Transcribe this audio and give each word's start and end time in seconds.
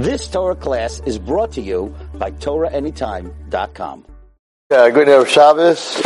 This 0.00 0.28
Torah 0.28 0.56
class 0.56 1.02
is 1.04 1.18
brought 1.18 1.52
to 1.52 1.60
you 1.60 1.94
by 2.14 2.30
TorahAnytime.com. 2.30 4.06
Yeah, 4.70 4.88
good 4.88 5.04
day 5.04 5.24
Shabbos. 5.28 5.96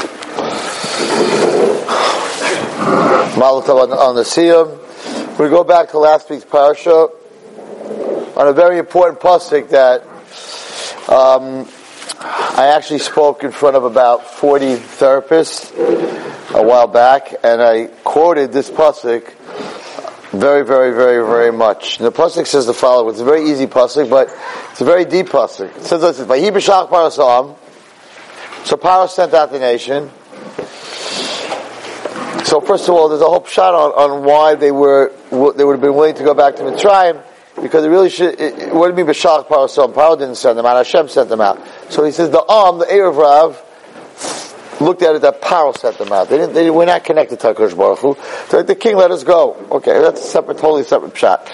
Malatov 3.38 3.84
on, 3.84 3.92
on 3.92 4.16
the 4.16 4.22
Siyam. 4.22 5.38
We 5.38 5.48
go 5.48 5.62
back 5.62 5.90
to 5.90 6.00
last 6.00 6.28
week's 6.28 6.44
parasha 6.44 7.08
on 8.34 8.48
a 8.48 8.52
very 8.52 8.78
important 8.78 9.20
pasuk 9.20 9.68
that 9.68 10.02
um, 11.08 11.68
I 12.18 12.72
actually 12.74 12.98
spoke 12.98 13.44
in 13.44 13.52
front 13.52 13.76
of 13.76 13.84
about 13.84 14.26
40 14.26 14.74
therapists 14.74 15.70
a 16.52 16.64
while 16.64 16.88
back, 16.88 17.32
and 17.44 17.62
I 17.62 17.86
quoted 18.02 18.52
this 18.52 18.70
pasuk 18.70 19.32
very, 20.40 20.64
very, 20.64 20.92
very, 20.92 21.26
very 21.26 21.52
much. 21.52 21.98
And 21.98 22.06
the 22.06 22.12
pasuk 22.12 22.46
says 22.46 22.66
the 22.66 22.74
following. 22.74 23.10
It's 23.10 23.20
a 23.20 23.24
very 23.24 23.50
easy 23.50 23.66
pasuk, 23.66 24.08
but 24.08 24.28
it's 24.70 24.80
a 24.80 24.84
very 24.84 25.04
deep 25.04 25.28
pasuk. 25.28 25.76
It 25.76 25.84
says 25.84 26.00
this: 26.00 26.20
"Vahi 26.20 26.50
b'shach 26.50 26.88
parasam." 26.88 27.56
So 28.64 28.76
Paro 28.76 29.08
sent 29.08 29.34
out 29.34 29.52
the 29.52 29.58
nation. 29.58 30.10
So 32.44 32.60
first 32.60 32.88
of 32.88 32.94
all, 32.94 33.08
there's 33.08 33.20
a 33.20 33.26
whole 33.26 33.44
shot 33.44 33.74
on, 33.74 33.90
on 33.92 34.24
why 34.24 34.54
they 34.54 34.70
were 34.70 35.12
they 35.30 35.64
would 35.64 35.72
have 35.72 35.80
been 35.80 35.94
willing 35.94 36.14
to 36.14 36.24
go 36.24 36.34
back 36.34 36.56
to 36.56 36.62
Mitzrayim 36.62 37.22
because 37.60 37.84
it 37.84 37.88
really 37.88 38.10
should. 38.10 38.40
It, 38.40 38.58
it 38.58 38.74
wouldn't 38.74 38.96
be 38.96 39.02
b'shach 39.02 39.48
parasam. 39.48 39.92
Paro 39.92 40.18
didn't 40.18 40.36
send 40.36 40.58
them 40.58 40.66
out. 40.66 40.76
Hashem 40.76 41.08
sent 41.08 41.28
them 41.28 41.40
out. 41.40 41.60
So 41.90 42.04
he 42.04 42.12
says 42.12 42.30
the 42.30 42.44
Am, 42.48 42.78
the 42.78 42.86
Erev 42.86 43.16
Rav, 43.16 43.63
looked 44.80 45.02
at 45.02 45.14
it 45.16 45.22
that 45.22 45.40
Paro 45.40 45.76
sent 45.76 45.98
them 45.98 46.12
out. 46.12 46.28
They 46.28 46.38
didn't. 46.38 46.54
They 46.54 46.70
were 46.70 46.86
not 46.86 47.04
connected 47.04 47.40
to 47.40 47.54
Hakadosh 47.54 47.76
Baruch 47.76 47.98
Hu. 47.98 48.16
So 48.48 48.62
the 48.62 48.74
king 48.74 48.96
let 48.96 49.10
us 49.10 49.24
go. 49.24 49.54
Okay, 49.70 50.00
that's 50.00 50.20
a 50.20 50.24
separate, 50.24 50.58
totally 50.58 50.84
separate 50.84 51.16
shot. 51.16 51.46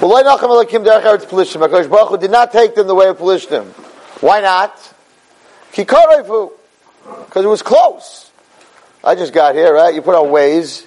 Well, 0.00 0.22
Hakadosh 0.24 1.90
Baruch 1.90 2.08
Hu 2.08 2.18
did 2.18 2.30
not 2.30 2.52
take 2.52 2.74
them 2.74 2.86
the 2.86 2.94
way 2.94 3.08
of 3.08 3.18
Pelishtim. 3.18 3.64
Why 4.22 4.40
not? 4.40 4.76
Kikarefu, 5.72 6.52
because 7.26 7.44
it 7.44 7.48
was 7.48 7.62
close. 7.62 8.30
I 9.02 9.14
just 9.14 9.32
got 9.32 9.54
here, 9.54 9.74
right? 9.74 9.94
You 9.94 10.02
put 10.02 10.14
on 10.14 10.28
Waze. 10.28 10.86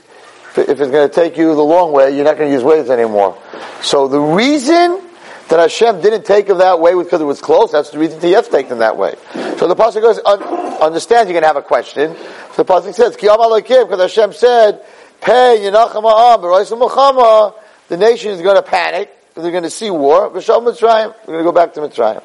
If 0.58 0.70
it's 0.70 0.80
going 0.80 1.10
to 1.10 1.14
take 1.14 1.38
you 1.38 1.54
the 1.54 1.62
long 1.62 1.92
way, 1.92 2.16
you're 2.16 2.24
not 2.24 2.38
going 2.38 2.50
to 2.50 2.54
use 2.54 2.64
Waze 2.64 2.90
anymore. 2.90 3.38
So 3.82 4.08
the 4.08 4.22
reason 4.22 5.02
that 5.50 5.60
Hashem 5.60 6.02
didn't 6.02 6.26
take 6.26 6.48
them 6.48 6.58
that 6.58 6.80
way 6.80 6.96
because 6.96 7.22
it 7.22 7.26
was 7.26 7.42
close. 7.42 7.72
That's 7.72 7.92
the 7.92 8.00
reason 8.00 8.20
has 8.22 8.48
taken 8.48 8.70
them 8.70 8.80
that 8.80 8.98
way. 8.98 9.16
So 9.58 9.68
the 9.68 9.76
pasuk 9.76 10.02
goes, 10.02 10.20
understand 10.20 11.30
you're 11.30 11.34
going 11.34 11.44
to 11.44 11.48
have 11.48 11.58
a 11.58 11.62
question. 11.62 12.16
So 12.54 12.64
the 12.64 12.66
pasuk 12.66 12.94
says, 12.94 13.16
"Ki 13.16 13.28
because 13.28 14.00
Hashem 14.00 14.34
said, 14.34 14.84
"Pay 15.22 15.60
yinacham 15.62 17.54
The 17.88 17.98
nation 17.98 18.32
is 18.32 18.42
going 18.42 18.56
to 18.56 18.64
panic. 18.64 19.16
They're 19.36 19.52
going 19.52 19.64
to 19.64 19.70
see 19.70 19.90
war. 19.90 20.30
We're 20.30 20.42
going 20.42 20.74
to 20.74 21.44
go 21.44 21.52
back 21.52 21.74
to 21.74 21.82
Mitzrayim. 21.82 22.24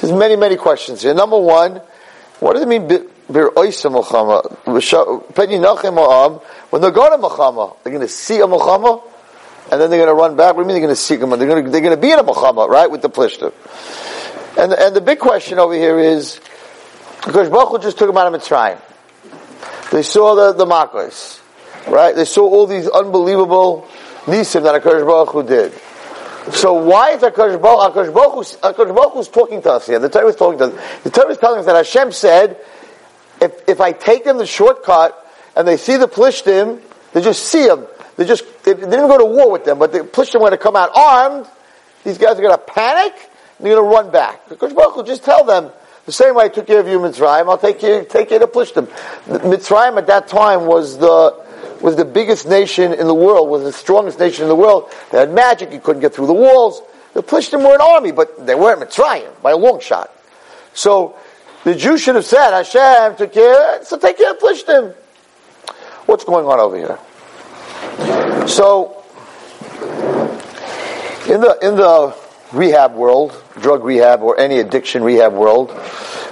There's 0.00 0.12
many, 0.12 0.36
many 0.36 0.56
questions 0.56 1.02
here. 1.02 1.12
Number 1.12 1.38
one, 1.38 1.82
what 2.38 2.52
does 2.52 2.62
it 2.62 2.68
mean? 2.68 2.82
When 2.82 2.88
they 3.28 3.40
go 3.42 3.50
to 3.62 3.88
milchama, 7.18 7.76
they're 7.82 7.92
going 7.92 8.00
to 8.00 8.08
see 8.08 8.38
a 8.40 8.46
milchama, 8.46 9.02
and 9.70 9.80
then 9.80 9.90
they're 9.90 9.98
going 9.98 10.08
to 10.08 10.14
run 10.14 10.36
back. 10.36 10.54
What 10.54 10.62
do 10.62 10.64
you 10.64 10.66
mean 10.68 10.74
they're 10.74 10.88
going 10.88 10.94
to 10.94 11.00
seek 11.00 11.20
him? 11.20 11.30
They're 11.30 11.46
going 11.46 11.64
to, 11.64 11.70
they're 11.70 11.80
going 11.80 11.94
to 11.94 12.00
be 12.00 12.10
in 12.10 12.18
a 12.18 12.24
milchama, 12.24 12.68
right, 12.68 12.90
with 12.90 13.02
the 13.02 13.10
Plishtim. 13.10 13.52
And, 14.58 14.72
and 14.72 14.96
the 14.96 15.00
big 15.00 15.18
question 15.18 15.58
over 15.58 15.74
here 15.74 15.98
is, 15.98 16.40
because 17.24 17.48
Baruch 17.48 17.82
just 17.82 17.98
took 17.98 18.08
him 18.08 18.16
out 18.16 18.32
of 18.32 18.40
Mitzrayim. 18.40 18.80
They 19.90 20.02
saw 20.02 20.34
the, 20.34 20.52
the 20.52 20.66
Makos, 20.66 21.40
right? 21.88 22.14
They 22.14 22.24
saw 22.24 22.42
all 22.42 22.66
these 22.66 22.88
unbelievable 22.88 23.86
nisim 24.24 24.62
that 24.62 24.82
HaKadosh 24.82 25.06
Baruch 25.06 25.30
Hu 25.30 25.42
did. 25.42 25.72
So 26.54 26.74
why 26.74 27.10
is 27.10 27.22
HaKadosh 27.22 27.60
Baruch, 27.60 27.94
HaKadosh 27.94 28.14
Baruch, 28.14 28.46
HaKadosh 28.76 28.94
Baruch 28.94 29.12
Hu's 29.12 29.28
talking 29.28 29.62
to 29.62 29.72
us 29.72 29.86
here? 29.86 29.98
The 29.98 30.08
Torah 30.08 30.28
is 30.28 30.36
talking 30.36 30.58
to 30.58 30.64
us. 30.66 31.02
The 31.04 31.10
Torah 31.10 31.30
is 31.30 31.38
telling 31.38 31.60
us 31.60 31.66
that 31.66 31.76
Hashem 31.76 32.12
said, 32.12 32.58
if, 33.40 33.68
if 33.68 33.80
I 33.80 33.92
take 33.92 34.24
them 34.24 34.38
the 34.38 34.46
shortcut 34.46 35.14
and 35.54 35.68
they 35.68 35.76
see 35.76 35.96
the 35.96 36.08
Plishtim, 36.08 36.80
they 37.12 37.20
just 37.20 37.44
see 37.44 37.66
them. 37.66 37.86
They 38.18 38.24
just, 38.24 38.44
they, 38.64 38.72
they 38.72 38.80
didn't 38.80 39.06
go 39.06 39.16
to 39.16 39.24
war 39.24 39.50
with 39.50 39.64
them, 39.64 39.78
but 39.78 39.92
the 39.92 40.00
Plishtim 40.00 40.34
were 40.34 40.40
going 40.40 40.50
to 40.50 40.58
come 40.58 40.74
out 40.74 40.90
armed. 40.94 41.46
These 42.02 42.18
guys 42.18 42.36
are 42.36 42.42
going 42.42 42.52
to 42.52 42.58
panic. 42.58 43.14
They're 43.60 43.76
going 43.76 43.90
to 43.90 43.96
run 43.96 44.10
back. 44.10 44.48
Because 44.48 44.74
Baruch 44.74 45.06
just 45.06 45.24
tell 45.24 45.44
them, 45.44 45.70
the 46.04 46.10
same 46.10 46.34
way 46.34 46.46
I 46.46 46.48
took 46.48 46.66
care 46.66 46.80
of 46.80 46.88
you, 46.88 46.98
Mitzrayim, 46.98 47.48
I'll 47.48 47.58
take 47.58 47.80
you, 47.80 48.04
take 48.08 48.32
you 48.32 48.40
to 48.40 48.48
Plishtim. 48.48 48.86
Mitzrayim 49.26 49.98
at 49.98 50.08
that 50.08 50.26
time 50.26 50.66
was 50.66 50.98
the, 50.98 51.40
was 51.80 51.94
the 51.94 52.04
biggest 52.04 52.48
nation 52.48 52.92
in 52.92 53.06
the 53.06 53.14
world, 53.14 53.48
was 53.48 53.62
the 53.62 53.72
strongest 53.72 54.18
nation 54.18 54.42
in 54.42 54.48
the 54.48 54.56
world. 54.56 54.92
They 55.12 55.18
had 55.18 55.32
magic, 55.32 55.72
you 55.72 55.78
couldn't 55.78 56.02
get 56.02 56.12
through 56.12 56.26
the 56.26 56.34
walls. 56.34 56.82
The 57.14 57.22
Plishtim 57.22 57.62
were 57.62 57.74
an 57.74 57.80
army, 57.80 58.10
but 58.10 58.44
they 58.44 58.56
weren't 58.56 58.80
Mitzrayim 58.80 59.40
by 59.42 59.52
a 59.52 59.56
long 59.56 59.78
shot. 59.78 60.12
So, 60.74 61.14
the 61.62 61.76
Jews 61.76 62.02
should 62.02 62.16
have 62.16 62.26
said, 62.26 62.50
Hashem 62.50 63.16
took 63.16 63.32
care, 63.32 63.84
so 63.84 63.96
take 63.96 64.18
care 64.18 64.32
of 64.32 64.38
Plishtim. 64.38 64.92
What's 66.06 66.24
going 66.24 66.46
on 66.46 66.58
over 66.58 66.76
here? 66.76 66.98
So, 68.48 69.04
in 71.28 71.40
the, 71.40 71.58
in 71.62 71.76
the 71.76 72.16
rehab 72.52 72.94
world, 72.94 73.40
drug 73.60 73.84
rehab 73.84 74.22
or 74.22 74.38
any 74.40 74.58
addiction 74.58 75.02
rehab 75.02 75.34
world, 75.34 75.70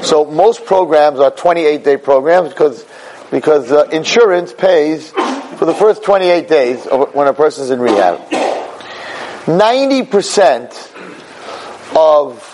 so 0.02 0.24
most 0.24 0.64
programs 0.64 1.20
are 1.20 1.30
28 1.30 1.84
day 1.84 1.96
programs 1.96 2.50
because, 2.50 2.84
because 3.30 3.70
uh, 3.72 3.84
insurance 3.92 4.52
pays 4.52 5.10
for 5.10 5.64
the 5.64 5.74
first 5.74 6.02
28 6.04 6.48
days 6.48 6.86
when 7.12 7.28
a 7.28 7.34
person's 7.34 7.70
in 7.70 7.80
rehab. 7.80 8.18
90% 9.46 10.96
of 11.96 12.52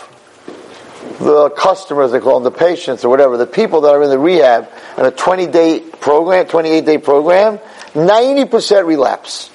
the 1.18 1.50
customers, 1.50 2.12
they 2.12 2.20
call 2.20 2.40
them 2.40 2.52
the 2.52 2.58
patients 2.58 3.04
or 3.04 3.08
whatever, 3.08 3.36
the 3.36 3.46
people 3.46 3.80
that 3.82 3.94
are 3.94 4.02
in 4.02 4.10
the 4.10 4.18
rehab 4.18 4.68
in 4.98 5.04
a 5.04 5.10
20 5.10 5.46
day 5.48 5.80
program, 5.80 6.46
28 6.46 6.84
day 6.84 6.98
program, 6.98 7.58
90% 7.94 8.86
relapse. 8.86 9.50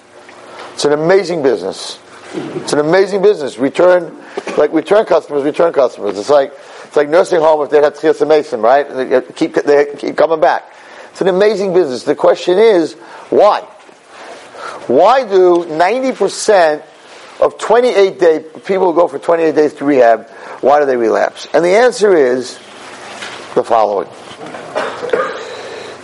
It's 0.74 0.86
an 0.86 0.94
amazing 0.94 1.44
business. 1.44 2.00
It's 2.34 2.74
an 2.74 2.80
amazing 2.80 3.22
business. 3.22 3.58
Return, 3.58 4.16
like 4.58 4.74
return 4.74 5.06
customers, 5.06 5.44
return 5.44 5.74
customers. 5.74 6.18
It's 6.20 6.30
like, 6.30 6.54
it's 6.84 6.96
like 6.96 7.10
nursing 7.10 7.40
home 7.40 7.64
if 7.64 7.70
they 7.70 7.82
had 7.82 7.96
Tchias 7.96 8.26
Mason, 8.28 8.62
right? 8.62 8.88
They 8.88 9.22
keep, 9.34 9.56
they 9.56 9.96
keep 9.98 10.16
coming 10.16 10.40
back. 10.40 10.72
It's 11.12 11.22
an 11.22 11.30
amazing 11.30 11.74
business. 11.74 12.04
The 12.04 12.16
question 12.16 12.60
is, 12.60 12.94
why? 13.30 13.62
Why 14.86 15.28
do 15.28 15.66
90% 15.66 16.84
of 17.42 17.58
28 17.58 18.20
day, 18.20 18.46
people 18.66 18.92
who 18.92 18.94
go 18.94 19.08
for 19.08 19.20
28 19.20 19.56
days 19.56 19.74
to 19.76 19.86
rehab, 19.86 20.30
why 20.62 20.80
do 20.80 20.86
they 20.86 20.98
relapse? 20.98 21.48
And 21.54 21.64
the 21.64 21.76
answer 21.76 22.16
is 22.16 22.56
the 23.56 23.64
following. 23.64 24.10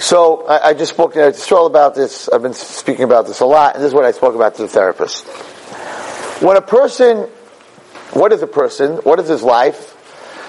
So 0.04 0.46
I, 0.48 0.72
I 0.72 0.74
just 0.74 0.92
spoke 0.92 1.14
to 1.14 1.32
Stroll 1.32 1.66
about 1.66 1.96
this. 1.96 2.28
I've 2.28 2.42
been 2.42 2.54
speaking 2.54 3.06
about 3.06 3.26
this 3.26 3.40
a 3.40 3.46
lot, 3.46 3.76
and 3.76 3.82
this 3.82 3.88
is 3.88 3.94
what 3.94 4.04
I 4.04 4.12
spoke 4.12 4.36
about 4.36 4.56
to 4.56 4.64
the 4.64 4.68
therapist. 4.68 5.26
When 6.44 6.58
a 6.58 6.62
person, 6.62 7.30
what 8.12 8.34
is 8.34 8.42
a 8.42 8.48
person? 8.48 8.98
What 8.98 9.22
is 9.22 9.30
his 9.30 9.44
life? 9.44 9.96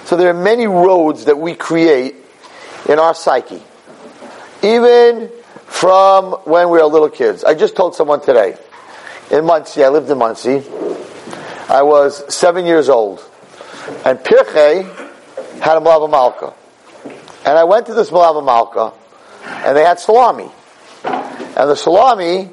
So 0.06 0.16
there 0.16 0.28
are 0.28 0.34
many 0.34 0.66
roads 0.66 1.26
that 1.26 1.38
we 1.38 1.54
create 1.54 2.16
in 2.88 2.98
our 2.98 3.14
psyche, 3.14 3.62
even 4.64 5.30
from 5.66 6.32
when 6.46 6.68
we 6.70 6.78
were 6.78 6.86
little 6.86 7.08
kids. 7.08 7.44
I 7.44 7.54
just 7.54 7.76
told 7.76 7.94
someone 7.94 8.22
today 8.22 8.56
in 9.30 9.44
Monsey. 9.44 9.84
I 9.84 9.88
lived 9.90 10.10
in 10.10 10.18
Monsey. 10.18 10.64
I 11.68 11.82
was 11.82 12.34
seven 12.34 12.66
years 12.66 12.88
old. 12.88 13.20
And 14.04 14.18
Pirche 14.18 14.82
had 15.60 15.76
a 15.76 15.80
Malava 15.80 16.10
Malka. 16.10 16.54
And 17.46 17.56
I 17.56 17.62
went 17.62 17.86
to 17.86 17.94
this 17.94 18.10
Malava 18.10 18.44
Malka, 18.44 18.92
and 19.44 19.76
they 19.76 19.84
had 19.84 19.98
salami. 19.98 20.50
And 21.04 21.70
the 21.70 21.76
salami 21.76 22.50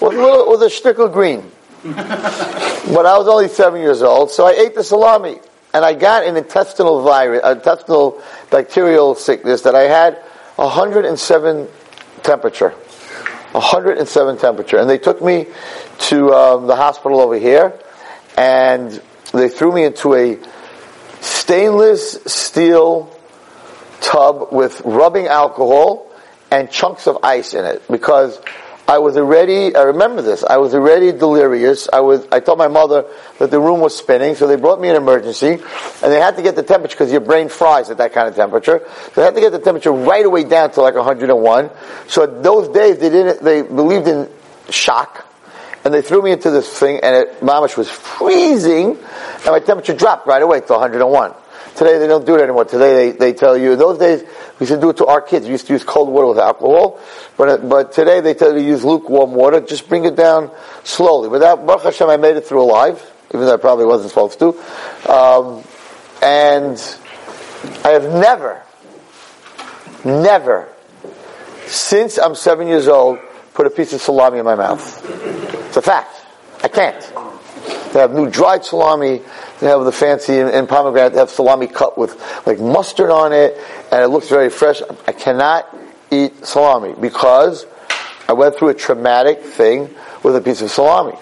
was 0.00 0.14
a, 0.14 0.18
little, 0.18 0.46
was 0.46 0.62
a 0.62 0.66
shtickle 0.66 1.12
green. 1.12 1.50
but 1.84 3.06
I 3.06 3.18
was 3.18 3.28
only 3.28 3.48
seven 3.48 3.80
years 3.80 4.02
old, 4.02 4.30
so 4.30 4.46
I 4.46 4.52
ate 4.52 4.74
the 4.74 4.84
salami. 4.84 5.38
And 5.74 5.84
I 5.84 5.94
got 5.94 6.24
an 6.24 6.36
intestinal 6.36 7.02
virus, 7.02 7.42
intestinal 7.44 8.22
bacterial 8.50 9.14
sickness 9.14 9.62
that 9.62 9.74
I 9.74 9.82
had 9.82 10.16
107 10.56 11.68
temperature. 12.22 12.70
107 13.52 14.38
temperature. 14.38 14.78
And 14.78 14.88
they 14.88 14.98
took 14.98 15.22
me 15.22 15.46
to 15.98 16.32
um, 16.32 16.66
the 16.66 16.76
hospital 16.76 17.20
over 17.20 17.38
here, 17.38 17.78
and 18.36 19.00
they 19.32 19.48
threw 19.48 19.72
me 19.72 19.84
into 19.84 20.14
a 20.14 20.38
stainless 21.20 22.18
steel 22.26 23.16
tub 24.00 24.52
with 24.52 24.80
rubbing 24.84 25.26
alcohol 25.26 26.11
and 26.52 26.70
chunks 26.70 27.06
of 27.06 27.18
ice 27.24 27.54
in 27.54 27.64
it 27.64 27.82
because 27.90 28.38
I 28.86 28.98
was 28.98 29.16
already, 29.16 29.74
I 29.74 29.84
remember 29.84 30.20
this, 30.20 30.44
I 30.44 30.58
was 30.58 30.74
already 30.74 31.12
delirious. 31.12 31.88
I 31.90 32.00
was, 32.00 32.26
I 32.30 32.40
told 32.40 32.58
my 32.58 32.68
mother 32.68 33.06
that 33.38 33.50
the 33.50 33.58
room 33.58 33.80
was 33.80 33.96
spinning, 33.96 34.34
so 34.34 34.46
they 34.46 34.56
brought 34.56 34.80
me 34.80 34.90
an 34.90 34.96
emergency, 34.96 35.52
and 35.52 36.12
they 36.12 36.20
had 36.20 36.36
to 36.36 36.42
get 36.42 36.56
the 36.56 36.62
temperature 36.62 36.94
because 36.94 37.10
your 37.10 37.22
brain 37.22 37.48
fries 37.48 37.88
at 37.90 37.98
that 37.98 38.12
kind 38.12 38.28
of 38.28 38.34
temperature. 38.34 38.82
So 38.86 39.12
they 39.14 39.22
had 39.22 39.34
to 39.34 39.40
get 39.40 39.52
the 39.52 39.60
temperature 39.60 39.92
right 39.92 40.26
away 40.26 40.44
down 40.44 40.72
to 40.72 40.82
like 40.82 40.94
101. 40.94 41.70
So 42.08 42.26
those 42.26 42.68
days 42.68 42.98
they 42.98 43.08
didn't, 43.08 43.42
they 43.42 43.62
believed 43.62 44.08
in 44.08 44.28
shock, 44.68 45.26
and 45.84 45.94
they 45.94 46.02
threw 46.02 46.20
me 46.20 46.32
into 46.32 46.50
this 46.50 46.68
thing, 46.68 47.00
and 47.02 47.16
it, 47.16 47.40
mamish 47.40 47.78
was 47.78 47.88
freezing, 47.88 48.98
and 48.98 49.46
my 49.46 49.60
temperature 49.60 49.94
dropped 49.94 50.26
right 50.26 50.42
away 50.42 50.60
to 50.60 50.72
101. 50.72 51.34
Today 51.76 51.98
they 51.98 52.06
don't 52.06 52.26
do 52.26 52.34
it 52.34 52.42
anymore. 52.42 52.66
Today 52.66 53.10
they, 53.12 53.16
they 53.16 53.32
tell 53.32 53.56
you, 53.56 53.76
those 53.76 53.98
days, 53.98 54.22
we 54.62 54.68
used 54.68 54.74
to 54.74 54.80
do 54.80 54.90
it 54.90 54.98
to 54.98 55.06
our 55.06 55.20
kids. 55.20 55.46
We 55.46 55.50
used 55.50 55.66
to 55.66 55.72
use 55.72 55.82
cold 55.82 56.08
water 56.08 56.28
with 56.28 56.38
alcohol, 56.38 57.00
but, 57.36 57.68
but 57.68 57.90
today 57.90 58.20
they 58.20 58.32
tell 58.32 58.52
you 58.52 58.60
to 58.60 58.64
use 58.64 58.84
lukewarm 58.84 59.32
water. 59.32 59.60
Just 59.60 59.88
bring 59.88 60.04
it 60.04 60.14
down 60.14 60.52
slowly. 60.84 61.28
Without, 61.28 61.66
Baruch 61.66 61.82
Hashem, 61.82 62.08
I 62.08 62.16
made 62.16 62.36
it 62.36 62.46
through 62.46 62.62
alive, 62.62 63.04
even 63.34 63.40
though 63.40 63.54
I 63.54 63.56
probably 63.56 63.86
wasn't 63.86 64.10
supposed 64.10 64.38
to. 64.38 64.50
Um, 65.10 65.64
and 66.22 66.78
I 67.84 67.88
have 67.88 68.04
never, 68.04 68.62
never, 70.04 70.68
since 71.66 72.16
I'm 72.16 72.36
seven 72.36 72.68
years 72.68 72.86
old, 72.86 73.18
put 73.54 73.66
a 73.66 73.70
piece 73.70 73.92
of 73.92 74.00
salami 74.00 74.38
in 74.38 74.44
my 74.44 74.54
mouth. 74.54 75.04
It's 75.66 75.76
a 75.76 75.82
fact. 75.82 76.24
I 76.62 76.68
can't. 76.68 77.00
They 77.92 77.98
have 77.98 78.12
new 78.12 78.30
dried 78.30 78.64
salami. 78.64 79.22
Have 79.62 79.84
the 79.84 79.92
fancy 79.92 80.38
and, 80.38 80.50
and 80.50 80.68
pomegranate. 80.68 81.14
Have 81.14 81.30
salami 81.30 81.66
cut 81.66 81.96
with 81.96 82.20
like 82.46 82.60
mustard 82.60 83.10
on 83.10 83.32
it, 83.32 83.58
and 83.90 84.02
it 84.02 84.08
looks 84.08 84.28
very 84.28 84.50
fresh. 84.50 84.82
I 85.06 85.12
cannot 85.12 85.74
eat 86.10 86.44
salami 86.44 86.94
because 87.00 87.66
I 88.28 88.32
went 88.34 88.56
through 88.56 88.68
a 88.68 88.74
traumatic 88.74 89.42
thing 89.42 89.94
with 90.22 90.36
a 90.36 90.40
piece 90.40 90.62
of 90.62 90.70
salami. 90.70 91.16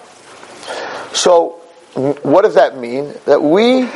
So, 1.13 1.61
what 2.23 2.43
does 2.43 2.55
that 2.55 2.77
mean? 2.77 3.15
That 3.27 3.43
we 3.43 3.89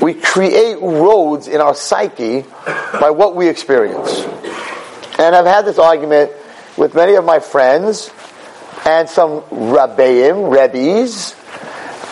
we 0.00 0.14
create 0.14 0.80
roads 0.80 1.48
in 1.48 1.60
our 1.60 1.74
psyche 1.74 2.42
by 3.00 3.10
what 3.10 3.36
we 3.36 3.48
experience. 3.48 4.20
And 5.18 5.34
I've 5.34 5.46
had 5.46 5.64
this 5.64 5.78
argument 5.78 6.32
with 6.76 6.94
many 6.94 7.14
of 7.14 7.24
my 7.24 7.40
friends 7.40 8.10
and 8.84 9.08
some 9.08 9.40
rabbeim, 9.42 10.50
rebbes, 10.50 11.34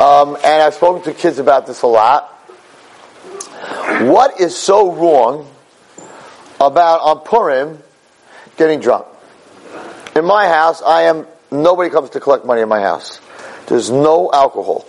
um, 0.01 0.37
and 0.37 0.63
I've 0.63 0.75
spoken 0.75 1.03
to 1.05 1.13
kids 1.13 1.39
about 1.39 1.67
this 1.67 1.83
a 1.83 1.87
lot. 1.87 2.31
What 4.03 4.41
is 4.41 4.57
so 4.57 4.93
wrong 4.93 5.51
about 6.61 7.01
on 7.01 7.21
Purim 7.21 7.83
getting 8.57 8.81
drunk? 8.81 9.07
In 10.17 10.25
my 10.25 10.49
house, 10.49 10.83
I 10.83 11.03
am 11.03 11.27
nobody 11.51 11.91
comes 11.91 12.11
to 12.11 12.21
collect 12.21 12.45
money 12.45 12.61
in 12.61 12.69
my 12.69 12.81
house. 12.81 13.21
There's 13.67 13.91
no 13.91 14.31
alcohol. 14.33 14.87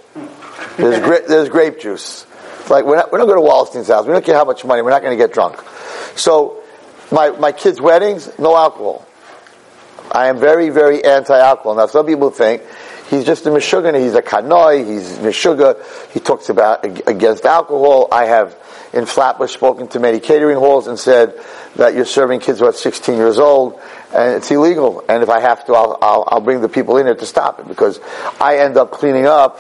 There's, 0.78 1.00
gra- 1.00 1.22
there's 1.28 1.50
grape 1.50 1.80
juice. 1.80 2.26
Like 2.70 2.86
we're 2.86 2.98
not, 2.98 3.12
we're 3.12 3.20
not 3.20 3.26
going 3.26 3.38
to 3.38 3.48
Wallerstein's 3.48 3.88
house. 3.88 4.06
We 4.06 4.14
don't 4.14 4.26
care 4.26 4.36
how 4.36 4.46
much 4.46 4.66
money. 4.66 4.82
We're 4.82 4.90
not 4.90 5.02
going 5.02 5.18
to 5.18 5.24
get 5.24 5.34
drunk. 5.34 5.64
So 6.16 6.64
my 7.12 7.30
my 7.30 7.52
kids' 7.52 7.80
weddings, 7.80 8.40
no 8.40 8.56
alcohol. 8.56 9.06
I 10.12 10.28
am 10.28 10.40
very 10.40 10.70
very 10.70 11.04
anti-alcohol. 11.04 11.76
Now 11.76 11.86
some 11.86 12.06
people 12.06 12.32
think 12.32 12.64
he's 13.10 13.26
just 13.26 13.46
a 13.46 13.50
meshuggah. 13.50 14.00
He's 14.00 14.14
a 14.14 14.22
kanoi. 14.22 14.86
He's 14.86 15.18
meshuggah. 15.20 16.12
He 16.12 16.20
talks 16.20 16.50
about 16.50 16.86
against 17.08 17.46
alcohol. 17.46 18.08
I 18.12 18.26
have 18.26 18.56
in 18.94 19.06
Flatbush 19.06 19.54
spoken 19.54 19.88
to 19.90 20.00
many 20.00 20.20
catering 20.20 20.58
halls 20.58 20.88
and 20.88 20.98
said 20.98 21.40
that 21.76 21.94
you're 21.94 22.06
serving 22.06 22.40
kids 22.40 22.60
who 22.60 22.66
are 22.66 22.74
16 22.74 23.16
years 23.16 23.40
old 23.40 23.80
and 24.14 24.36
it's 24.36 24.50
illegal. 24.50 25.04
And 25.10 25.22
if 25.22 25.30
I 25.30 25.42
have 25.42 25.66
to, 25.66 25.74
I'll, 25.74 25.98
I'll, 26.02 26.24
I'll 26.28 26.42
bring 26.42 26.62
the 26.62 26.70
people 26.70 26.98
in 26.98 27.06
there 27.06 27.16
to 27.16 27.26
stop 27.26 27.60
it 27.60 27.68
because 27.68 28.00
I 28.40 28.60
end 28.60 28.78
up 28.78 28.92
cleaning 28.92 29.26
up 29.26 29.60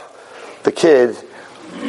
the 0.63 0.71
kid 0.71 1.17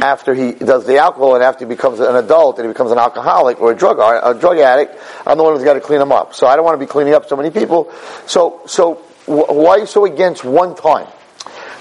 after 0.03 0.35
he 0.35 0.53
does 0.53 0.85
the 0.87 0.99
alcohol 0.99 1.37
and 1.37 1.45
after 1.45 1.65
he 1.65 1.69
becomes 1.69 2.01
an 2.01 2.17
adult 2.17 2.59
and 2.59 2.67
he 2.67 2.73
becomes 2.73 2.91
an 2.91 2.99
alcoholic 2.99 3.61
or 3.61 3.71
a 3.71 3.77
drug 3.77 3.99
a 4.01 4.39
drug 4.39 4.59
addict, 4.59 4.99
I'm 5.25 5.39
the 5.39 5.45
one 5.45 5.55
who's 5.55 5.63
got 5.63 5.75
to 5.75 5.81
clean 5.81 6.01
him 6.01 6.11
up. 6.11 6.35
So 6.35 6.49
I 6.49 6.57
don't 6.57 6.65
want 6.65 6.79
to 6.79 6.85
be 6.85 6.91
cleaning 6.91 7.15
up 7.15 7.29
so 7.29 7.37
many 7.37 7.51
people. 7.51 7.93
So 8.27 8.63
so 8.67 8.95
why 9.27 9.71
are 9.71 9.79
you 9.81 9.87
so 9.87 10.05
against 10.05 10.45
one 10.45 10.75
time? 10.75 11.07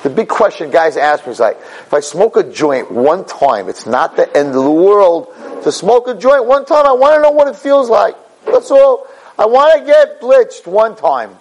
The 0.06 0.12
big 0.12 0.28
question 0.28 0.69
guys 0.69 0.98
ask 0.98 1.25
me 1.25 1.31
is 1.31 1.40
like, 1.40 1.57
if 1.57 1.92
I 1.92 2.00
smoke 2.00 2.38
a 2.38 2.44
joint 2.44 2.92
one 2.92 3.25
time, 3.25 3.68
it's 3.68 3.88
not 3.88 4.16
the 4.16 4.38
end 4.38 4.50
of 4.50 4.54
the 4.63 4.69
world. 4.69 5.34
To 5.63 5.72
smoke 5.72 6.07
a 6.07 6.13
joint 6.13 6.46
one 6.46 6.63
time, 6.63 6.86
I 6.86 6.92
want 6.92 7.16
to 7.16 7.22
know 7.24 7.31
what 7.31 7.48
it 7.48 7.56
feels 7.56 7.90
like. 7.90 8.16
That's 8.46 8.69
all. 8.69 9.07
I 9.40 9.48
want 9.48 9.80
to 9.80 9.84
get 9.84 10.22
blitzed 10.22 10.68
one 10.68 10.96
time. 10.96 11.31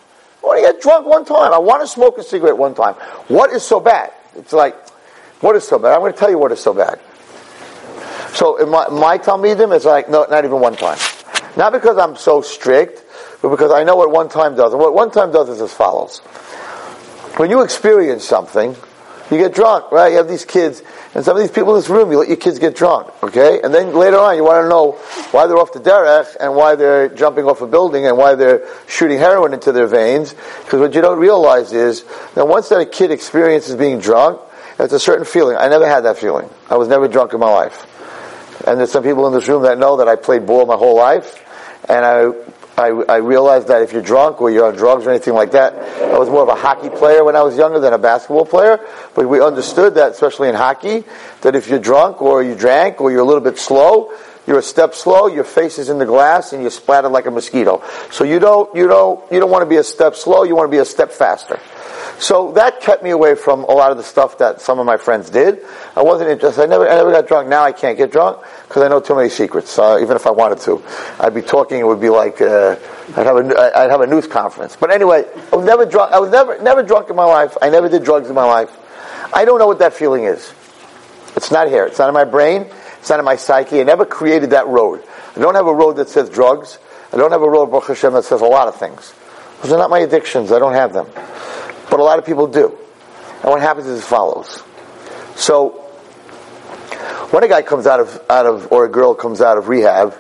I 0.43 0.46
want 0.46 0.64
to 0.64 0.72
get 0.72 0.81
drunk 0.81 1.06
one 1.06 1.26
time. 1.26 1.52
I 1.52 1.58
want 1.58 1.82
to 1.82 1.87
smoke 1.87 2.16
a 2.16 2.22
cigarette 2.22 2.56
one 2.56 2.75
time. 2.75 2.94
What 3.28 3.50
is 3.50 3.62
so 3.62 3.81
bad? 3.81 4.14
It's 4.34 4.55
like, 4.55 4.75
what 5.40 5.56
is 5.56 5.69
so 5.69 5.78
bad? 5.78 5.93
I'm 5.93 6.00
going 6.00 6.14
to 6.14 6.19
tell 6.19 6.31
you 6.31 6.38
what 6.38 6.50
is 6.50 6.60
so 6.60 6.72
bad. 6.72 6.99
So 8.32 8.56
in 8.62 8.70
my, 8.70 8.88
my 8.88 9.19
Talmidim, 9.19 9.76
it's 9.76 9.84
like, 9.84 10.08
no, 10.08 10.25
not 10.31 10.46
even 10.46 10.58
one 10.58 10.75
time. 10.75 10.96
Not 11.58 11.75
because 11.75 11.99
I'm 11.99 12.17
so 12.17 12.40
strict, 12.40 13.05
but 13.43 13.50
because 13.50 13.72
I 13.72 13.84
know 13.84 13.96
what 13.96 14.10
one 14.10 14.31
time 14.31 14.56
does. 14.56 14.72
And 14.72 14.81
what 14.81 14.94
one 14.94 15.10
time 15.10 15.32
does 15.32 15.50
is 15.50 15.60
as 15.60 15.75
follows. 15.75 16.22
When 17.36 17.50
you 17.50 17.62
experience 17.62 18.25
something, 18.25 18.76
you 19.31 19.38
get 19.38 19.54
drunk, 19.54 19.90
right? 19.90 20.12
You 20.12 20.19
have 20.19 20.28
these 20.28 20.44
kids, 20.44 20.82
and 21.14 21.25
some 21.25 21.36
of 21.36 21.42
these 21.42 21.50
people 21.50 21.75
in 21.75 21.81
this 21.81 21.88
room, 21.88 22.12
you 22.12 22.19
let 22.19 22.28
your 22.28 22.36
kids 22.36 22.58
get 22.60 22.76
drunk, 22.76 23.10
okay? 23.25 23.60
And 23.60 23.75
then 23.75 23.94
later 23.94 24.19
on, 24.19 24.36
you 24.36 24.44
want 24.44 24.64
to 24.64 24.69
know 24.69 24.92
why 25.32 25.46
they're 25.46 25.56
off 25.56 25.72
the 25.72 25.81
derech, 25.81 26.36
and 26.38 26.54
why 26.54 26.76
they're 26.76 27.08
jumping 27.08 27.46
off 27.46 27.60
a 27.60 27.66
building, 27.66 28.06
and 28.06 28.16
why 28.16 28.36
they're 28.36 28.69
shooting 28.86 29.19
heroin 29.19 29.52
into 29.52 29.72
their 29.72 29.88
veins. 29.88 30.34
Because 30.64 30.78
what 30.78 30.94
you 30.94 31.00
don't 31.00 31.19
realize 31.19 31.72
is 31.72 32.04
that 32.34 32.46
once 32.46 32.69
that 32.69 32.81
a 32.81 32.86
kid 32.86 33.10
experiences 33.10 33.75
being 33.75 33.98
drunk, 33.98 34.40
it's 34.78 34.92
a 34.92 35.00
certain 35.00 35.25
feeling. 35.25 35.56
I 35.56 35.69
never 35.69 35.88
had 35.88 36.02
that 36.02 36.19
feeling. 36.19 36.48
I 36.69 36.76
was 36.76 36.88
never 36.88 37.08
drunk 37.08 37.32
in 37.32 37.40
my 37.40 37.50
life. 37.50 37.86
And 38.66 38.78
there's 38.78 38.92
some 38.92 39.02
people 39.02 39.26
in 39.26 39.32
this 39.32 39.48
room 39.48 39.62
that 39.62 39.78
know 39.78 39.96
that 39.96 40.08
I 40.08 40.16
played 40.16 40.46
ball 40.46 40.66
my 40.66 40.76
whole 40.76 40.96
life, 40.96 41.40
and 41.88 42.04
I 42.04 42.31
I, 42.76 42.88
I, 43.09 43.17
realized 43.17 43.69
that 43.69 43.82
if 43.82 43.93
you're 43.93 44.03
drunk 44.03 44.41
or 44.41 44.50
you're 44.50 44.67
on 44.67 44.75
drugs 44.75 45.06
or 45.06 45.11
anything 45.11 45.35
like 45.35 45.53
that, 45.53 45.75
I 45.75 46.19
was 46.19 46.29
more 46.29 46.43
of 46.43 46.49
a 46.49 46.56
hockey 46.56 46.91
player 46.91 47.23
when 47.25 47.37
I 47.37 47.43
was 47.43 47.56
younger 47.56 47.79
than 47.79 47.93
a 47.93 47.99
basketball 47.99 48.47
player. 48.47 48.81
But 49.15 49.29
we 49.29 49.41
understood 49.41 49.94
that, 49.94 50.12
especially 50.12 50.49
in 50.49 50.56
hockey, 50.56 51.05
that 51.43 51.55
if 51.55 51.69
you're 51.69 51.79
drunk 51.79 52.21
or 52.21 52.43
you 52.43 52.56
drank 52.56 53.00
or 53.00 53.12
you're 53.12 53.21
a 53.21 53.25
little 53.25 53.41
bit 53.41 53.59
slow, 53.59 54.12
you're 54.47 54.59
a 54.59 54.62
step 54.62 54.94
slow, 54.94 55.29
your 55.29 55.44
face 55.44 55.79
is 55.79 55.88
in 55.88 55.99
the 55.99 56.05
glass, 56.05 56.53
and 56.53 56.62
you're 56.62 56.71
splattered 56.71 57.12
like 57.12 57.26
a 57.26 57.31
mosquito. 57.31 57.82
So 58.11 58.25
you 58.25 58.38
don't, 58.38 58.75
you 58.75 58.87
don't, 58.87 59.20
you 59.32 59.41
don't 59.41 59.50
want 59.50 59.62
to 59.62 59.69
be 59.69 59.77
a 59.77 59.85
step 59.85 60.17
slow, 60.17 60.43
you 60.43 60.55
want 60.55 60.69
to 60.69 60.77
be 60.77 60.81
a 60.81 60.85
step 60.85 61.12
faster. 61.12 61.61
So 62.19 62.52
that 62.52 62.81
kept 62.81 63.02
me 63.02 63.11
away 63.11 63.34
from 63.34 63.64
a 63.64 63.72
lot 63.72 63.90
of 63.90 63.96
the 63.96 64.02
stuff 64.02 64.38
that 64.38 64.61
some 64.61 64.78
of 64.78 64.87
my 64.87 64.96
friends 64.96 65.31
did. 65.31 65.61
I 65.96 66.02
wasn't 66.02 66.31
interested. 66.31 66.62
I 66.62 66.66
never, 66.66 66.88
I 66.88 66.94
never 66.94 67.11
got 67.11 67.26
drunk. 67.26 67.49
Now 67.49 67.64
I 67.64 67.72
can't 67.72 67.99
get 67.99 68.12
drunk 68.12 68.43
because 68.69 68.82
I 68.82 68.88
know 68.88 69.00
too 69.00 69.14
many 69.14 69.28
secrets. 69.28 69.78
Uh, 69.78 69.99
even 70.00 70.16
if 70.16 70.26
I 70.26 70.31
wanted 70.31 70.61
to, 70.61 70.82
I'd 71.19 71.34
be 71.34 71.43
talking. 71.43 71.81
It 71.81 71.87
would 71.87 72.00
be 72.00 72.11
like 72.11 72.40
uh, 72.40 72.76
I'd 73.16 73.26
have 73.26 73.37
a, 73.37 73.78
I'd 73.78 73.90
have 73.90 74.00
a 74.00 74.06
news 74.06 74.26
conference. 74.26 74.76
But 74.76 74.90
anyway, 74.90 75.25
I 75.52 75.56
was 75.56 75.66
never 75.66 75.84
drunk. 75.84 76.12
I 76.12 76.20
was 76.20 76.31
never, 76.31 76.61
never 76.62 76.82
drunk 76.82 77.11
in 77.11 77.16
my 77.16 77.25
life. 77.25 77.56
I 77.61 77.70
never 77.70 77.88
did 77.88 78.05
drugs 78.05 78.28
in 78.28 78.34
my 78.34 78.44
life. 78.44 78.70
I 79.32 79.44
don't 79.44 79.58
know 79.58 79.67
what 79.67 79.81
that 79.81 79.94
feeling 79.94 80.25
is. 80.25 80.52
It's 81.37 81.50
not 81.50 81.69
here. 81.69 81.84
It's 81.84 81.99
not 81.99 82.08
in 82.08 82.14
my 82.14 82.25
brain. 82.25 82.70
It's 83.00 83.10
not 83.10 83.19
in 83.19 83.25
my 83.25 83.37
psyche. 83.37 83.81
I 83.81 83.82
never 83.82 84.06
created 84.06 84.50
that 84.50 84.69
road. 84.69 85.03
I 85.36 85.41
don't 85.41 85.56
have 85.56 85.67
a 85.67 85.74
road 85.74 85.96
that 85.96 86.08
says 86.08 86.31
drugs. 86.31 86.79
I 87.12 87.17
don't 87.17 87.32
have 87.32 87.43
a 87.43 87.50
road, 87.50 87.67
Baruch 87.67 87.89
Hashem, 87.89 88.12
that 88.15 88.24
says 88.24 88.41
a 88.41 88.46
lot 88.46 88.69
of 88.69 88.77
things. 88.77 89.12
Those 89.62 89.72
are 89.72 89.79
not 89.79 89.91
my 89.91 90.00
addictions. 90.00 90.53
I 90.53 90.58
don't 90.58 90.74
have 90.74 90.93
them 90.93 91.06
but 91.94 92.01
a 92.01 92.03
lot 92.03 92.19
of 92.19 92.27
people 92.27 92.48
do. 92.48 92.77
And 93.43 93.53
what 93.53 93.60
happens 93.60 93.86
is 93.86 94.01
as 94.01 94.05
follows. 94.05 94.65
So, 95.36 95.70
when 97.31 97.44
a 97.44 97.48
guy 97.48 97.63
comes 97.63 97.86
out 97.86 98.01
of, 98.01 98.20
out 98.29 98.46
of, 98.46 98.72
or 98.72 98.84
a 98.84 98.89
girl 98.89 99.15
comes 99.15 99.41
out 99.41 99.58
of 99.58 99.69
rehab, 99.69 100.13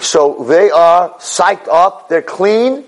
so 0.00 0.46
they 0.48 0.70
are 0.70 1.10
psyched 1.18 1.68
up, 1.68 2.08
they're 2.08 2.22
clean, 2.22 2.84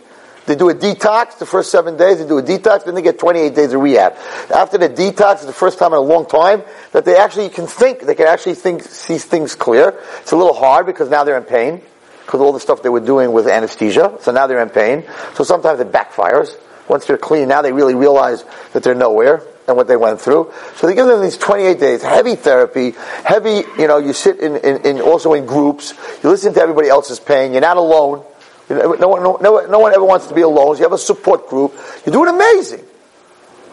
they 0.46 0.54
do 0.54 0.70
a 0.70 0.74
detox 0.74 1.36
the 1.36 1.44
first 1.44 1.70
seven 1.70 1.98
days, 1.98 2.18
they 2.18 2.26
do 2.26 2.38
a 2.38 2.42
detox, 2.42 2.86
then 2.86 2.94
they 2.94 3.02
get 3.02 3.18
28 3.18 3.54
days 3.54 3.74
of 3.74 3.82
rehab. 3.82 4.14
After 4.50 4.78
the 4.78 4.88
detox, 4.88 5.34
it's 5.34 5.44
the 5.44 5.52
first 5.52 5.78
time 5.78 5.92
in 5.92 5.98
a 5.98 6.00
long 6.00 6.24
time 6.24 6.62
that 6.92 7.04
they 7.04 7.18
actually 7.18 7.50
can 7.50 7.66
think, 7.66 8.00
they 8.00 8.14
can 8.14 8.28
actually 8.28 8.54
think, 8.54 8.80
see 8.84 9.18
things 9.18 9.54
clear. 9.54 10.00
It's 10.22 10.32
a 10.32 10.36
little 10.36 10.54
hard 10.54 10.86
because 10.86 11.10
now 11.10 11.24
they're 11.24 11.36
in 11.36 11.44
pain, 11.44 11.82
because 12.24 12.40
all 12.40 12.54
the 12.54 12.60
stuff 12.60 12.82
they 12.82 12.88
were 12.88 13.00
doing 13.00 13.32
with 13.32 13.46
anesthesia, 13.46 14.16
so 14.22 14.32
now 14.32 14.46
they're 14.46 14.62
in 14.62 14.70
pain. 14.70 15.04
So 15.34 15.44
sometimes 15.44 15.80
it 15.80 15.92
backfires. 15.92 16.56
Once 16.88 17.06
they're 17.06 17.18
clean, 17.18 17.48
now 17.48 17.62
they 17.62 17.72
really 17.72 17.94
realize 17.94 18.44
that 18.72 18.82
they're 18.82 18.94
nowhere 18.94 19.42
and 19.66 19.76
what 19.76 19.88
they 19.88 19.96
went 19.96 20.20
through. 20.20 20.52
So 20.76 20.86
they 20.86 20.94
give 20.94 21.06
them 21.06 21.22
these 21.22 21.36
28 21.36 21.80
days, 21.80 22.02
heavy 22.02 22.36
therapy, 22.36 22.94
heavy, 23.24 23.62
you 23.78 23.88
know, 23.88 23.98
you 23.98 24.12
sit 24.12 24.38
in, 24.38 24.56
in, 24.56 24.86
in 24.86 25.00
also 25.00 25.32
in 25.34 25.46
groups, 25.46 25.94
you 26.22 26.30
listen 26.30 26.54
to 26.54 26.60
everybody 26.60 26.88
else's 26.88 27.20
pain, 27.20 27.52
you're 27.52 27.60
not 27.60 27.76
alone. 27.76 28.24
no, 28.70 28.88
one, 28.88 29.22
no, 29.22 29.66
no, 29.66 29.78
one 29.78 29.92
ever 29.92 30.04
wants 30.04 30.26
to 30.28 30.34
be 30.34 30.42
alone. 30.42 30.76
So 30.76 30.80
you 30.80 30.84
have 30.84 30.92
a 30.92 30.98
support 30.98 31.48
group. 31.48 31.74
You're 32.04 32.12
doing 32.12 32.28
amazing. 32.28 32.84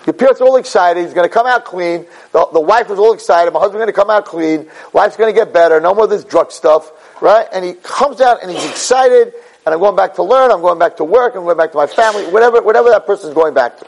Your 0.05 0.13
parents 0.13 0.41
are 0.41 0.45
all 0.45 0.57
excited. 0.57 1.03
He's 1.05 1.13
going 1.13 1.27
to 1.27 1.33
come 1.33 1.47
out 1.47 1.63
clean. 1.63 2.05
The, 2.33 2.45
the 2.51 2.59
wife 2.59 2.91
is 2.91 2.99
all 2.99 3.13
excited. 3.13 3.53
My 3.53 3.59
husband's 3.59 3.83
going 3.83 3.93
to 3.93 3.93
come 3.93 4.09
out 4.09 4.25
clean. 4.25 4.69
Life's 4.93 5.15
going 5.15 5.33
to 5.33 5.39
get 5.39 5.53
better. 5.53 5.79
No 5.79 5.95
more 5.95 6.05
of 6.05 6.09
this 6.09 6.25
drug 6.25 6.51
stuff, 6.51 6.91
right? 7.21 7.47
And 7.53 7.63
he 7.63 7.73
comes 7.73 8.19
out 8.19 8.41
and 8.41 8.51
he's 8.51 8.69
excited 8.69 9.33
and 9.65 9.73
I'm 9.73 9.79
going 9.79 9.95
back 9.95 10.15
to 10.15 10.23
learn, 10.23 10.51
I'm 10.51 10.61
going 10.61 10.79
back 10.79 10.97
to 10.97 11.03
work, 11.03 11.35
I'm 11.35 11.43
going 11.43 11.57
back 11.57 11.71
to 11.71 11.77
my 11.77 11.87
family, 11.87 12.25
whatever, 12.25 12.61
whatever 12.61 12.89
that 12.89 13.05
person 13.05 13.29
is 13.29 13.35
going 13.35 13.53
back 13.53 13.79
to. 13.79 13.87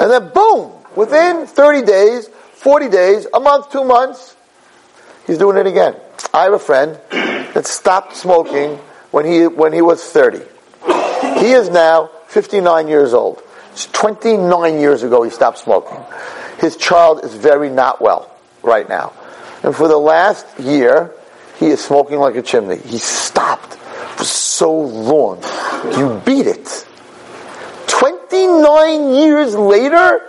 And 0.00 0.10
then 0.10 0.30
boom, 0.32 0.72
within 0.94 1.46
30 1.46 1.82
days, 1.82 2.28
40 2.54 2.88
days, 2.88 3.26
a 3.34 3.40
month, 3.40 3.70
two 3.72 3.84
months, 3.84 4.36
he's 5.26 5.38
doing 5.38 5.56
it 5.56 5.66
again. 5.66 5.96
I 6.32 6.44
have 6.44 6.52
a 6.52 6.58
friend 6.58 6.98
that 7.10 7.66
stopped 7.66 8.16
smoking 8.16 8.76
when 9.10 9.26
he, 9.26 9.46
when 9.46 9.72
he 9.72 9.82
was 9.82 10.04
30. 10.04 10.38
He 11.40 11.52
is 11.52 11.68
now 11.68 12.10
59 12.28 12.86
years 12.86 13.12
old. 13.12 13.42
It's 13.72 13.86
29 13.86 14.80
years 14.80 15.02
ago 15.02 15.22
he 15.22 15.30
stopped 15.30 15.58
smoking. 15.58 15.98
His 16.58 16.76
child 16.76 17.24
is 17.24 17.34
very 17.34 17.70
not 17.70 18.00
well 18.00 18.30
right 18.62 18.88
now. 18.88 19.12
And 19.62 19.74
for 19.74 19.88
the 19.88 19.96
last 19.96 20.46
year, 20.58 21.12
he 21.58 21.66
is 21.66 21.82
smoking 21.82 22.18
like 22.18 22.36
a 22.36 22.42
chimney. 22.42 22.78
He 22.78 22.98
stopped 22.98 23.78
for 24.20 24.26
so 24.26 24.78
long. 24.78 25.42
You 25.96 26.20
beat 26.26 26.46
it. 26.46 26.86
29 27.86 29.14
years 29.14 29.54
later, 29.54 30.20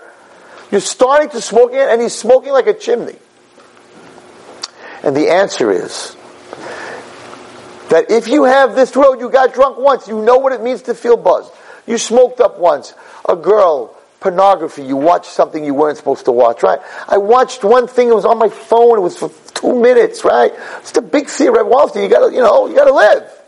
you're 0.72 0.80
starting 0.80 1.30
to 1.32 1.42
smoke 1.42 1.72
again, 1.72 1.90
and 1.90 2.02
he's 2.02 2.16
smoking 2.16 2.54
like 2.54 2.68
a 2.68 2.74
chimney. 2.74 3.18
And 5.04 5.16
the 5.16 5.30
answer 5.30 5.72
is 5.72 6.16
that 7.90 8.10
if 8.10 8.30
you 8.30 8.46
have 8.46 8.76
this 8.76 8.96
road, 8.96 9.20
you 9.20 9.30
got 9.30 9.54
drunk 9.54 9.78
once, 9.78 10.08
you 10.08 10.22
know 10.22 10.38
what 10.38 10.54
it 10.54 10.62
means 10.62 10.84
to 10.84 10.96
feel 10.96 11.18
buzzed. 11.18 11.52
You 11.86 11.98
smoked 11.98 12.40
up 12.40 12.60
once. 12.60 12.94
A 13.28 13.36
girl, 13.36 13.98
pornography, 14.22 14.84
you 14.84 14.96
watched 14.96 15.32
something 15.32 15.66
you 15.66 15.74
weren't 15.74 15.98
supposed 15.98 16.26
to 16.26 16.32
watch, 16.32 16.64
right? 16.64 16.80
I 17.10 17.18
watched 17.18 17.66
one 17.66 17.88
thing, 17.88 18.08
it 18.08 18.16
was 18.16 18.26
on 18.26 18.38
my 18.38 18.50
phone, 18.50 19.00
it 19.00 19.02
was 19.02 19.18
for 19.18 19.30
two 19.54 19.82
minutes, 19.82 20.24
right? 20.24 20.54
It's 20.78 20.92
the 20.92 21.02
big 21.02 21.28
theory 21.28 21.60
at 21.60 21.68
Wall 21.68 21.90
Street, 21.90 22.04
you 22.04 22.10
gotta, 22.10 22.34
you 22.34 22.42
know, 22.42 22.68
you 22.68 22.76
gotta 22.76 22.94
live. 22.94 23.41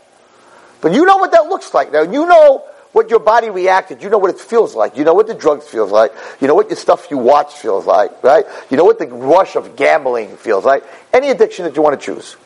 But 0.84 0.92
you 0.92 1.06
know 1.06 1.16
what 1.16 1.32
that 1.32 1.46
looks 1.46 1.72
like 1.72 1.92
now. 1.92 2.02
You 2.02 2.26
know 2.26 2.58
what 2.92 3.08
your 3.08 3.18
body 3.18 3.48
reacted. 3.48 4.02
You 4.02 4.10
know 4.10 4.18
what 4.18 4.28
it 4.28 4.38
feels 4.38 4.74
like. 4.74 4.98
You 4.98 5.04
know 5.04 5.14
what 5.14 5.26
the 5.26 5.32
drugs 5.32 5.66
feels 5.66 5.90
like. 5.90 6.12
You 6.42 6.46
know 6.46 6.54
what 6.54 6.68
the 6.68 6.76
stuff 6.76 7.06
you 7.10 7.16
watch 7.16 7.54
feels 7.54 7.86
like, 7.86 8.22
right? 8.22 8.44
You 8.68 8.76
know 8.76 8.84
what 8.84 8.98
the 8.98 9.06
rush 9.06 9.56
of 9.56 9.76
gambling 9.76 10.36
feels 10.36 10.66
like. 10.66 10.84
Any 11.10 11.30
addiction 11.30 11.64
that 11.64 11.74
you 11.74 11.80
want 11.80 11.98
to 11.98 12.04
choose. 12.04 12.36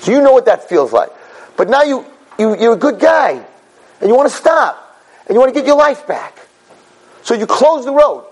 So 0.00 0.10
you 0.10 0.20
know 0.20 0.32
what 0.32 0.46
that 0.46 0.68
feels 0.68 0.92
like. 0.92 1.10
But 1.56 1.68
now 1.68 1.84
you, 1.84 2.04
you, 2.40 2.58
you're 2.58 2.72
a 2.72 2.76
good 2.76 2.98
guy. 2.98 3.46
And 4.00 4.10
you 4.10 4.16
want 4.16 4.28
to 4.28 4.36
stop. 4.36 5.00
And 5.28 5.36
you 5.36 5.38
want 5.38 5.54
to 5.54 5.60
get 5.60 5.64
your 5.64 5.76
life 5.76 6.08
back. 6.08 6.36
So 7.22 7.34
you 7.34 7.46
close 7.46 7.84
the 7.84 7.92
road. 7.92 8.26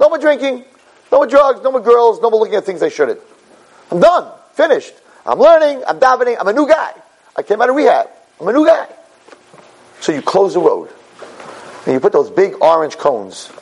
No 0.00 0.08
more 0.08 0.16
drinking. 0.16 0.64
No 1.12 1.18
more 1.18 1.26
drugs. 1.26 1.60
No 1.62 1.72
more 1.72 1.82
girls. 1.82 2.22
No 2.22 2.30
more 2.30 2.40
looking 2.40 2.54
at 2.54 2.64
things 2.64 2.82
I 2.82 2.88
shouldn't. 2.88 3.20
I'm 3.90 4.00
done. 4.00 4.32
Finished. 4.54 4.94
I'm 5.26 5.38
learning. 5.38 5.84
I'm 5.86 6.00
davening. 6.00 6.38
I'm 6.40 6.48
a 6.48 6.54
new 6.54 6.66
guy. 6.66 6.94
I 7.36 7.42
came 7.42 7.60
out 7.60 7.68
of 7.68 7.76
rehab. 7.76 8.08
I'm 8.42 8.48
a 8.48 8.52
new 8.52 8.66
guy. 8.66 8.88
So 10.00 10.10
you 10.10 10.20
close 10.20 10.54
the 10.54 10.60
road. 10.60 10.90
And 11.86 11.94
you 11.94 12.00
put 12.00 12.12
those 12.12 12.28
big 12.28 12.60
orange 12.60 12.98
cones 12.98 13.52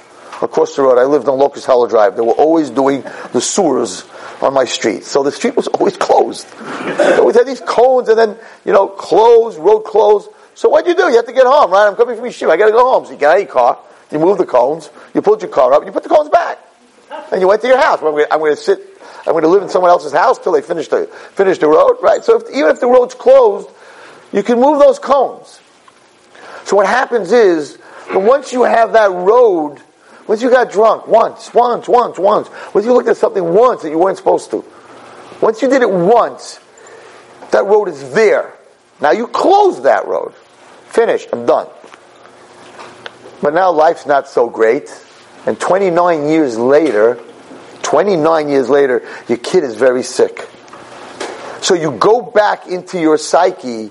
across 0.40 0.74
the 0.74 0.80
road. 0.80 0.98
I 0.98 1.04
lived 1.04 1.28
on 1.28 1.38
Locust 1.38 1.66
Hollow 1.66 1.86
Drive. 1.86 2.16
They 2.16 2.22
were 2.22 2.32
always 2.32 2.70
doing 2.70 3.02
the 3.34 3.42
sewers 3.42 4.06
on 4.40 4.54
my 4.54 4.64
street. 4.64 5.04
So 5.04 5.22
the 5.22 5.32
street 5.32 5.54
was 5.54 5.68
always 5.74 5.98
closed. 5.98 6.50
They 6.96 7.18
always 7.18 7.36
had 7.36 7.46
these 7.46 7.60
cones 7.60 8.08
and 8.08 8.18
then, 8.18 8.38
you 8.64 8.72
know, 8.72 8.88
closed, 8.88 9.58
road 9.58 9.80
closed. 9.80 10.30
So 10.54 10.70
what 10.70 10.86
do 10.86 10.92
you 10.92 10.96
do? 10.96 11.10
You 11.10 11.16
have 11.16 11.26
to 11.26 11.32
get 11.34 11.44
home, 11.44 11.70
right? 11.70 11.86
I'm 11.86 11.94
coming 11.94 12.16
from 12.16 12.24
Yeshiva. 12.24 12.48
I 12.48 12.56
gotta 12.56 12.72
go 12.72 12.90
home. 12.90 13.04
So 13.04 13.12
you 13.12 13.18
get 13.18 13.32
out 13.32 13.38
your 13.38 13.48
car, 13.48 13.78
you 14.10 14.18
move 14.18 14.38
the 14.38 14.46
cones, 14.46 14.88
you 15.12 15.20
pulled 15.20 15.42
your 15.42 15.50
car 15.50 15.74
up, 15.74 15.84
you 15.84 15.92
put 15.92 16.04
the 16.04 16.08
cones 16.08 16.30
back. 16.30 16.58
And 17.30 17.42
you 17.42 17.48
went 17.48 17.60
to 17.60 17.68
your 17.68 17.78
house. 17.78 17.98
I'm 18.02 18.12
going 18.38 18.54
to 18.54 18.56
sit, 18.56 18.78
I'm 19.26 19.32
going 19.32 19.42
to 19.42 19.48
live 19.48 19.62
in 19.62 19.68
someone 19.68 19.90
else's 19.90 20.12
house 20.12 20.38
till 20.38 20.52
they 20.52 20.62
finish 20.62 20.88
the, 20.88 21.06
finish 21.34 21.58
the 21.58 21.68
road, 21.68 21.98
right? 22.00 22.24
So 22.24 22.40
if, 22.40 22.48
even 22.50 22.70
if 22.70 22.80
the 22.80 22.86
road's 22.86 23.14
closed, 23.14 23.68
you 24.32 24.42
can 24.42 24.60
move 24.60 24.78
those 24.78 24.98
cones. 24.98 25.60
So 26.64 26.76
what 26.76 26.86
happens 26.86 27.32
is, 27.32 27.78
once 28.12 28.52
you 28.52 28.62
have 28.62 28.92
that 28.92 29.10
road, 29.10 29.80
once 30.26 30.42
you 30.42 30.50
got 30.50 30.70
drunk 30.70 31.06
once, 31.06 31.52
once, 31.52 31.88
once, 31.88 32.18
once, 32.18 32.48
once 32.72 32.86
you 32.86 32.92
looked 32.92 33.08
at 33.08 33.16
something 33.16 33.54
once 33.54 33.82
that 33.82 33.90
you 33.90 33.98
weren't 33.98 34.18
supposed 34.18 34.50
to, 34.52 34.64
once 35.40 35.62
you 35.62 35.68
did 35.68 35.82
it 35.82 35.90
once, 35.90 36.60
that 37.50 37.64
road 37.64 37.88
is 37.88 38.12
there. 38.12 38.54
Now 39.00 39.12
you 39.12 39.26
close 39.26 39.82
that 39.82 40.06
road. 40.06 40.34
Finished. 40.88 41.28
I'm 41.32 41.46
done. 41.46 41.68
But 43.42 43.54
now 43.54 43.70
life's 43.70 44.06
not 44.06 44.28
so 44.28 44.48
great. 44.48 44.88
And 45.46 45.58
29 45.58 46.28
years 46.28 46.58
later, 46.58 47.18
29 47.82 48.48
years 48.48 48.68
later, 48.68 49.02
your 49.28 49.38
kid 49.38 49.64
is 49.64 49.74
very 49.74 50.02
sick. 50.02 50.46
So 51.62 51.74
you 51.74 51.92
go 51.92 52.20
back 52.20 52.66
into 52.66 53.00
your 53.00 53.16
psyche 53.16 53.90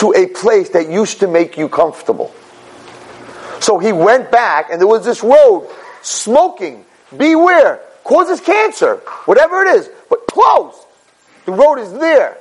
to 0.00 0.14
a 0.14 0.26
place 0.26 0.70
that 0.70 0.88
used 0.88 1.20
to 1.20 1.28
make 1.28 1.58
you 1.58 1.68
comfortable. 1.68 2.34
So 3.60 3.78
he 3.78 3.92
went 3.92 4.30
back, 4.30 4.70
and 4.70 4.80
there 4.80 4.88
was 4.88 5.04
this 5.04 5.22
road, 5.22 5.70
smoking, 6.00 6.86
beware, 7.14 7.80
causes 8.02 8.40
cancer, 8.40 8.96
whatever 9.26 9.62
it 9.62 9.76
is, 9.76 9.90
but 10.08 10.26
closed. 10.26 10.78
The 11.44 11.52
road 11.52 11.76
is 11.76 11.92
there. 11.92 12.38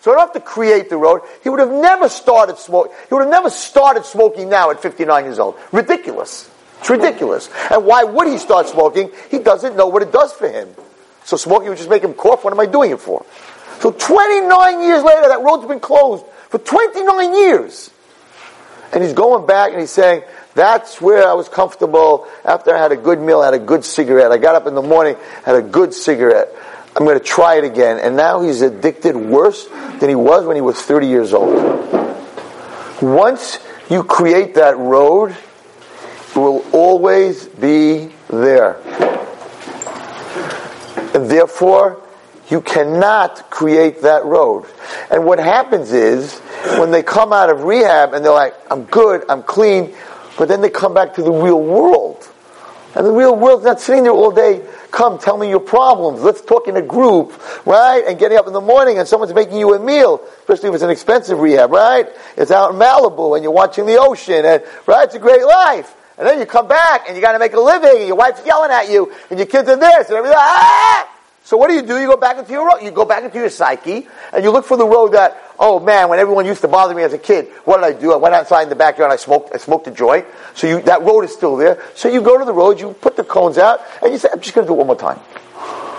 So 0.00 0.10
I 0.10 0.14
don't 0.14 0.22
have 0.28 0.32
to 0.32 0.40
create 0.40 0.88
the 0.88 0.96
road. 0.96 1.20
He 1.42 1.50
would 1.50 1.60
have 1.60 1.70
never 1.70 2.08
started 2.08 2.56
smoking. 2.56 2.92
He 3.06 3.14
would 3.14 3.20
have 3.20 3.30
never 3.30 3.50
started 3.50 4.06
smoking 4.06 4.48
now 4.48 4.70
at 4.70 4.80
59 4.80 5.24
years 5.24 5.38
old. 5.38 5.56
Ridiculous. 5.72 6.50
It's 6.80 6.88
ridiculous. 6.88 7.50
And 7.70 7.84
why 7.84 8.02
would 8.02 8.28
he 8.28 8.38
start 8.38 8.66
smoking? 8.68 9.10
He 9.30 9.38
doesn't 9.38 9.76
know 9.76 9.88
what 9.88 10.02
it 10.02 10.10
does 10.10 10.32
for 10.32 10.48
him. 10.48 10.70
So 11.24 11.36
smoking 11.36 11.68
would 11.68 11.78
just 11.78 11.90
make 11.90 12.02
him 12.02 12.14
cough. 12.14 12.44
What 12.44 12.52
am 12.52 12.58
I 12.58 12.66
doing 12.66 12.92
it 12.92 13.00
for? 13.00 13.24
So 13.80 13.92
29 13.92 14.82
years 14.82 15.04
later, 15.04 15.28
that 15.28 15.42
road's 15.42 15.66
been 15.66 15.78
closed 15.78 16.24
for 16.52 16.58
29 16.58 17.34
years. 17.34 17.90
And 18.92 19.02
he's 19.02 19.14
going 19.14 19.46
back 19.46 19.72
and 19.72 19.80
he's 19.80 19.90
saying, 19.90 20.22
that's 20.54 21.00
where 21.00 21.26
I 21.26 21.32
was 21.32 21.48
comfortable 21.48 22.28
after 22.44 22.76
I 22.76 22.78
had 22.78 22.92
a 22.92 22.96
good 22.96 23.18
meal, 23.18 23.40
I 23.40 23.46
had 23.46 23.54
a 23.54 23.58
good 23.58 23.86
cigarette. 23.86 24.30
I 24.32 24.36
got 24.36 24.54
up 24.54 24.66
in 24.66 24.74
the 24.74 24.82
morning, 24.82 25.16
had 25.44 25.54
a 25.54 25.62
good 25.62 25.94
cigarette. 25.94 26.48
I'm 26.94 27.06
going 27.06 27.18
to 27.18 27.24
try 27.24 27.56
it 27.56 27.64
again. 27.64 27.98
And 27.98 28.16
now 28.16 28.42
he's 28.42 28.60
addicted 28.60 29.16
worse 29.16 29.66
than 29.98 30.10
he 30.10 30.14
was 30.14 30.44
when 30.44 30.54
he 30.54 30.60
was 30.60 30.80
30 30.80 31.06
years 31.06 31.32
old. 31.32 31.56
Once 33.00 33.58
you 33.88 34.04
create 34.04 34.56
that 34.56 34.76
road, 34.76 35.30
it 35.30 36.36
will 36.36 36.66
always 36.72 37.46
be 37.46 38.12
there. 38.28 38.76
And 41.14 41.30
therefore, 41.30 42.02
you 42.52 42.60
cannot 42.60 43.48
create 43.48 44.02
that 44.02 44.26
road. 44.26 44.66
And 45.10 45.24
what 45.24 45.38
happens 45.38 45.90
is, 45.90 46.38
when 46.78 46.90
they 46.90 47.02
come 47.02 47.32
out 47.32 47.48
of 47.48 47.64
rehab 47.64 48.12
and 48.12 48.22
they're 48.22 48.30
like, 48.30 48.54
I'm 48.70 48.84
good, 48.84 49.24
I'm 49.30 49.42
clean, 49.42 49.94
but 50.36 50.48
then 50.48 50.60
they 50.60 50.68
come 50.68 50.92
back 50.92 51.14
to 51.14 51.22
the 51.22 51.32
real 51.32 51.62
world. 51.62 52.28
And 52.94 53.06
the 53.06 53.10
real 53.10 53.34
world's 53.34 53.64
not 53.64 53.80
sitting 53.80 54.02
there 54.02 54.12
all 54.12 54.30
day, 54.30 54.62
come 54.90 55.18
tell 55.18 55.38
me 55.38 55.48
your 55.48 55.60
problems, 55.60 56.20
let's 56.20 56.42
talk 56.42 56.68
in 56.68 56.76
a 56.76 56.82
group, 56.82 57.32
right? 57.66 58.04
And 58.06 58.18
getting 58.18 58.36
up 58.36 58.46
in 58.46 58.52
the 58.52 58.60
morning 58.60 58.98
and 58.98 59.08
someone's 59.08 59.32
making 59.32 59.56
you 59.56 59.72
a 59.74 59.78
meal, 59.78 60.20
especially 60.40 60.68
if 60.68 60.74
it's 60.74 60.84
an 60.84 60.90
expensive 60.90 61.38
rehab, 61.38 61.70
right? 61.70 62.06
It's 62.36 62.50
out 62.50 62.74
in 62.74 62.78
Malibu 62.78 63.34
and 63.34 63.42
you're 63.42 63.50
watching 63.50 63.86
the 63.86 63.96
ocean 63.96 64.44
and, 64.44 64.62
right? 64.86 65.04
It's 65.04 65.14
a 65.14 65.18
great 65.18 65.46
life. 65.46 65.96
And 66.18 66.28
then 66.28 66.38
you 66.38 66.44
come 66.44 66.68
back 66.68 67.08
and 67.08 67.16
you 67.16 67.22
gotta 67.22 67.38
make 67.38 67.54
a 67.54 67.60
living 67.60 67.96
and 67.96 68.06
your 68.08 68.16
wife's 68.16 68.44
yelling 68.44 68.70
at 68.70 68.90
you 68.90 69.10
and 69.30 69.38
your 69.38 69.46
kids 69.46 69.70
are 69.70 69.76
this 69.76 70.08
and 70.08 70.18
everything. 70.18 70.36
Ah! 70.38 71.11
So 71.52 71.58
what 71.58 71.68
do 71.68 71.74
you 71.74 71.82
do? 71.82 72.00
You 72.00 72.06
go 72.06 72.16
back 72.16 72.38
into 72.38 72.50
your. 72.50 72.80
You 72.80 72.90
go 72.90 73.04
back 73.04 73.24
into 73.24 73.36
your 73.36 73.50
psyche, 73.50 74.08
and 74.32 74.42
you 74.42 74.50
look 74.50 74.64
for 74.64 74.78
the 74.78 74.86
road 74.86 75.12
that, 75.12 75.36
oh 75.58 75.80
man, 75.80 76.08
when 76.08 76.18
everyone 76.18 76.46
used 76.46 76.62
to 76.62 76.68
bother 76.68 76.94
me 76.94 77.02
as 77.02 77.12
a 77.12 77.18
kid, 77.18 77.48
what 77.66 77.76
did 77.76 77.94
I 77.94 78.00
do? 78.00 78.10
I 78.10 78.16
went 78.16 78.34
outside 78.34 78.62
in 78.62 78.68
the 78.70 78.74
backyard 78.74 79.10
and 79.10 79.12
I 79.12 79.22
smoked, 79.22 79.54
I 79.54 79.58
smoked 79.58 79.86
a 79.86 79.90
joint. 79.90 80.24
So 80.54 80.66
you, 80.66 80.80
that 80.84 81.02
road 81.02 81.24
is 81.24 81.32
still 81.34 81.58
there. 81.58 81.78
So 81.94 82.08
you 82.08 82.22
go 82.22 82.38
to 82.38 82.46
the 82.46 82.54
road, 82.54 82.80
you 82.80 82.94
put 82.94 83.16
the 83.16 83.22
cones 83.22 83.58
out, 83.58 83.82
and 84.00 84.10
you 84.10 84.18
say, 84.18 84.30
I'm 84.32 84.40
just 84.40 84.54
going 84.54 84.66
to 84.66 84.70
do 84.70 84.72
it 84.72 84.78
one 84.78 84.86
more 84.86 84.96
time. 84.96 85.20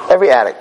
Every 0.09 0.31
addict. 0.31 0.57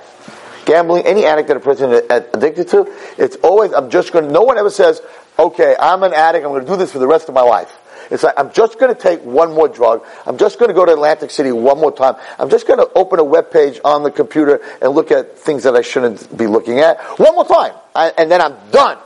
Gambling, 0.65 1.07
any 1.07 1.25
addict 1.25 1.47
that 1.47 1.57
a 1.57 1.59
person 1.59 1.91
is 1.91 2.03
addicted 2.31 2.67
to, 2.67 2.95
it's 3.17 3.37
always, 3.37 3.73
I'm 3.73 3.89
just 3.89 4.13
going 4.13 4.25
to, 4.25 4.31
no 4.31 4.43
one 4.43 4.59
ever 4.59 4.69
says, 4.69 5.01
okay, 5.39 5.75
I'm 5.79 6.03
an 6.03 6.13
addict, 6.13 6.45
I'm 6.45 6.51
going 6.51 6.65
to 6.65 6.71
do 6.71 6.77
this 6.77 6.91
for 6.91 6.99
the 6.99 7.07
rest 7.07 7.29
of 7.29 7.33
my 7.33 7.41
life. 7.41 7.79
It's 8.13 8.21
like, 8.21 8.35
I'm 8.37 8.53
just 8.53 8.77
going 8.77 8.93
to 8.93 9.01
take 9.01 9.23
one 9.23 9.55
more 9.55 9.67
drug. 9.67 10.05
I'm 10.27 10.37
just 10.37 10.59
going 10.59 10.69
to 10.69 10.75
go 10.75 10.85
to 10.85 10.93
Atlantic 10.93 11.31
City 11.31 11.51
one 11.51 11.79
more 11.79 11.91
time. 11.91 12.13
I'm 12.37 12.47
just 12.47 12.67
going 12.67 12.77
to 12.77 12.87
open 12.93 13.17
a 13.17 13.23
web 13.23 13.49
page 13.49 13.79
on 13.83 14.03
the 14.03 14.11
computer 14.11 14.61
and 14.83 14.91
look 14.91 15.09
at 15.09 15.39
things 15.39 15.63
that 15.63 15.75
I 15.75 15.81
shouldn't 15.81 16.37
be 16.37 16.45
looking 16.45 16.77
at 16.77 17.01
one 17.17 17.33
more 17.33 17.47
time. 17.47 17.73
I, 17.95 18.09
and 18.15 18.29
then 18.29 18.39
I'm 18.39 18.55
done. 18.69 18.99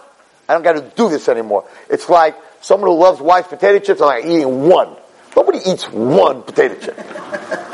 I 0.50 0.54
don't 0.54 0.62
got 0.62 0.74
to 0.74 0.92
do 0.98 1.08
this 1.08 1.30
anymore. 1.30 1.64
It's 1.90 2.10
like 2.10 2.36
someone 2.60 2.90
who 2.90 2.98
loves 2.98 3.22
Wise 3.22 3.48
potato 3.48 3.80
chips 3.80 4.02
and 4.02 4.08
like 4.08 4.26
eating 4.26 4.68
one. 4.68 4.94
Nobody 5.38 5.60
eats 5.66 5.90
one 5.90 6.44
potato 6.44 6.76
chip. 6.76 7.00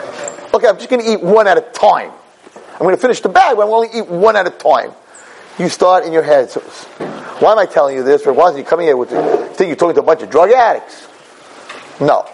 Okay, 0.53 0.67
I'm 0.67 0.77
just 0.77 0.87
going 0.87 1.01
to 1.01 1.11
eat 1.11 1.19
one 1.19 1.47
at 1.47 1.57
a 1.57 1.61
time. 1.61 2.11
I'm 2.73 2.77
going 2.77 2.93
to 2.93 3.01
finish 3.01 3.21
the 3.21 3.29
bag, 3.29 3.55
but 3.55 3.63
I'm 3.63 3.73
only 3.73 3.87
eat 3.91 4.07
one 4.07 4.35
at 4.35 4.45
a 4.45 4.51
time. 4.51 4.91
You 5.57 5.67
start 5.67 6.05
in 6.05 6.13
your 6.13 6.21
head. 6.21 6.51
So, 6.51 6.59
why 7.39 7.53
am 7.53 7.57
I 7.57 7.65
telling 7.65 7.95
you 7.95 8.03
this? 8.03 8.23
Why 8.23 8.51
is 8.51 8.55
he 8.55 8.61
coming 8.61 8.85
here 8.85 8.95
with? 8.95 9.09
Think 9.09 9.69
you're 9.69 9.75
talking 9.75 9.95
to 9.95 10.01
a 10.01 10.03
bunch 10.03 10.21
of 10.21 10.29
drug 10.29 10.51
addicts? 10.51 11.07
No. 11.99 12.29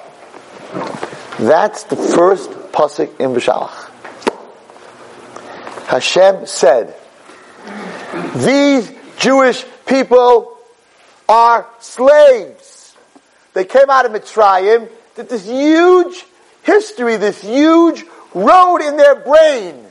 That's 1.40 1.84
the 1.84 1.96
first 1.96 2.50
pasuk 2.72 3.20
in 3.20 3.34
Beshalach. 3.34 3.90
Hashem 5.88 6.46
said, 6.46 6.96
these 8.36 8.92
Jewish 9.18 9.66
people 9.86 10.58
are 11.28 11.68
slaves. 11.80 12.96
They 13.54 13.66
came 13.66 13.90
out 13.90 14.06
of 14.06 14.12
Mitzrayim, 14.12 14.90
did 15.16 15.30
this 15.30 15.46
huge 15.48 16.26
history, 16.64 17.18
this 17.18 17.42
huge 17.42 18.04
road 18.34 18.78
in 18.78 18.98
their 18.98 19.16
brain. 19.16 19.86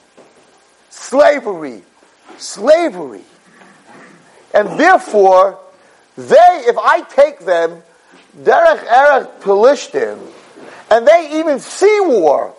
Slavery. 0.90 1.82
Slavery. 2.38 3.24
And 4.54 4.78
therefore, 4.78 5.58
they, 6.16 6.64
if 6.66 6.76
I 6.78 7.02
take 7.02 7.40
them 7.40 7.82
Derech 8.36 8.84
Eretz 8.84 9.40
Pelishtim, 9.40 10.18
and 10.90 11.06
they 11.06 11.40
even 11.40 11.58
see 11.58 12.00
war, 12.00 12.54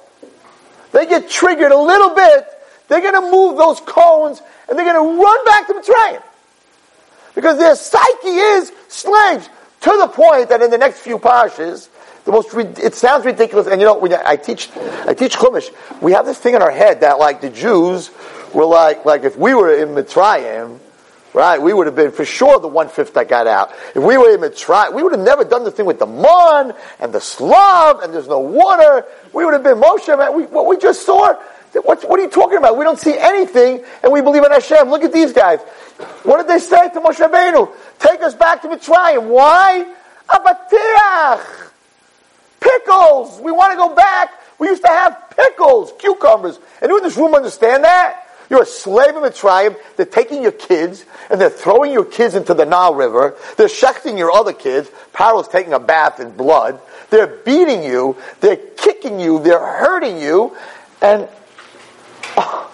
they 0.92 1.06
get 1.06 1.30
triggered 1.30 1.72
a 1.72 1.78
little 1.78 2.16
bit, 2.16 2.46
they're 2.88 3.02
going 3.02 3.14
to 3.14 3.32
move 3.32 3.58
those 3.58 3.80
cones 3.82 4.42
and 4.68 4.78
they're 4.78 4.86
going 4.86 5.18
to 5.18 5.24
run 5.24 5.46
back 5.46 5.68
to 5.68 5.74
Mitzrayim. 5.74 6.24
Because 7.36 7.58
their 7.58 7.76
psyche 7.76 8.28
is 8.28 8.72
slaves 8.88 9.50
to 9.82 9.98
the 10.02 10.08
point 10.08 10.50
that 10.50 10.62
in 10.62 10.72
the 10.72 10.78
next 10.78 11.00
few 11.00 11.20
parshas, 11.20 11.88
the 12.26 12.32
most 12.32 12.54
it 12.54 12.96
sounds 12.96 13.26
ridiculous. 13.26 13.68
And 13.68 13.80
you 13.80 13.88
know, 13.88 13.98
when 13.98 14.14
I 14.14 14.36
teach 14.36 14.70
I 15.06 15.14
teach 15.14 15.36
Chumash, 15.38 15.72
we 16.02 16.12
have 16.12 16.26
this 16.26 16.38
thing 16.38 16.56
in 16.56 16.62
our 16.62 16.72
head 16.72 17.02
that 17.02 17.18
like 17.18 17.42
the 17.42 17.50
Jews 17.50 18.12
were 18.54 18.66
like 18.66 19.06
like 19.06 19.24
if 19.24 19.38
we 19.38 19.54
were 19.54 19.74
in 19.74 19.90
Mitzrayim, 19.90 20.80
right, 21.34 21.62
we 21.62 21.74
would 21.74 21.88
have 21.88 21.96
been 21.96 22.12
for 22.12 22.26
sure 22.26 22.60
the 22.60 22.68
one 22.68 22.90
fifth 22.90 23.14
that 23.14 23.28
got 23.28 23.48
out. 23.48 23.72
If 23.96 24.04
we 24.04 24.18
were 24.18 24.34
in 24.34 24.42
Mitzrayim, 24.42 24.94
we 24.94 25.04
would 25.04 25.12
have 25.12 25.22
never 25.22 25.44
done 25.44 25.64
the 25.64 25.72
thing 25.72 25.86
with 25.86 26.00
the 26.00 26.06
mon 26.06 26.74
and 27.00 27.14
the 27.14 27.22
slav 27.22 28.02
and 28.02 28.14
there's 28.14 28.28
no 28.28 28.40
water. 28.40 29.06
We 29.34 29.46
would 29.46 29.54
have 29.54 29.64
been 29.64 29.80
Moshe. 29.80 30.18
Man, 30.18 30.36
we, 30.36 30.44
what 30.44 30.68
we 30.68 30.78
just 30.78 31.06
saw. 31.06 31.36
What, 31.74 32.04
what 32.10 32.20
are 32.20 32.24
you 32.24 32.30
talking 32.30 32.58
about? 32.58 32.78
We 32.78 32.84
don't 32.84 32.98
see 32.98 33.16
anything, 33.16 33.84
and 34.02 34.12
we 34.12 34.22
believe 34.22 34.44
in 34.44 34.52
Hashem. 34.52 34.90
Look 34.90 35.04
at 35.04 35.14
these 35.14 35.34
guys. 35.34 35.60
What 36.24 36.38
did 36.38 36.48
they 36.48 36.58
say 36.58 36.90
to 36.90 37.00
Moshe 37.00 37.18
Rabbeinu? 37.18 37.72
Take 38.00 38.22
us 38.22 38.34
back 38.34 38.64
to 38.64 38.70
Mitzrayim. 38.70 39.28
Why? 39.28 39.94
Abatiach. 40.28 41.70
Pickles. 42.60 43.40
We 43.40 43.52
want 43.52 43.74
to 43.74 43.78
go 43.78 43.94
back. 43.94 44.32
We 44.58 44.68
used 44.68 44.84
to 44.84 44.90
have 44.90 45.36
pickles, 45.36 45.94
cucumbers. 46.00 46.60
Anyone 46.82 47.02
in 47.02 47.08
this 47.08 47.18
room 47.18 47.34
understand 47.34 47.84
that? 47.84 48.29
You're 48.50 48.64
a 48.64 48.66
slave 48.66 49.16
of 49.16 49.24
Mitzrayim. 49.24 49.76
They're 49.96 50.06
taking 50.06 50.42
your 50.42 50.52
kids 50.52 51.06
and 51.30 51.40
they're 51.40 51.52
throwing 51.52 51.92
your 51.92 52.06
kids 52.06 52.34
into 52.34 52.54
the 52.54 52.66
Nile 52.66 52.96
River. 52.96 53.36
They're 53.58 53.68
shechting 53.68 54.18
your 54.18 54.32
other 54.32 54.54
kids. 54.54 54.90
Paro's 55.14 55.48
taking 55.48 55.74
a 55.74 55.80
bath 55.80 56.20
in 56.20 56.32
blood. 56.32 56.80
They're 57.12 57.28
beating 57.28 57.84
you. 57.84 58.18
They're 58.42 58.58
kicking 58.58 59.20
you. 59.20 59.40
They're 59.40 59.60
hurting 59.60 60.20
you. 60.20 60.58
And 61.02 61.30
oh, 62.38 62.72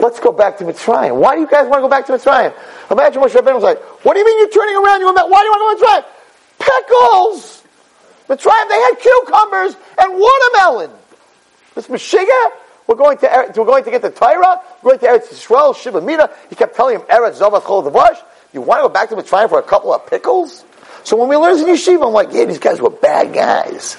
let's 0.00 0.20
go 0.20 0.32
back 0.32 0.56
to 0.58 0.64
Mitzrayim. 0.64 1.16
Why 1.16 1.34
do 1.34 1.42
you 1.42 1.48
guys 1.48 1.68
want 1.68 1.78
to 1.78 1.82
go 1.82 1.88
back 1.88 2.06
to 2.06 2.12
Mitzrayim? 2.12 2.54
Imagine 2.90 3.22
Moshe 3.22 3.34
Rabbeinu 3.34 3.54
was 3.54 3.62
like, 3.62 3.78
what 4.04 4.14
do 4.14 4.20
you 4.20 4.26
mean 4.26 4.38
you're 4.38 4.48
turning 4.48 4.76
around? 4.76 5.00
You 5.00 5.06
went 5.06 5.16
back? 5.16 5.28
Why 5.28 5.40
do 5.40 5.44
you 5.44 5.50
want 5.50 5.78
to 5.78 5.84
go 5.84 6.00
to 6.00 6.00
Mitzrayim? 6.00 6.04
Pickles! 6.58 7.62
Mitzrayim, 8.28 8.68
they 8.68 8.80
had 8.80 8.94
cucumbers 9.00 9.76
and 9.98 10.18
watermelon. 10.18 10.90
This 11.74 11.88
Meshiga, 11.88 12.50
we're 12.86 12.96
going 12.96 13.18
to 13.18 13.52
we're 13.56 13.64
going 13.64 13.84
to 13.84 13.90
get 13.90 14.02
the 14.02 14.10
Torah. 14.10 14.60
We're 14.82 14.96
going 14.96 15.00
to 15.00 15.06
Eretz 15.06 15.32
Yisrael, 15.32 15.76
Shiva 15.76 16.00
Mida. 16.00 16.30
He 16.48 16.54
kept 16.54 16.76
telling 16.76 16.96
him 16.96 17.02
Eretz 17.02 17.40
Zovat 17.40 17.62
Chol 17.62 17.90
Devash. 17.90 18.18
You 18.52 18.60
want 18.60 18.80
to 18.80 18.88
go 18.88 18.88
back 18.88 19.08
to 19.10 19.16
Mitzrayim 19.16 19.48
for 19.48 19.58
a 19.58 19.62
couple 19.62 19.92
of 19.92 20.06
pickles? 20.06 20.64
So 21.04 21.16
when 21.16 21.28
we 21.28 21.36
learned 21.36 21.60
in 21.60 21.66
yeshiva, 21.74 22.06
I'm 22.06 22.12
like, 22.12 22.32
yeah, 22.32 22.46
these 22.46 22.58
guys 22.58 22.80
were 22.80 22.90
bad 22.90 23.32
guys. 23.32 23.96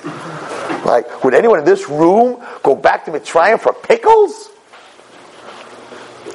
Like, 0.85 1.23
would 1.23 1.33
anyone 1.33 1.59
in 1.59 1.65
this 1.65 1.87
room 1.87 2.43
go 2.63 2.75
back 2.75 3.05
to 3.05 3.11
Mitzrayim 3.11 3.59
for 3.59 3.73
pickles? 3.73 4.49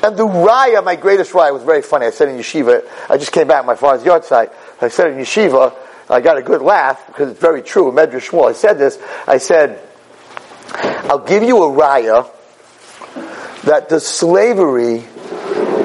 And 0.03 0.17
the 0.17 0.27
raya, 0.27 0.85
my 0.85 0.97
greatest 0.97 1.33
raya, 1.33 1.53
was 1.53 1.63
very 1.63 1.83
funny. 1.83 2.07
I 2.07 2.11
said 2.11 2.29
in 2.29 2.39
yeshiva, 2.39 2.85
I 3.09 3.19
just 3.19 3.33
came 3.33 3.49
back 3.49 3.65
my 3.67 3.75
father's 3.75 4.07
yahrzeit. 4.07 4.53
I 4.81 4.89
said 4.89 5.13
in 5.13 5.19
yeshiva, 5.19 5.75
I 6.09 6.21
got 6.21 6.39
a 6.39 6.43
good 6.43 6.63
laugh 6.63 7.07
because 7.07 7.31
it's 7.31 7.41
very 7.41 7.63
true. 7.63 7.93
Medrash 7.93 8.31
Shmuel, 8.31 8.49
I 8.49 8.53
said 8.53 8.79
this. 8.79 8.99
I 9.27 9.39
said, 9.39 9.81
I'll 10.73 11.19
give 11.19 11.43
you 11.43 11.63
a 11.63 11.67
raya 11.67 12.29
that 13.65 13.89
the 13.89 14.01
slavery 14.01 15.05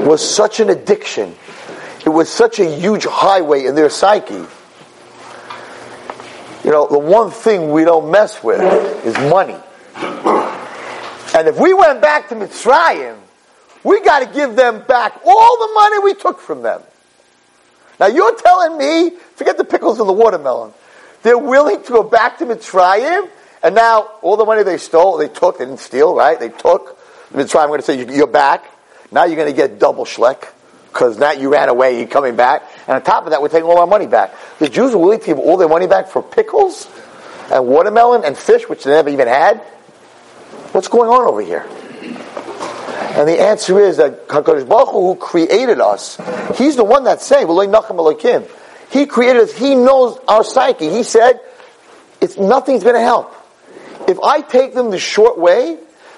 was 0.05 0.27
such 0.27 0.59
an 0.59 0.69
addiction. 0.69 1.35
It 2.05 2.09
was 2.09 2.29
such 2.29 2.59
a 2.59 2.65
huge 2.65 3.05
highway 3.05 3.65
in 3.65 3.75
their 3.75 3.89
psyche. 3.89 4.45
You 6.63 6.71
know, 6.71 6.87
the 6.87 6.99
one 6.99 7.31
thing 7.31 7.71
we 7.71 7.85
don't 7.85 8.11
mess 8.11 8.43
with 8.43 8.61
is 9.05 9.13
money. 9.29 9.57
And 11.35 11.47
if 11.47 11.59
we 11.59 11.73
went 11.73 12.01
back 12.01 12.29
to 12.29 12.35
Mitzrayim, 12.35 13.17
we 13.83 14.01
got 14.01 14.19
to 14.19 14.33
give 14.33 14.55
them 14.55 14.83
back 14.87 15.21
all 15.25 15.57
the 15.67 15.73
money 15.73 15.99
we 15.99 16.13
took 16.15 16.39
from 16.39 16.63
them. 16.63 16.81
Now 17.99 18.07
you're 18.07 18.35
telling 18.35 18.77
me, 18.77 19.11
forget 19.35 19.57
the 19.57 19.63
pickles 19.63 19.99
and 19.99 20.09
the 20.09 20.13
watermelon, 20.13 20.73
they're 21.23 21.37
willing 21.37 21.83
to 21.83 21.89
go 21.89 22.03
back 22.03 22.39
to 22.39 22.45
Mitzrayim, 22.45 23.29
and 23.63 23.75
now 23.75 24.09
all 24.21 24.37
the 24.37 24.45
money 24.45 24.63
they 24.63 24.77
stole, 24.77 25.17
they 25.17 25.27
took, 25.27 25.57
they 25.57 25.65
didn't 25.65 25.79
steal, 25.79 26.15
right? 26.15 26.39
They 26.39 26.49
took. 26.49 26.96
Mitzrayim, 27.31 27.63
I'm 27.63 27.67
going 27.67 27.81
to 27.81 27.85
say, 27.85 28.15
you're 28.15 28.27
back. 28.27 28.65
Now 29.11 29.25
you're 29.25 29.35
going 29.35 29.49
to 29.49 29.55
get 29.55 29.79
double 29.79 30.05
schleck, 30.05 30.47
because 30.83 31.17
now 31.17 31.31
you 31.31 31.51
ran 31.51 31.69
away, 31.69 31.99
you're 31.99 32.07
coming 32.07 32.35
back. 32.35 32.63
And 32.87 32.95
on 32.95 33.03
top 33.03 33.25
of 33.25 33.31
that, 33.31 33.41
we're 33.41 33.49
taking 33.49 33.69
all 33.69 33.79
our 33.79 33.87
money 33.87 34.07
back. 34.07 34.33
The 34.59 34.69
Jews 34.69 34.93
are 34.93 34.97
willing 34.97 35.19
to 35.19 35.25
give 35.25 35.39
all 35.39 35.57
their 35.57 35.69
money 35.69 35.87
back 35.87 36.07
for 36.07 36.21
pickles 36.21 36.89
and 37.51 37.67
watermelon 37.67 38.23
and 38.25 38.37
fish, 38.37 38.67
which 38.67 38.83
they 38.83 38.91
never 38.91 39.09
even 39.09 39.27
had. 39.27 39.59
What's 40.71 40.89
going 40.89 41.09
on 41.09 41.25
over 41.25 41.41
here? 41.41 41.65
And 43.17 43.27
the 43.27 43.41
answer 43.41 43.79
is 43.79 43.97
that 43.97 44.27
HaKadosh 44.27 44.67
Baruch 44.67 44.89
Hu, 44.89 45.13
who 45.13 45.15
created 45.15 45.79
us, 45.79 46.17
He's 46.55 46.75
the 46.75 46.83
one 46.83 47.03
that's 47.03 47.25
saying, 47.25 47.47
He 48.91 49.05
created 49.05 49.41
us, 49.41 49.53
He 49.53 49.75
knows 49.75 50.19
our 50.27 50.43
psyche. 50.43 50.89
He 50.89 51.03
said, 51.03 51.39
it's, 52.21 52.37
nothing's 52.37 52.83
going 52.83 52.95
to 52.95 53.01
help. 53.01 53.33
If 54.07 54.19
I 54.19 54.41
take 54.41 54.73
them 54.73 54.91
the 54.91 54.99
short 54.99 55.37
way, 55.37 55.77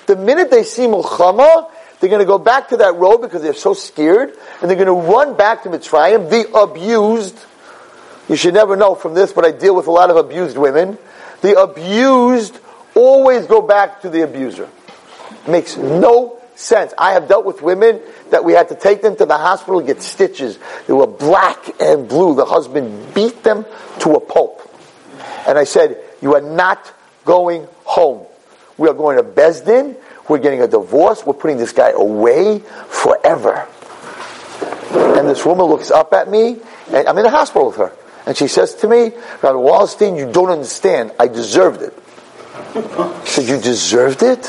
the 0.10 0.16
minute 0.16 0.50
they 0.50 0.64
see 0.64 0.88
Mulchama, 0.88 1.70
they're 2.00 2.10
going 2.10 2.20
to 2.20 2.26
go 2.26 2.40
back 2.40 2.70
to 2.70 2.78
that 2.78 2.96
road 2.96 3.20
because 3.20 3.44
they're 3.44 3.54
so 3.54 3.76
scared, 3.76 4.34
and 4.60 4.70
they're 4.70 4.78
going 4.78 4.88
to 4.88 5.12
run 5.14 5.38
back 5.38 5.64
to 5.64 5.70
Mitzrayim, 5.70 6.30
the 6.30 6.52
abused. 6.58 7.38
You 8.28 8.36
should 8.36 8.56
never 8.56 8.76
know 8.76 8.96
from 8.96 9.14
this, 9.14 9.32
but 9.32 9.46
I 9.46 9.52
deal 9.52 9.76
with 9.76 9.86
a 9.88 9.92
lot 9.92 10.10
of 10.10 10.18
abused 10.18 10.58
women. 10.58 10.98
The 11.42 11.62
abused 11.62 12.60
always 12.96 13.46
go 13.46 13.62
back 13.62 14.02
to 14.02 14.10
the 14.10 14.24
abuser. 14.24 14.68
Makes 15.48 15.78
no 15.78 16.40
sense. 16.56 16.92
I 16.98 17.14
have 17.14 17.28
dealt 17.28 17.46
with 17.46 17.62
women 17.62 18.02
that 18.32 18.44
we 18.44 18.54
had 18.54 18.70
to 18.70 18.76
take 18.76 19.02
them 19.04 19.16
to 19.16 19.26
the 19.26 19.38
hospital 19.38 19.80
get 19.80 20.02
stitches. 20.02 20.58
They 20.88 20.94
were 20.94 21.08
black 21.08 21.80
and 21.80 22.08
blue. 22.08 22.34
The 22.34 22.46
husband 22.46 23.14
beat 23.14 23.44
them 23.44 23.66
to 24.00 24.14
a 24.14 24.20
pulp. 24.20 24.62
And 25.48 25.58
I 25.58 25.66
said, 25.66 26.02
You 26.22 26.36
are 26.36 26.42
not 26.42 26.92
going 27.26 27.68
home. 27.84 28.26
We 28.80 28.88
are 28.88 28.94
going 28.94 29.18
to 29.18 29.24
Besdin. 29.24 29.98
We're 30.30 30.38
getting 30.38 30.62
a 30.62 30.68
divorce. 30.68 31.26
We're 31.26 31.34
putting 31.34 31.58
this 31.58 31.74
guy 31.74 31.90
away 31.90 32.60
forever. 32.88 33.68
And 34.92 35.28
this 35.28 35.46
woman 35.46 35.66
looks 35.66 35.92
up 35.92 36.14
at 36.14 36.30
me, 36.30 36.58
and 36.92 37.08
I'm 37.08 37.18
in 37.18 37.24
the 37.24 37.30
hospital 37.30 37.68
with 37.68 37.76
her. 37.76 37.92
And 38.26 38.38
she 38.38 38.48
says 38.48 38.76
to 38.76 38.88
me, 38.88 39.12
Rabbi 39.42 39.58
Wallerstein, 39.58 40.18
you 40.18 40.32
don't 40.32 40.50
understand. 40.50 41.12
I 41.20 41.28
deserved 41.28 41.82
it. 41.82 41.94
She 43.26 43.42
said, 43.42 43.50
You 43.50 43.60
deserved 43.60 44.24
it? 44.24 44.46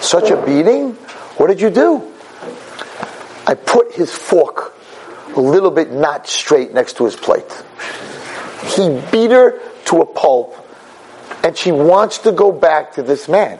Such 0.00 0.30
a 0.30 0.44
beating? 0.44 0.92
What 1.38 1.46
did 1.46 1.60
you 1.60 1.70
do? 1.70 2.12
I 3.46 3.54
put 3.54 3.92
his 3.94 4.12
fork 4.12 4.74
a 5.36 5.40
little 5.40 5.70
bit 5.70 5.90
not 5.90 6.26
straight 6.26 6.74
next 6.74 6.98
to 6.98 7.06
his 7.06 7.16
plate. 7.16 7.64
He 8.76 9.00
beat 9.10 9.30
her 9.30 9.58
to 9.86 10.02
a 10.02 10.06
pulp, 10.06 10.54
and 11.42 11.56
she 11.56 11.72
wants 11.72 12.18
to 12.18 12.32
go 12.32 12.52
back 12.52 12.92
to 12.94 13.02
this 13.02 13.26
man. 13.28 13.58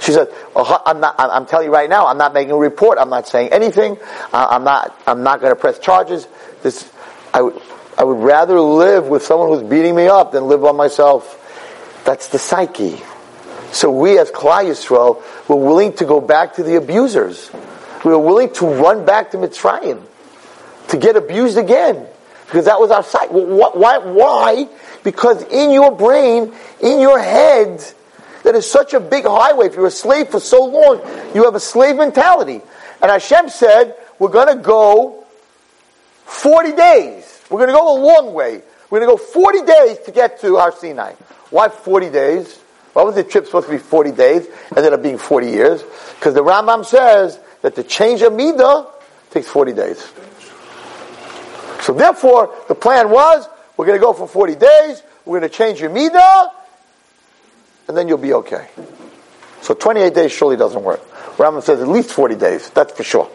She 0.00 0.12
said, 0.12 0.28
oh, 0.54 0.82
I'm, 0.86 1.00
not, 1.00 1.16
I'm 1.18 1.46
telling 1.46 1.66
you 1.66 1.72
right 1.72 1.90
now, 1.90 2.06
I'm 2.06 2.18
not 2.18 2.32
making 2.32 2.52
a 2.52 2.56
report. 2.56 2.98
I'm 2.98 3.10
not 3.10 3.26
saying 3.26 3.52
anything. 3.52 3.98
I'm 4.32 4.64
not, 4.64 5.00
I'm 5.06 5.22
not 5.22 5.40
going 5.40 5.50
to 5.52 5.56
press 5.56 5.78
charges. 5.78 6.28
This, 6.62 6.90
I, 7.34 7.42
would 7.42 8.18
rather 8.18 8.60
live 8.60 9.08
with 9.08 9.24
someone 9.24 9.48
who's 9.48 9.68
beating 9.68 9.94
me 9.94 10.06
up 10.06 10.32
than 10.32 10.44
live 10.44 10.62
by 10.62 10.72
myself. 10.72 11.34
That's 12.04 12.28
the 12.28 12.38
psyche. 12.38 13.00
So 13.72 13.90
we 13.90 14.18
as 14.18 14.30
Klal 14.30 14.64
Yisrael 14.64 15.22
were 15.48 15.56
willing 15.56 15.92
to 15.94 16.04
go 16.04 16.20
back 16.20 16.54
to 16.54 16.62
the 16.62 16.76
abusers. 16.76 17.50
We 18.04 18.12
were 18.12 18.18
willing 18.18 18.52
to 18.54 18.66
run 18.66 19.04
back 19.04 19.32
to 19.32 19.36
Mitzrayim 19.36 20.02
to 20.88 20.96
get 20.96 21.16
abused 21.16 21.58
again 21.58 22.06
because 22.46 22.64
that 22.64 22.80
was 22.80 22.90
our 22.90 23.02
sight. 23.02 23.30
Why? 23.30 23.98
Why? 23.98 24.68
Because 25.04 25.42
in 25.42 25.70
your 25.70 25.94
brain, 25.94 26.54
in 26.80 27.00
your 27.00 27.18
head, 27.18 27.84
that 28.48 28.54
is 28.54 28.64
such 28.70 28.94
a 28.94 29.00
big 29.00 29.26
highway. 29.26 29.66
If 29.66 29.74
you're 29.74 29.88
a 29.88 29.90
slave 29.90 30.28
for 30.28 30.40
so 30.40 30.64
long, 30.64 31.02
you 31.34 31.44
have 31.44 31.54
a 31.54 31.60
slave 31.60 31.96
mentality. 31.96 32.62
And 33.02 33.10
Hashem 33.10 33.50
said, 33.50 33.94
we're 34.18 34.30
going 34.30 34.48
to 34.48 34.62
go 34.62 35.22
40 36.24 36.72
days. 36.72 37.42
We're 37.50 37.58
going 37.58 37.68
to 37.68 37.74
go 37.74 37.94
a 37.94 38.00
long 38.00 38.32
way. 38.32 38.62
We're 38.88 39.00
going 39.00 39.18
to 39.18 39.22
go 39.22 39.32
40 39.32 39.66
days 39.66 39.98
to 40.06 40.12
get 40.12 40.40
to 40.40 40.56
Har 40.56 40.72
Sinai. 40.72 41.12
Why 41.50 41.68
40 41.68 42.08
days? 42.08 42.58
Why 42.94 43.02
was 43.02 43.16
the 43.16 43.22
trip 43.22 43.44
supposed 43.44 43.66
to 43.66 43.72
be 43.72 43.76
40 43.76 44.12
days? 44.12 44.48
Ended 44.74 44.94
up 44.94 45.02
being 45.02 45.18
40 45.18 45.46
years. 45.46 45.82
Because 46.14 46.32
the 46.32 46.42
Rambam 46.42 46.86
says 46.86 47.38
that 47.60 47.74
the 47.74 47.84
change 47.84 48.22
of 48.22 48.32
Midah 48.32 48.90
takes 49.28 49.48
40 49.48 49.74
days. 49.74 50.10
So 51.82 51.92
therefore, 51.92 52.54
the 52.66 52.74
plan 52.74 53.10
was, 53.10 53.46
we're 53.76 53.84
going 53.84 53.98
to 53.98 54.02
go 54.02 54.14
for 54.14 54.26
40 54.26 54.54
days, 54.54 55.02
we're 55.26 55.38
going 55.38 55.50
to 55.50 55.54
change 55.54 55.82
your 55.82 55.90
Midah, 55.90 56.52
and 57.88 57.96
then 57.96 58.06
you'll 58.06 58.18
be 58.18 58.34
okay. 58.34 58.68
So 59.62 59.74
28 59.74 60.14
days 60.14 60.30
surely 60.32 60.56
doesn't 60.56 60.82
work. 60.82 61.00
Rambam 61.36 61.62
says 61.62 61.80
at 61.80 61.88
least 61.88 62.10
40 62.10 62.36
days. 62.36 62.70
That's 62.70 62.92
for 62.92 63.02
sure. 63.02 63.30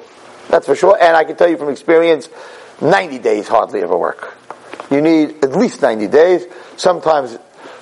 That's 0.49 0.65
for 0.65 0.75
sure. 0.75 0.97
And 0.99 1.17
I 1.17 1.23
can 1.23 1.35
tell 1.35 1.49
you 1.49 1.57
from 1.57 1.69
experience, 1.69 2.29
90 2.81 3.19
days 3.19 3.47
hardly 3.47 3.81
ever 3.81 3.97
work. 3.97 4.37
You 4.91 5.01
need 5.01 5.43
at 5.43 5.51
least 5.51 5.81
90 5.81 6.07
days. 6.07 6.45
Sometimes 6.77 7.37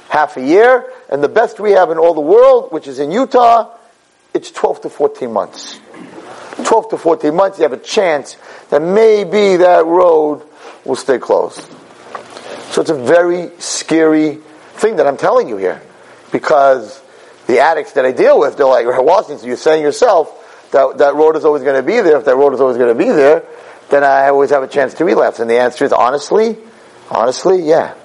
half 0.10 0.38
a 0.38 0.42
year, 0.42 0.92
and 1.10 1.24
the 1.24 1.30
best 1.30 1.60
we 1.60 1.72
have 1.72 1.92
in 1.92 1.98
all 1.98 2.14
the 2.14 2.22
world, 2.22 2.72
which 2.72 2.88
is 2.88 3.00
in 3.00 3.12
Utah, 3.12 3.74
it's 4.34 4.52
12 4.52 4.82
to 4.82 4.90
14 4.90 5.32
months. 5.32 5.80
12 6.64 6.90
to 6.90 6.98
14 6.98 7.36
months, 7.36 7.58
you 7.58 7.64
have 7.64 7.74
a 7.74 7.78
chance 7.78 8.38
that 8.70 8.82
maybe 8.82 9.58
that 9.58 9.86
road 9.86 10.44
will 10.86 10.96
stay 10.96 11.18
closed. 11.18 11.62
So 12.72 12.82
it's 12.82 12.90
a 12.90 12.96
very 12.96 13.52
scary 13.60 14.36
thing 14.76 14.98
that 14.98 15.08
I'm 15.08 15.18
telling 15.18 15.50
you 15.50 15.58
here. 15.58 15.82
Because 16.32 17.02
the 17.48 17.60
addicts 17.60 17.94
that 17.94 18.06
I 18.06 18.12
deal 18.12 18.40
with, 18.40 18.58
they're 18.58 18.66
like, 18.66 18.86
Washington, 18.88 19.48
you're 19.48 19.58
saying 19.58 19.84
yourself 19.84 20.38
that 20.72 20.98
that 21.00 21.16
road 21.16 21.36
is 21.36 21.46
always 21.46 21.64
going 21.64 21.76
to 21.76 21.86
be 21.86 22.00
there. 22.00 22.18
If 22.18 22.26
that 22.26 22.36
road 22.36 22.54
is 22.54 22.62
always 22.62 22.78
going 22.78 22.96
to 22.96 23.04
be 23.04 23.10
there, 23.10 23.44
then 23.90 24.04
I 24.04 24.30
always 24.30 24.52
have 24.52 24.64
a 24.64 24.68
chance 24.68 24.94
to 24.96 25.06
relapse. 25.06 25.40
And 25.40 25.50
the 25.50 25.60
answer 25.60 25.86
is 25.86 25.92
honestly, 25.92 26.58
honestly, 27.10 27.62
yeah. 27.64 27.96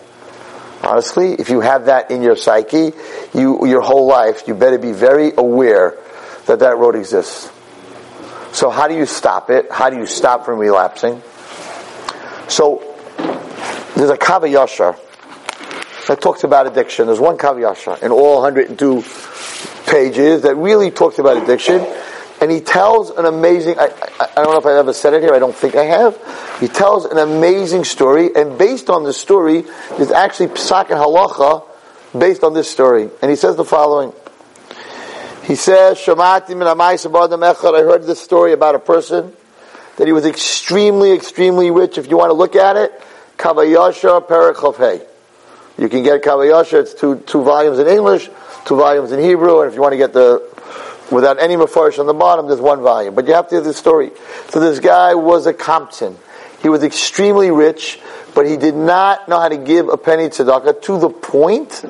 Honestly, 0.82 1.34
if 1.34 1.48
you 1.48 1.60
have 1.60 1.86
that 1.86 2.10
in 2.10 2.22
your 2.22 2.36
psyche, 2.36 2.92
you, 3.32 3.66
your 3.66 3.80
whole 3.80 4.06
life, 4.06 4.46
you 4.46 4.54
better 4.54 4.78
be 4.78 4.92
very 4.92 5.32
aware 5.36 5.96
that 6.46 6.58
that 6.60 6.76
road 6.76 6.96
exists. 6.96 7.50
So 8.52 8.70
how 8.70 8.88
do 8.88 8.94
you 8.94 9.06
stop 9.06 9.50
it? 9.50 9.70
How 9.70 9.90
do 9.90 9.96
you 9.96 10.06
stop 10.06 10.44
from 10.44 10.58
relapsing? 10.58 11.22
So, 12.48 12.82
there's 13.96 14.10
a 14.10 14.16
Kav 14.16 14.42
HaYashar 14.42 14.98
that 16.06 16.20
talks 16.20 16.44
about 16.44 16.66
addiction. 16.66 17.06
There's 17.06 17.20
one 17.20 17.36
Kav 17.36 17.56
HaYashar 17.56 18.02
in 18.02 18.12
all 18.12 18.42
102 18.42 19.02
pages 19.90 20.42
that 20.42 20.54
really 20.56 20.90
talks 20.90 21.18
about 21.18 21.42
addiction. 21.42 21.84
And 22.40 22.50
he 22.50 22.60
tells 22.60 23.10
an 23.10 23.24
amazing, 23.24 23.78
I, 23.78 23.86
I, 24.20 24.28
I, 24.36 24.42
don't 24.42 24.52
know 24.52 24.58
if 24.58 24.66
I've 24.66 24.76
ever 24.76 24.92
said 24.92 25.14
it 25.14 25.22
here, 25.22 25.32
I 25.32 25.38
don't 25.38 25.54
think 25.54 25.74
I 25.74 25.84
have. 25.84 26.16
He 26.60 26.68
tells 26.68 27.06
an 27.06 27.16
amazing 27.16 27.84
story, 27.84 28.30
and 28.36 28.58
based 28.58 28.90
on 28.90 29.04
this 29.04 29.16
story, 29.16 29.64
there's 29.96 30.10
actually 30.10 30.48
Psak 30.48 30.90
and 30.90 31.00
Halacha 31.00 31.66
based 32.18 32.44
on 32.44 32.52
this 32.52 32.70
story. 32.70 33.08
And 33.22 33.30
he 33.30 33.36
says 33.36 33.56
the 33.56 33.64
following. 33.64 34.12
He 35.44 35.54
says, 35.54 35.96
Shamati 35.98 36.50
min 36.50 36.66
I 36.66 37.80
heard 37.82 38.02
this 38.02 38.20
story 38.20 38.52
about 38.52 38.74
a 38.74 38.80
person 38.80 39.32
that 39.96 40.06
he 40.06 40.12
was 40.12 40.26
extremely, 40.26 41.12
extremely 41.12 41.70
rich. 41.70 41.96
If 41.96 42.10
you 42.10 42.18
want 42.18 42.30
to 42.30 42.34
look 42.34 42.54
at 42.54 42.76
it, 42.76 42.92
Kav 43.38 43.54
HaYashar 43.54 44.26
Perek 44.28 44.56
You 45.78 45.88
can 45.88 46.02
get 46.02 46.22
Kav 46.22 46.38
HaYashar, 46.38 46.80
it's 46.80 46.94
two, 46.94 47.16
two 47.20 47.42
volumes 47.42 47.78
in 47.78 47.86
English, 47.86 48.30
two 48.64 48.76
volumes 48.76 49.12
in 49.12 49.20
Hebrew, 49.20 49.60
and 49.60 49.70
if 49.70 49.74
you 49.74 49.82
want 49.82 49.92
to 49.92 49.98
get 49.98 50.12
the 50.12 50.42
without 51.10 51.40
any 51.40 51.54
mafarish 51.54 51.98
on 51.98 52.06
the 52.06 52.14
bottom, 52.14 52.48
there's 52.48 52.60
one 52.60 52.82
volume. 52.82 53.14
But 53.14 53.26
you 53.26 53.34
have 53.34 53.48
to 53.48 53.56
hear 53.56 53.62
the 53.62 53.72
story. 53.72 54.10
So 54.48 54.60
this 54.60 54.80
guy 54.80 55.14
was 55.14 55.46
a 55.46 55.54
kamtzan. 55.54 56.16
He 56.62 56.68
was 56.68 56.82
extremely 56.82 57.50
rich, 57.50 58.00
but 58.34 58.46
he 58.46 58.56
did 58.56 58.74
not 58.74 59.28
know 59.28 59.38
how 59.38 59.48
to 59.48 59.56
give 59.56 59.88
a 59.88 59.96
penny 59.96 60.28
tzedakah 60.28 60.82
to 60.82 60.98
the 60.98 61.10
point, 61.10 61.84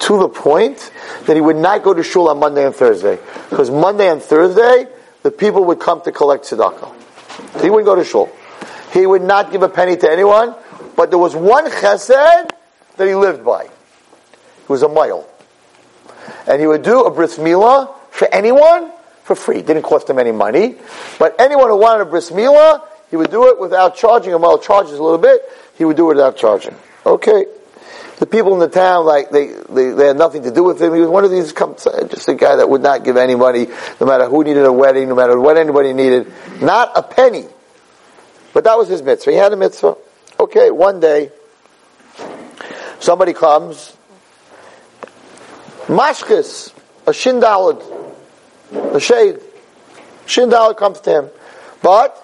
to 0.00 0.18
the 0.18 0.28
point 0.28 0.90
that 1.26 1.34
he 1.34 1.40
would 1.40 1.56
not 1.56 1.82
go 1.82 1.92
to 1.92 2.02
shul 2.02 2.28
on 2.28 2.38
Monday 2.38 2.64
and 2.64 2.74
Thursday. 2.74 3.18
Because 3.50 3.70
Monday 3.70 4.08
and 4.08 4.22
Thursday, 4.22 4.86
the 5.22 5.30
people 5.30 5.64
would 5.64 5.80
come 5.80 6.00
to 6.02 6.12
collect 6.12 6.44
tzedakah. 6.44 7.60
He 7.60 7.68
wouldn't 7.68 7.86
go 7.86 7.94
to 7.94 8.04
shul. 8.04 8.30
He 8.92 9.06
would 9.06 9.22
not 9.22 9.50
give 9.50 9.62
a 9.62 9.68
penny 9.68 9.96
to 9.96 10.10
anyone, 10.10 10.54
but 10.96 11.10
there 11.10 11.18
was 11.18 11.34
one 11.34 11.70
chesed 11.70 12.50
that 13.02 13.08
he 13.08 13.16
lived 13.16 13.44
by. 13.44 13.64
It 13.64 14.68
was 14.68 14.82
a 14.82 14.88
mile. 14.88 15.28
And 16.46 16.60
he 16.60 16.66
would 16.66 16.82
do 16.82 17.02
a 17.02 17.10
bris 17.10 17.36
milah 17.36 17.92
for 18.10 18.32
anyone 18.32 18.92
for 19.24 19.34
free. 19.34 19.58
It 19.58 19.66
didn't 19.66 19.82
cost 19.82 20.08
him 20.08 20.18
any 20.18 20.30
money. 20.30 20.76
But 21.18 21.34
anyone 21.40 21.68
who 21.68 21.76
wanted 21.76 22.02
a 22.02 22.04
bris 22.06 22.30
milah, 22.30 22.82
he 23.10 23.16
would 23.16 23.30
do 23.30 23.48
it 23.48 23.58
without 23.58 23.96
charging 23.96 24.32
him. 24.32 24.42
Well, 24.42 24.58
charges 24.58 24.92
a 24.92 25.02
little 25.02 25.18
bit. 25.18 25.42
He 25.76 25.84
would 25.84 25.96
do 25.96 26.10
it 26.10 26.14
without 26.14 26.36
charging. 26.36 26.76
Okay. 27.04 27.46
The 28.18 28.26
people 28.26 28.54
in 28.54 28.60
the 28.60 28.68
town, 28.68 29.04
like, 29.04 29.30
they, 29.30 29.48
they, 29.48 29.90
they 29.90 30.06
had 30.06 30.16
nothing 30.16 30.44
to 30.44 30.52
do 30.52 30.62
with 30.62 30.80
him. 30.80 30.94
He 30.94 31.00
was 31.00 31.08
one 31.08 31.24
of 31.24 31.32
these, 31.32 31.52
just 31.52 32.28
a 32.28 32.34
guy 32.34 32.54
that 32.54 32.68
would 32.68 32.82
not 32.82 33.02
give 33.02 33.16
any 33.16 33.34
money, 33.34 33.66
no 34.00 34.06
matter 34.06 34.28
who 34.28 34.44
needed 34.44 34.64
a 34.64 34.72
wedding, 34.72 35.08
no 35.08 35.16
matter 35.16 35.40
what 35.40 35.56
anybody 35.56 35.92
needed. 35.92 36.32
Not 36.60 36.92
a 36.94 37.02
penny. 37.02 37.46
But 38.54 38.62
that 38.64 38.78
was 38.78 38.86
his 38.86 39.02
mitzvah. 39.02 39.32
He 39.32 39.36
had 39.36 39.52
a 39.52 39.56
mitzvah. 39.56 39.96
Okay, 40.38 40.70
one 40.70 41.00
day, 41.00 41.32
somebody 43.02 43.32
comes, 43.32 43.96
mashkis, 45.86 46.72
a 47.06 47.10
shindalad, 47.10 47.82
a 48.72 49.00
shade. 49.00 49.40
Shindal 50.26 50.76
comes 50.76 51.00
to 51.00 51.10
him. 51.10 51.30
But 51.82 52.16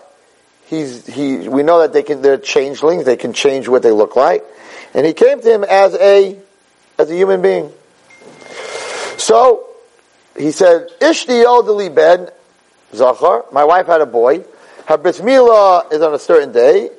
he's 0.67 1.05
he 1.07 1.49
we 1.49 1.63
know 1.63 1.81
that 1.81 1.93
they 1.93 2.03
can 2.03 2.23
they're 2.23 2.39
changelings, 2.39 3.05
they 3.05 3.17
can 3.17 3.33
change 3.33 3.69
what 3.69 3.83
they 3.83 3.91
look 3.91 4.15
like. 4.17 4.45
And 4.95 5.05
he 5.05 5.13
came 5.13 5.41
to 5.41 5.53
him 5.53 5.65
as 5.65 5.95
a 5.95 6.39
as 6.97 7.11
a 7.11 7.15
human 7.15 7.43
being. 7.43 7.73
So 9.17 9.67
he 10.37 10.53
said, 10.53 10.89
Ishti 11.01 11.43
elderly 11.43 11.89
ben 11.89 12.31
Zachar, 12.95 13.47
my 13.53 13.65
wife 13.65 13.87
had 13.87 14.01
a 14.01 14.07
boy. 14.07 14.45
Her 14.87 14.97
bris 14.97 15.21
milah 15.21 15.93
is 15.93 16.01
on 16.01 16.15
a 16.15 16.19
certain 16.19 16.53
day. 16.53 16.91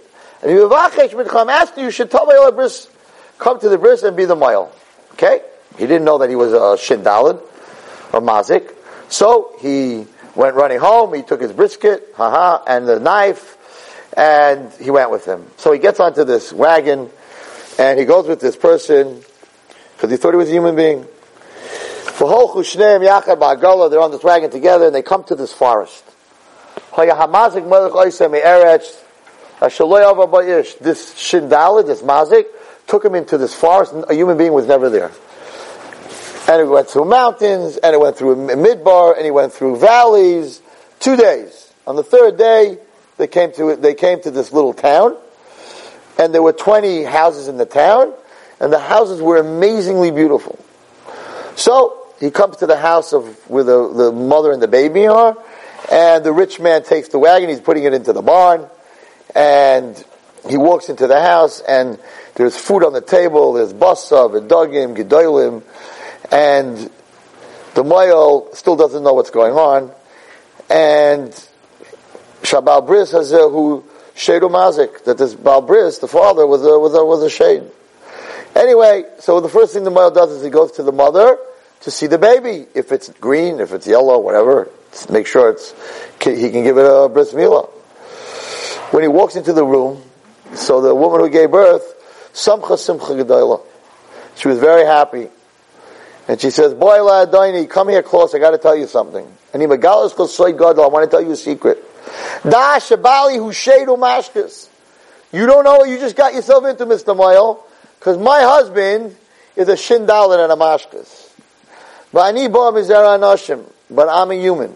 And 0.43 0.51
you 0.51 0.73
asked 0.73 1.77
you 1.77 1.91
should 1.91 2.11
tell 2.11 2.25
me 2.25 2.35
my 2.35 2.51
bris 2.51 2.87
come 3.39 3.59
to 3.59 3.69
the 3.69 3.79
bris 3.79 4.03
and 4.03 4.15
be 4.15 4.25
the 4.25 4.35
mile. 4.35 4.71
Okay? 5.13 5.41
He 5.77 5.87
didn't 5.87 6.05
know 6.05 6.19
that 6.19 6.29
he 6.29 6.35
was 6.35 6.53
a 6.53 6.77
shindalad 6.77 7.41
or 8.13 8.21
mazik. 8.21 8.75
So 9.09 9.55
he 9.59 10.05
went 10.35 10.55
running 10.55 10.79
home, 10.79 11.13
he 11.15 11.23
took 11.23 11.41
his 11.41 11.51
brisket, 11.51 12.13
haha, 12.15 12.63
and 12.67 12.87
the 12.87 12.99
knife, 12.99 13.57
and 14.15 14.71
he 14.73 14.91
went 14.91 15.09
with 15.09 15.25
him. 15.25 15.47
So 15.57 15.71
he 15.71 15.79
gets 15.79 15.99
onto 15.99 16.23
this 16.23 16.53
wagon, 16.53 17.09
and 17.79 17.97
he 17.99 18.05
goes 18.05 18.27
with 18.27 18.39
this 18.39 18.55
person, 18.55 19.23
because 19.95 20.11
he 20.11 20.17
thought 20.17 20.33
he 20.33 20.37
was 20.37 20.49
a 20.49 20.51
human 20.51 20.75
being. 20.75 21.07
They're 22.19 22.27
on 22.27 24.11
this 24.11 24.23
wagon 24.23 24.51
together, 24.51 24.85
and 24.85 24.95
they 24.95 25.01
come 25.01 25.23
to 25.25 25.35
this 25.35 25.53
forest. 25.53 26.03
This 26.95 27.13
shindalid, 31.15 31.85
this 31.87 32.01
mazik, 32.01 32.45
took 32.89 33.05
him 33.05 33.15
into 33.15 33.37
this 33.37 33.55
forest, 33.55 33.93
a 34.09 34.13
human 34.13 34.37
being 34.37 34.51
was 34.51 34.67
never 34.67 34.89
there 34.89 35.11
and 36.49 36.61
it 36.61 36.65
went 36.65 36.89
through 36.89 37.05
mountains, 37.05 37.77
and 37.77 37.93
it 37.93 37.99
went 37.99 38.17
through 38.17 38.35
midbar, 38.35 39.15
and 39.15 39.23
he 39.23 39.29
went 39.29 39.53
through 39.53 39.77
valleys. 39.77 40.61
Two 40.99 41.15
days. 41.15 41.71
On 41.85 41.95
the 41.95 42.03
third 42.03 42.37
day, 42.37 42.79
they 43.17 43.27
came 43.27 43.51
to 43.53 43.75
they 43.75 43.93
came 43.93 44.19
to 44.23 44.31
this 44.31 44.51
little 44.51 44.73
town, 44.73 45.15
and 46.17 46.33
there 46.33 46.41
were 46.41 46.53
twenty 46.53 47.03
houses 47.03 47.47
in 47.47 47.57
the 47.57 47.67
town, 47.67 48.13
and 48.59 48.73
the 48.73 48.79
houses 48.79 49.21
were 49.21 49.37
amazingly 49.37 50.09
beautiful. 50.09 50.57
So 51.55 52.07
he 52.19 52.31
comes 52.31 52.57
to 52.57 52.65
the 52.65 52.77
house 52.77 53.13
of 53.13 53.25
where 53.47 53.63
the, 53.63 53.93
the 53.93 54.11
mother 54.11 54.51
and 54.51 54.61
the 54.61 54.67
baby 54.67 55.05
are, 55.05 55.37
and 55.91 56.23
the 56.23 56.33
rich 56.33 56.59
man 56.59 56.83
takes 56.83 57.09
the 57.09 57.19
wagon, 57.19 57.49
he's 57.49 57.61
putting 57.61 57.83
it 57.83 57.93
into 57.93 58.11
the 58.11 58.23
barn, 58.23 58.65
and 59.35 60.03
he 60.49 60.57
walks 60.57 60.89
into 60.89 61.07
the 61.07 61.21
house, 61.21 61.61
and 61.61 61.99
there's 62.35 62.57
food 62.57 62.83
on 62.83 62.93
the 62.93 63.01
table, 63.01 63.53
there's 63.53 63.73
basa, 63.73 64.29
vidogim, 64.29 64.95
gedolim, 64.97 65.63
and 66.31 66.77
the 67.75 67.83
Moyel 67.83 68.53
still 68.55 68.75
doesn't 68.75 69.03
know 69.03 69.13
what's 69.13 69.29
going 69.29 69.53
on, 69.53 69.91
and 70.69 71.31
Shabal 72.41 72.85
Bris 72.85 73.11
has 73.11 73.31
a, 73.31 73.49
who 73.49 73.83
Shadu 74.15 74.49
Mazik, 74.49 75.05
that 75.05 75.17
this 75.17 75.35
Balbris, 75.35 76.01
the 76.01 76.07
father, 76.07 76.45
was 76.45 76.65
a, 76.65 76.77
was 76.77 76.93
a, 76.93 77.05
was 77.05 77.23
a 77.23 77.29
shade. 77.29 77.63
Anyway, 78.55 79.05
so 79.19 79.39
the 79.39 79.47
first 79.47 79.73
thing 79.73 79.83
the 79.83 79.91
Moyel 79.91 80.13
does 80.13 80.31
is 80.31 80.43
he 80.43 80.49
goes 80.49 80.73
to 80.73 80.83
the 80.83 80.91
mother 80.91 81.37
to 81.81 81.91
see 81.91 82.07
the 82.07 82.17
baby. 82.17 82.65
If 82.73 82.91
it's 82.91 83.09
green, 83.09 83.59
if 83.59 83.71
it's 83.71 83.87
yellow, 83.87 84.19
whatever, 84.19 84.69
make 85.09 85.27
sure 85.27 85.51
it's, 85.51 85.73
he 86.21 86.49
can 86.49 86.63
give 86.63 86.77
it 86.77 86.85
a 86.85 87.07
bris 87.07 87.33
milah. 87.33 87.69
When 88.91 89.03
he 89.03 89.07
walks 89.07 89.35
into 89.35 89.53
the 89.53 89.63
room, 89.63 90.01
so 90.55 90.81
the 90.81 90.93
woman 90.93 91.21
who 91.21 91.29
gave 91.29 91.51
birth, 91.51 91.95
Samcha 92.33 92.77
Simcha 92.77 93.05
Gedoyla. 93.05 93.61
She 94.35 94.47
was 94.47 94.59
very 94.59 94.85
happy. 94.85 95.29
And 96.27 96.39
she 96.39 96.49
says, 96.49 96.73
Boy, 96.73 96.97
Ladaini, 96.99 97.69
come 97.69 97.89
here 97.89 98.03
close, 98.03 98.35
I 98.35 98.39
gotta 98.39 98.57
tell 98.57 98.75
you 98.75 98.87
something. 98.87 99.27
And 99.51 99.61
he 99.61 99.67
megalas 99.67 100.29
soy 100.29 100.51
gadol, 100.51 100.83
I 100.83 100.87
want 100.87 101.09
to 101.09 101.17
tell 101.17 101.25
you 101.25 101.31
a 101.31 101.35
secret. 101.35 101.83
Da 102.43 102.79
shabali 102.79 103.37
hu 103.37 103.51
shedu 103.51 103.97
mashkas. 103.97 104.69
You 105.31 105.45
don't 105.45 105.63
know 105.63 105.77
what 105.77 105.89
you 105.89 105.97
just 105.99 106.15
got 106.15 106.33
yourself 106.33 106.65
into, 106.65 106.85
Mr. 106.85 107.15
Moyle, 107.15 107.63
because 107.99 108.17
my 108.17 108.41
husband 108.41 109.15
is 109.55 109.67
a 109.69 109.73
shindalin 109.73 110.43
and 110.43 110.51
a 110.51 110.55
mashkas. 110.55 111.27
But 112.11 114.09
I'm 114.09 114.31
a 114.31 114.35
human. 114.35 114.75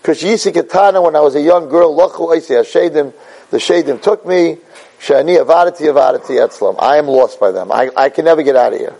Because 0.00 0.22
Yisikatana, 0.22 1.02
when 1.02 1.16
I 1.16 1.20
was 1.20 1.34
a 1.34 1.40
young 1.40 1.68
girl, 1.68 1.94
Lachu 1.96 2.28
Oisi 2.28 2.54
Hashedim, 2.54 3.12
the 3.50 3.58
Shadim 3.58 4.00
took 4.00 4.24
me, 4.24 4.58
Shani 5.00 5.42
Avadati 5.42 5.92
Avadati 5.92 6.36
Etzlam. 6.36 6.76
I 6.78 6.96
am 6.96 7.06
lost 7.06 7.38
by 7.38 7.50
them. 7.50 7.70
I, 7.70 7.90
I 7.96 8.08
can 8.08 8.24
never 8.24 8.42
get 8.42 8.56
out 8.56 8.72
of 8.72 8.78
here. 8.78 8.94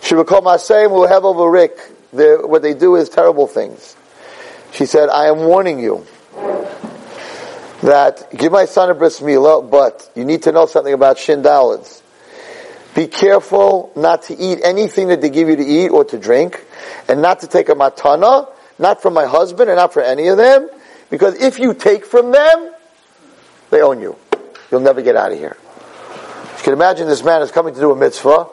Shivakol 0.00 0.42
Masayim 0.42 0.90
will 0.90 1.06
have 1.06 1.24
over 1.24 1.50
Rick. 1.50 1.78
What 2.12 2.62
they 2.62 2.74
do 2.74 2.96
is 2.96 3.08
terrible 3.08 3.46
things. 3.46 3.96
She 4.72 4.86
said, 4.86 5.08
I 5.08 5.26
am 5.26 5.38
warning 5.38 5.78
you 5.78 6.06
that 7.82 8.30
give 8.36 8.52
my 8.52 8.64
son 8.66 8.90
a 8.90 8.94
bris 8.94 9.20
milah, 9.20 9.68
but 9.70 10.10
you 10.14 10.24
need 10.24 10.42
to 10.44 10.52
know 10.52 10.66
something 10.66 10.92
about 10.92 11.16
shindalids. 11.16 12.02
be 12.94 13.06
careful 13.06 13.92
not 13.96 14.22
to 14.24 14.36
eat 14.36 14.60
anything 14.62 15.08
that 15.08 15.20
they 15.20 15.30
give 15.30 15.48
you 15.48 15.56
to 15.56 15.64
eat 15.64 15.88
or 15.88 16.04
to 16.04 16.18
drink, 16.18 16.64
and 17.08 17.22
not 17.22 17.40
to 17.40 17.46
take 17.46 17.68
a 17.68 17.74
matana, 17.74 18.48
not 18.78 19.02
from 19.02 19.14
my 19.14 19.26
husband 19.26 19.70
and 19.70 19.76
not 19.76 19.92
for 19.92 20.02
any 20.02 20.28
of 20.28 20.36
them, 20.36 20.68
because 21.10 21.34
if 21.40 21.58
you 21.58 21.74
take 21.74 22.04
from 22.04 22.32
them, 22.32 22.72
they 23.70 23.82
own 23.82 24.00
you. 24.00 24.16
You'll 24.70 24.80
never 24.80 25.02
get 25.02 25.16
out 25.16 25.32
of 25.32 25.38
here. 25.38 25.56
You 26.58 26.64
can 26.64 26.72
imagine 26.72 27.08
this 27.08 27.24
man 27.24 27.42
is 27.42 27.50
coming 27.50 27.74
to 27.74 27.80
do 27.80 27.90
a 27.90 27.96
mitzvah, 27.96 28.46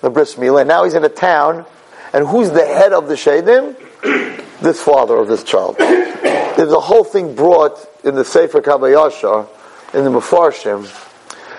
the 0.00 0.10
bris 0.10 0.34
milah, 0.34 0.60
and 0.60 0.68
now 0.68 0.84
he's 0.84 0.94
in 0.94 1.04
a 1.04 1.08
town, 1.08 1.64
and 2.12 2.26
who's 2.26 2.50
the 2.50 2.66
head 2.66 2.92
of 2.92 3.08
the 3.08 3.14
shadim? 3.14 3.76
this 4.60 4.82
father 4.82 5.16
of 5.16 5.28
this 5.28 5.44
child. 5.44 5.76
There's 5.78 6.72
a 6.72 6.80
whole 6.80 7.04
thing 7.04 7.34
brought 7.34 7.78
in 8.04 8.14
the 8.14 8.24
Sefer 8.24 8.60
Kav 8.60 8.80
HaYashar, 8.80 9.48
in 9.94 10.04
the 10.04 10.10
Mefarshim, 10.10 10.88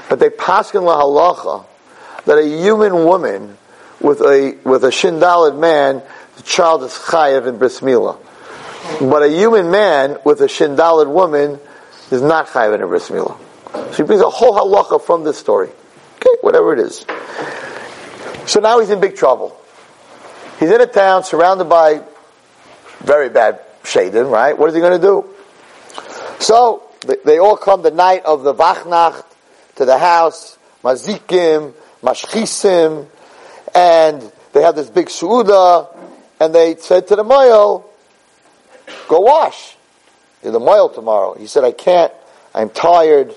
that 0.10 0.20
they 0.20 0.30
paskin 0.30 0.84
la 0.84 1.02
halacha, 1.02 1.66
that 2.26 2.38
a 2.38 2.46
human 2.46 3.06
woman 3.06 3.58
with 4.00 4.22
a, 4.22 4.58
with 4.64 4.84
a 4.84 4.90
shindalid 4.90 5.58
man, 5.58 6.04
the 6.36 6.44
child 6.44 6.84
is 6.84 6.92
chayev 6.92 7.48
in 7.48 7.58
bris 7.58 7.80
milah. 7.80 8.18
But 9.00 9.24
a 9.24 9.30
human 9.30 9.72
man 9.72 10.18
with 10.26 10.42
a 10.42 10.48
shindalid 10.48 11.12
woman 11.12 11.60
is 12.12 12.22
not 12.22 12.48
chayev 12.48 12.76
in 12.76 12.82
a 12.82 12.88
bris 12.88 13.10
milah. 13.10 13.38
So 13.74 13.92
he 13.92 14.04
brings 14.04 14.22
a 14.22 14.30
whole 14.30 14.54
halacha 14.54 15.02
from 15.04 15.24
this 15.24 15.38
story. 15.38 15.70
Okay, 16.16 16.30
whatever 16.42 16.74
it 16.74 16.80
is. 16.80 17.06
So 18.46 18.60
now 18.60 18.80
he's 18.80 18.90
in 18.90 19.00
big 19.00 19.16
trouble. 19.16 19.60
He's 20.60 20.70
in 20.70 20.80
a 20.80 20.88
town 20.88 21.24
surrounded 21.24 21.66
by 21.66 22.04
very 23.00 23.30
bad 23.30 23.62
shadim, 23.84 24.30
right? 24.30 24.58
What 24.58 24.70
is 24.70 24.76
he 24.76 24.82
going 24.82 25.00
to 25.00 25.06
do? 25.06 25.30
So 26.40 26.84
they 27.26 27.40
all 27.40 27.58
come 27.58 27.82
the 27.82 27.92
night 27.92 28.24
of 28.26 28.44
the 28.44 28.54
Vachnacht 28.54 29.26
to 29.76 29.86
the 29.86 29.98
house, 29.98 30.58
Mazikim, 30.84 31.74
Mashchisim, 32.02 33.08
and 33.74 34.32
they 34.54 34.62
have 34.62 34.76
this 34.76 34.90
big 34.90 35.08
suuda, 35.08 35.96
and 36.40 36.54
they 36.54 36.76
said 36.76 37.08
to 37.08 37.16
the 37.16 37.24
moil, 37.24 37.90
go 39.08 39.20
wash. 39.22 39.76
In 40.44 40.52
the 40.52 40.60
moil 40.60 40.90
tomorrow. 40.90 41.36
He 41.36 41.48
said, 41.48 41.64
I 41.64 41.72
can't, 41.72 42.12
I'm 42.54 42.70
tired, 42.70 43.34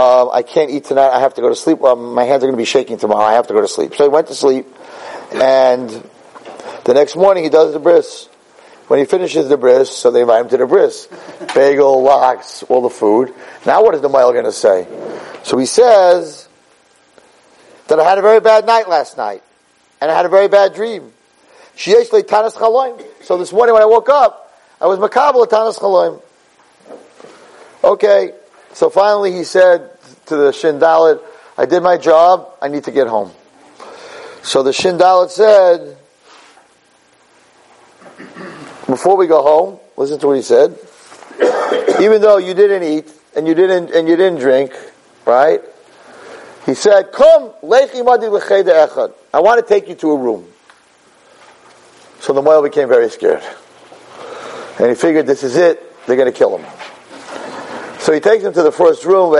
um, 0.00 0.30
I 0.32 0.42
can't 0.42 0.70
eat 0.70 0.84
tonight, 0.84 1.10
I 1.10 1.20
have 1.20 1.34
to 1.34 1.40
go 1.40 1.48
to 1.50 1.54
sleep, 1.54 1.78
well, 1.78 1.94
my 1.94 2.24
hands 2.24 2.42
are 2.42 2.46
going 2.46 2.54
to 2.54 2.58
be 2.58 2.64
shaking 2.64 2.96
tomorrow, 2.96 3.22
I 3.22 3.34
have 3.34 3.46
to 3.48 3.52
go 3.52 3.60
to 3.60 3.68
sleep. 3.68 3.94
So 3.94 4.04
he 4.04 4.08
went 4.08 4.28
to 4.28 4.34
sleep, 4.34 4.66
and 5.32 5.90
the 6.84 6.94
next 6.94 7.16
morning 7.16 7.44
he 7.44 7.50
does 7.50 7.72
the 7.72 7.78
bris. 7.78 8.26
When 8.88 8.98
he 8.98 9.04
finishes 9.04 9.48
the 9.48 9.56
bris, 9.56 9.88
so 9.94 10.10
they 10.10 10.22
invite 10.22 10.40
him 10.42 10.48
to 10.48 10.56
the 10.56 10.66
bris. 10.66 11.06
Bagel, 11.54 12.02
lox, 12.02 12.64
all 12.64 12.82
the 12.82 12.90
food. 12.90 13.32
Now 13.64 13.84
what 13.84 13.94
is 13.94 14.00
the 14.00 14.08
mile 14.08 14.32
going 14.32 14.46
to 14.46 14.52
say? 14.52 14.88
So 15.44 15.58
he 15.58 15.66
says 15.66 16.48
that 17.86 18.00
I 18.00 18.08
had 18.08 18.18
a 18.18 18.22
very 18.22 18.40
bad 18.40 18.66
night 18.66 18.88
last 18.88 19.16
night, 19.16 19.42
and 20.00 20.10
I 20.10 20.16
had 20.16 20.26
a 20.26 20.28
very 20.28 20.48
bad 20.48 20.74
dream. 20.74 21.12
She 21.76 21.96
actually 21.96 22.24
tanaskaloim. 22.24 23.04
So 23.22 23.38
this 23.38 23.52
morning 23.52 23.74
when 23.74 23.82
I 23.82 23.86
woke 23.86 24.08
up, 24.08 24.52
I 24.80 24.86
was 24.86 24.98
makabel 24.98 25.46
tanas 25.46 25.78
chaloim. 25.78 26.20
Okay, 27.84 28.32
so 28.72 28.90
finally 28.90 29.32
he 29.32 29.44
said 29.44 29.89
to 30.30 30.36
the 30.36 30.50
shindalit, 30.50 31.20
I 31.58 31.66
did 31.66 31.82
my 31.82 31.98
job, 31.98 32.48
I 32.62 32.68
need 32.68 32.84
to 32.84 32.90
get 32.90 33.06
home. 33.06 33.32
So 34.42 34.62
the 34.62 34.70
shindalit 34.70 35.30
said, 35.30 35.98
before 38.86 39.16
we 39.16 39.26
go 39.26 39.42
home, 39.42 39.78
listen 39.96 40.18
to 40.20 40.26
what 40.28 40.36
he 40.36 40.42
said. 40.42 40.78
Even 42.00 42.20
though 42.20 42.38
you 42.38 42.54
didn't 42.54 42.82
eat 42.82 43.12
and 43.36 43.46
you 43.46 43.54
didn't 43.54 43.90
and 43.90 44.08
you 44.08 44.16
didn't 44.16 44.40
drink, 44.40 44.72
right? 45.26 45.60
He 46.66 46.74
said, 46.74 47.12
"Come, 47.12 47.50
lechi 47.62 48.04
madi 48.04 48.26
echad. 48.26 49.14
I 49.32 49.40
want 49.40 49.60
to 49.60 49.66
take 49.66 49.88
you 49.88 49.94
to 49.96 50.10
a 50.12 50.16
room." 50.16 50.46
So 52.20 52.32
the 52.32 52.42
Moel 52.42 52.62
became 52.62 52.88
very 52.88 53.08
scared, 53.10 53.42
and 54.78 54.88
he 54.88 54.94
figured, 54.94 55.26
"This 55.26 55.42
is 55.42 55.56
it. 55.56 56.06
They're 56.06 56.16
going 56.16 56.30
to 56.30 56.36
kill 56.36 56.58
him." 56.58 56.79
So 58.00 58.12
he 58.14 58.20
takes 58.20 58.42
him 58.42 58.54
to 58.54 58.62
the 58.62 58.72
first 58.72 59.04
room. 59.04 59.30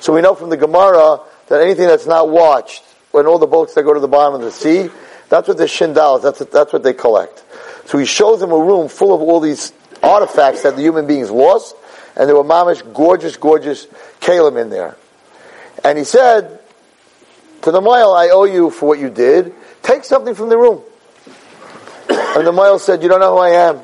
So 0.00 0.12
we 0.14 0.20
know 0.20 0.34
from 0.36 0.50
the 0.50 0.56
Gemara 0.56 1.20
that 1.48 1.60
anything 1.60 1.88
that's 1.88 2.06
not 2.06 2.28
watched, 2.28 2.84
when 3.10 3.26
all 3.26 3.38
the 3.38 3.48
boats 3.48 3.74
that 3.74 3.82
go 3.82 3.92
to 3.92 3.98
the 3.98 4.06
bottom 4.06 4.34
of 4.34 4.40
the 4.40 4.52
sea, 4.52 4.88
that's 5.28 5.48
what 5.48 5.56
the 5.56 5.64
shindal 5.64 6.18
is. 6.18 6.22
That's, 6.22 6.38
that's 6.50 6.72
what 6.72 6.84
they 6.84 6.92
collect. 6.92 7.42
So 7.86 7.98
he 7.98 8.06
shows 8.06 8.38
them 8.38 8.52
a 8.52 8.58
room 8.58 8.88
full 8.88 9.12
of 9.12 9.20
all 9.20 9.40
these 9.40 9.72
artifacts 10.00 10.62
that 10.62 10.76
the 10.76 10.82
human 10.82 11.08
beings 11.08 11.30
lost, 11.30 11.74
and 12.16 12.28
there 12.28 12.36
were 12.36 12.44
mamish 12.44 12.82
gorgeous, 12.94 13.36
gorgeous 13.36 13.86
kalim 14.20 14.56
in 14.60 14.70
there. 14.70 14.96
And 15.82 15.98
he 15.98 16.04
said 16.04 16.60
to 17.62 17.72
the 17.72 17.80
mile, 17.80 18.12
I 18.12 18.28
owe 18.28 18.44
you 18.44 18.70
for 18.70 18.86
what 18.86 19.00
you 19.00 19.10
did. 19.10 19.52
Take 19.82 20.04
something 20.04 20.36
from 20.36 20.48
the 20.50 20.56
room. 20.56 20.82
And 22.08 22.46
the 22.46 22.52
mile 22.52 22.78
said, 22.78 23.02
you 23.02 23.08
don't 23.08 23.20
know 23.20 23.32
who 23.32 23.40
I 23.40 23.68
am. 23.68 23.80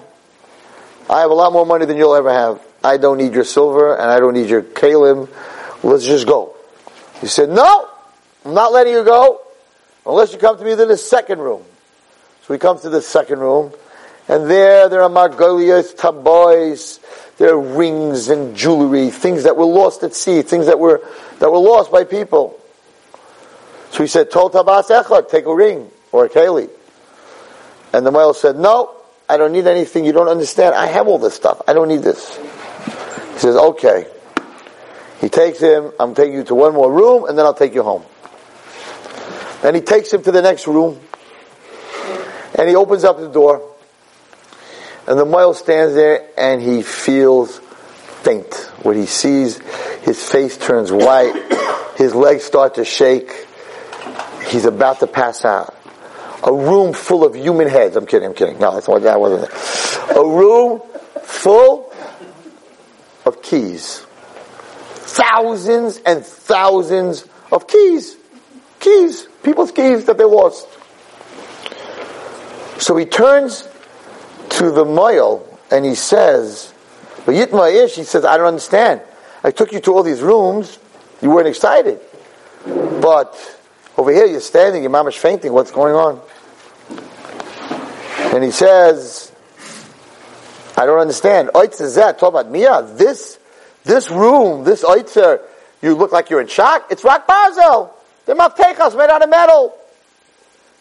I 1.11 1.21
have 1.21 1.31
a 1.31 1.35
lot 1.35 1.53
more 1.53 1.65
money 1.65 1.87
than 1.87 1.97
you'll 1.97 2.15
ever 2.15 2.33
have. 2.33 2.61
I 2.85 2.97
don't 2.97 3.19
need 3.19 3.33
your 3.33 3.45
silver 3.45 3.95
and 3.95 4.11
I 4.11 4.21
don't 4.21 4.35
need 4.35 4.49
your 4.49 4.63
kalim. 4.63 5.29
Let's 5.83 6.05
just 6.05 6.27
go. 6.27 6.55
He 7.21 7.27
said, 7.27 7.49
no, 7.49 7.89
I'm 8.45 8.55
not 8.55 8.73
letting 8.73 8.93
you 8.93 9.05
go. 9.05 9.41
Unless 10.07 10.33
you 10.33 10.39
come 10.39 10.59
to 10.59 10.65
me 10.65 10.77
to 10.77 10.87
the 10.87 10.97
second 10.97 11.41
room. 11.41 11.63
So 12.43 12.55
we 12.55 12.59
come 12.59 12.79
to 12.81 12.89
the 12.89 13.03
second 13.03 13.41
room, 13.41 13.73
and 14.27 14.51
there, 14.51 14.89
there 14.89 15.03
are 15.03 15.11
margolias, 15.11 15.95
taboys, 15.95 16.99
there 17.37 17.51
are 17.51 17.61
rings 17.61 18.31
and 18.31 18.57
jewelry, 18.57 19.11
things 19.11 19.43
that 19.43 19.57
were 19.57 19.67
lost 19.67 20.03
at 20.03 20.15
sea, 20.15 20.41
things 20.41 20.65
that 20.67 20.79
were, 20.79 21.03
that 21.41 21.51
were 21.51 21.59
lost 21.59 21.93
by 21.93 22.05
people. 22.05 22.59
So 23.91 24.03
he 24.03 24.07
said, 24.07 24.31
Tol 24.31 24.49
tabas 24.51 24.89
echad, 24.89 25.29
take 25.29 25.45
a 25.45 25.55
ring, 25.55 25.91
or 26.11 26.25
a 26.25 26.29
keli. 26.31 26.71
And 27.93 28.07
the 28.07 28.11
male 28.11 28.33
said, 28.33 28.57
no, 28.57 28.98
I 29.29 29.37
don't 29.37 29.53
need 29.53 29.67
anything, 29.67 30.05
you 30.05 30.13
don't 30.13 30.29
understand, 30.29 30.75
I 30.75 30.87
have 30.87 31.07
all 31.07 31.19
this 31.19 31.35
stuff, 31.35 31.61
I 31.69 31.75
don't 31.75 31.89
need 31.89 32.03
this. 32.03 32.37
He 32.37 33.39
says, 33.39 33.57
okay. 33.57 34.07
He 35.21 35.29
takes 35.29 35.59
him, 35.59 35.93
I'm 35.99 36.15
taking 36.15 36.35
you 36.35 36.45
to 36.45 36.55
one 36.55 36.75
more 36.75 36.91
room, 36.91 37.25
and 37.29 37.37
then 37.37 37.45
I'll 37.45 37.55
take 37.55 37.75
you 37.75 37.83
home. 37.83 38.05
And 39.63 39.75
he 39.75 39.83
takes 39.83 40.13
him 40.13 40.23
to 40.23 40.33
the 40.33 40.43
next 40.43 40.67
room. 40.67 41.01
And 42.55 42.69
he 42.69 42.77
opens 42.77 43.05
up 43.05 43.19
the 43.19 43.29
door. 43.29 43.63
And 45.07 45.19
the 45.19 45.25
male 45.25 45.55
stands 45.55 45.95
there 45.95 46.29
and 46.37 46.61
he 46.61 46.83
feels 46.83 47.59
faint. 48.23 48.55
When 48.83 48.97
he 48.97 49.07
sees 49.07 49.59
his 50.03 50.23
face 50.23 50.57
turns 50.59 50.93
white, 50.93 51.35
his 51.97 52.15
legs 52.15 52.45
start 52.45 52.75
to 52.75 52.85
shake. 52.85 53.47
He's 54.49 54.65
about 54.65 55.01
to 55.01 55.07
pass 55.07 55.45
out. 55.45 55.75
A 56.45 56.53
room 56.53 56.93
full 56.93 57.25
of 57.25 57.35
human 57.35 57.69
heads. 57.69 57.97
I'm 57.97 58.07
kidding, 58.07 58.29
I'm 58.29 58.35
kidding. 58.35 58.59
No, 58.59 58.75
that's 58.75 58.89
what 58.89 59.03
that 59.03 59.21
wasn't 59.21 59.45
it. 59.45 60.17
A 60.17 60.25
room 60.25 60.81
full 61.23 61.93
of 63.25 63.43
keys. 63.43 64.07
Thousands 64.95 65.99
and 65.99 66.25
thousands 66.25 67.27
of 67.51 67.67
keys. 67.67 68.17
Keys 68.79 69.29
people's 69.43 69.73
keys 69.73 70.05
that 70.05 70.19
they 70.19 70.25
lost. 70.25 70.69
So 72.81 72.97
he 72.97 73.07
turns 73.07 73.67
to 74.51 74.71
the 74.71 74.85
Moil 74.85 75.47
and 75.71 75.85
he 75.85 75.95
says, 75.95 76.73
but 77.25 77.35
Yitma 77.35 77.85
Ish, 77.85 77.97
he 77.97 78.05
says, 78.05 78.25
I 78.25 78.37
don't 78.37 78.47
understand. 78.47 79.01
I 79.43 79.51
took 79.51 79.73
you 79.73 79.81
to 79.81 79.95
all 79.95 80.03
these 80.03 80.21
rooms, 80.21 80.79
you 81.23 81.31
weren't 81.31 81.49
excited. 81.49 82.01
But 82.65 83.58
over 83.99 84.13
here 84.13 84.27
you're 84.27 84.41
standing, 84.41 84.83
your 84.83 84.91
mama's 84.91 85.17
fainting, 85.17 85.53
what's 85.53 85.73
going 85.73 85.95
on? 85.95 86.23
And 88.33 88.45
he 88.45 88.53
says, 88.53 89.33
I 90.77 90.87
don't 90.87 91.01
understand. 91.01 91.51
Oitzer 91.53 91.89
Zet, 91.89 92.19
talk 92.19 92.29
about 92.29 92.49
Mia, 92.49 92.83
this, 92.95 93.41
this 93.83 94.09
room, 94.09 94.63
this 94.63 94.85
Oitzer, 94.85 95.41
you 95.83 95.97
look 95.97 96.13
like 96.13 96.31
you're 96.31 96.41
in 96.41 96.47
shock. 96.47 96.87
It's 96.91 97.03
rock 97.03 97.27
Barzel. 97.27 97.91
They're 98.25 98.37
maftechas 98.37 98.97
made 98.97 99.11
out 99.11 99.23
of 99.23 99.31
metal. 99.31 99.77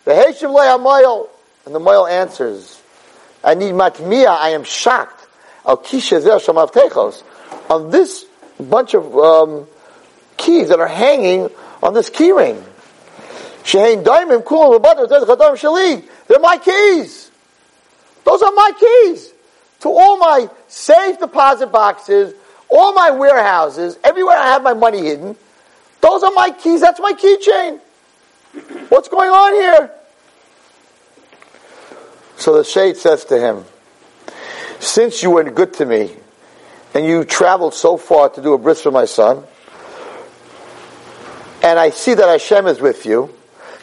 The 0.06 0.12
Heshiv 0.12 0.82
Moil. 0.82 1.30
And 1.65 1.73
the 1.73 1.80
Moil 1.80 2.06
answers, 2.08 2.82
I 3.43 3.56
need 3.56 3.73
matmiya, 3.73 4.27
I 4.27 4.49
am 4.49 4.63
shocked. 4.63 5.27
Al 5.65 5.77
kisha 5.77 7.23
On 7.69 7.89
this 7.89 8.25
bunch 8.60 8.93
of 8.93 9.17
um, 9.17 9.67
keys 10.38 10.69
that 10.69 10.80
are 10.80 10.88
hanging 10.88 11.49
on 11.82 11.93
this 11.93 12.10
key 12.10 12.32
ring. 12.32 12.63
Shehain 13.67 14.01
daimim 14.01 14.45
kul 14.45 14.80
They're 14.80 16.39
my 16.39 16.58
keys. 16.58 17.32
Those 18.23 18.41
are 18.41 18.51
my 18.53 18.71
keys 18.80 19.34
to 19.82 19.89
all 19.89 20.17
my 20.17 20.49
safe 20.69 21.19
deposit 21.19 21.67
boxes, 21.67 22.34
all 22.69 22.93
my 22.93 23.12
warehouses, 23.12 23.99
everywhere 24.06 24.38
I 24.38 24.47
have 24.47 24.63
my 24.63 24.73
money 24.73 24.99
hidden. 25.03 25.36
Those 25.99 26.23
are 26.23 26.32
my 26.32 26.51
keys. 26.51 26.80
That's 26.80 27.01
my 27.01 27.12
keychain. 27.12 27.82
What's 28.88 29.10
going 29.10 29.30
on 29.30 29.53
here? 29.53 29.91
So 32.38 32.56
the 32.56 32.63
shade 32.63 32.95
says 32.95 33.25
to 33.25 33.38
him, 33.38 33.65
since 34.80 35.21
you 35.21 35.32
were 35.32 35.43
good 35.43 35.73
to 35.73 35.86
me 35.86 36.15
and 36.93 37.06
you 37.06 37.25
traveled 37.25 37.73
so 37.73 37.97
far 37.97 38.30
to 38.30 38.41
do 38.41 38.53
a 38.53 38.58
bris 38.58 38.82
for 38.82 38.91
my 38.91 39.06
son, 39.06 39.43
and 41.62 41.77
I 41.77 41.89
see 41.89 42.13
that 42.13 42.30
Hashem 42.30 42.67
is 42.67 42.80
with 42.80 43.06
you, 43.06 43.34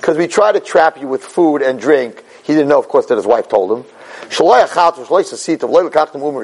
because 0.05 0.19
we 0.19 0.29
try 0.29 0.53
to 0.53 0.61
trap 0.61 1.01
you 1.01 1.09
with 1.09 1.25
food 1.25 1.63
and 1.63 1.81
drink. 1.81 2.23
He 2.43 2.53
didn't 2.53 2.69
know, 2.69 2.79
of 2.79 2.89
course, 2.89 3.07
that 3.07 3.17
his 3.17 3.25
wife 3.25 3.49
told 3.49 3.73
him. 3.73 3.87
Umm 6.23 6.35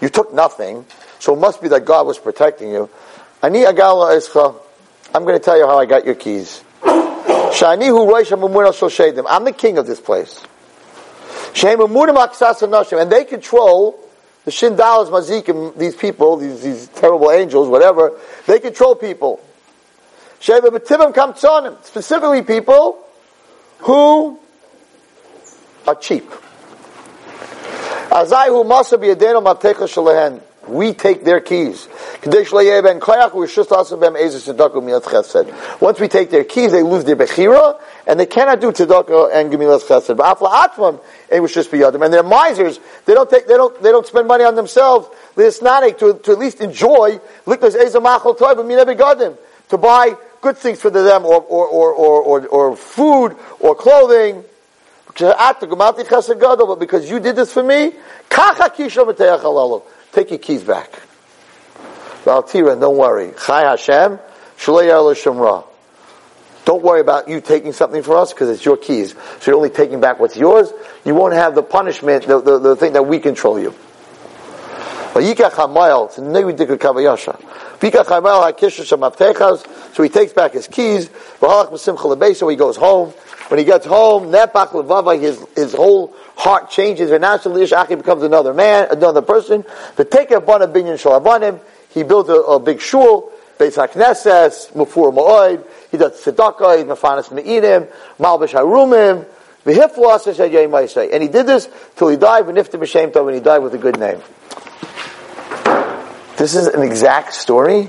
you 0.00 0.08
took 0.08 0.32
nothing, 0.32 0.86
so 1.18 1.34
it 1.34 1.40
must 1.40 1.60
be 1.60 1.66
that 1.66 1.84
God 1.84 2.06
was 2.06 2.20
protecting 2.20 2.70
you. 2.70 2.88
I'm 3.42 3.52
going 3.52 3.66
to 3.66 5.40
tell 5.40 5.58
you 5.58 5.66
how 5.66 5.76
I 5.76 5.86
got 5.86 6.04
your 6.04 6.14
keys. 6.14 6.62
I'm 6.86 7.80
the 9.44 9.54
king 9.58 9.78
of 9.78 9.88
this 9.88 10.00
place. 10.00 10.40
And 11.56 13.10
they 13.10 13.24
control 13.24 13.98
the 14.44 14.52
Shindalas, 14.52 15.10
Mazikim, 15.10 15.76
these 15.76 15.96
people, 15.96 16.36
these, 16.36 16.62
these 16.62 16.86
terrible 16.86 17.32
angels, 17.32 17.68
whatever, 17.68 18.20
they 18.46 18.60
control 18.60 18.94
people. 18.94 19.43
Specifically 20.40 22.42
people 22.42 22.98
who 23.78 24.38
are 25.86 25.94
cheap. 25.96 26.30
We 30.66 30.94
take 30.94 31.24
their 31.24 31.40
keys. 31.40 31.88
Once 32.24 32.52
we 36.00 36.08
take 36.08 36.30
their 36.30 36.44
keys, 36.44 36.72
they 36.72 36.82
lose 36.82 37.04
their 37.04 37.16
bechira, 37.16 37.78
and 38.06 38.18
they 38.18 38.26
cannot 38.26 38.60
do 38.60 38.72
tzedakah 38.72 39.34
and 39.34 39.52
gemilas 39.52 39.82
chesed. 39.82 40.16
But 40.16 40.38
afla 40.38 40.68
atvam, 40.68 41.00
it 41.28 41.34
eh, 41.34 41.38
was 41.40 41.52
just 41.52 41.70
biyadim. 41.70 42.02
And 42.02 42.14
they're 42.14 42.22
misers. 42.22 42.80
They 43.04 43.12
don't 43.12 43.28
take, 43.28 43.46
they 43.46 43.56
don't, 43.56 43.82
they 43.82 43.90
don't 43.90 44.06
spend 44.06 44.26
money 44.26 44.44
on 44.44 44.54
themselves. 44.54 45.08
to, 45.36 46.18
to 46.22 46.32
at 46.32 46.38
least 46.38 46.60
enjoy 46.60 47.20
to 49.74 49.78
buy 49.78 50.16
good 50.40 50.56
things 50.56 50.80
for 50.80 50.90
them, 50.90 51.24
or, 51.24 51.40
or, 51.40 51.66
or, 51.66 51.92
or, 51.92 52.46
or, 52.46 52.76
food, 52.76 53.36
or 53.60 53.74
clothing. 53.74 54.44
But 55.16 56.78
because 56.78 57.10
you 57.10 57.20
did 57.20 57.36
this 57.36 57.52
for 57.52 57.62
me, 57.62 57.92
take 60.12 60.30
your 60.30 60.38
keys 60.38 60.62
back. 60.62 60.90
Don't 62.24 62.96
worry. 62.96 63.32
Don't 66.64 66.82
worry 66.82 67.00
about 67.00 67.28
you 67.28 67.40
taking 67.42 67.72
something 67.72 68.02
for 68.02 68.16
us 68.16 68.32
because 68.32 68.48
it's 68.48 68.64
your 68.64 68.78
keys. 68.78 69.14
So 69.40 69.50
you're 69.50 69.56
only 69.56 69.68
taking 69.70 70.00
back 70.00 70.18
what's 70.18 70.36
yours. 70.36 70.72
You 71.04 71.14
won't 71.14 71.34
have 71.34 71.54
the 71.54 71.62
punishment, 71.62 72.26
the, 72.26 72.40
the, 72.40 72.58
the 72.58 72.76
thing 72.76 72.94
that 72.94 73.06
we 73.06 73.18
control 73.18 73.60
you. 73.60 73.74
So 77.90 80.02
he 80.02 80.08
takes 80.08 80.32
back 80.32 80.52
his 80.52 80.68
keys. 80.68 81.10
So 81.40 82.48
he 82.48 82.56
goes 82.56 82.76
home. 82.76 83.10
When 83.48 83.58
he 83.58 83.64
gets 83.64 83.84
home, 83.84 84.32
his, 84.32 85.46
his 85.54 85.74
whole 85.74 86.14
heart 86.36 86.70
changes. 86.70 87.10
Achi 87.10 87.94
becomes 87.94 88.22
another 88.22 88.54
man, 88.54 88.88
another 88.90 89.22
person. 89.22 89.64
The 89.96 90.04
take 90.04 90.30
a 90.30 90.40
bun 90.40 90.62
of 90.62 90.70
binyan 90.70 90.98
shalabanim. 90.98 91.60
He 91.90 92.02
builds 92.02 92.28
a, 92.28 92.34
a 92.34 92.58
big 92.58 92.80
shul, 92.80 93.30
Beis 93.58 93.76
HaKnesses, 93.76 94.72
Mufur 94.72 95.14
Ma'oid. 95.14 95.64
He 95.90 95.96
does 95.96 96.20
tzedakah, 96.24 96.78
he's 96.78 96.86
mafanas 96.86 97.30
me'inim, 97.30 97.86
malbish 98.18 98.52
harumim, 98.52 99.26
and 99.66 101.22
he 101.22 101.28
did 101.28 101.46
this 101.46 101.70
till 101.96 102.08
he 102.08 102.18
died, 102.18 102.46
when 102.46 102.54
he 102.54 103.40
died 103.40 103.58
with 103.60 103.72
a 103.72 103.78
good 103.78 103.98
name. 103.98 104.20
This 106.36 106.56
is 106.56 106.66
an 106.66 106.82
exact 106.82 107.34
story 107.34 107.82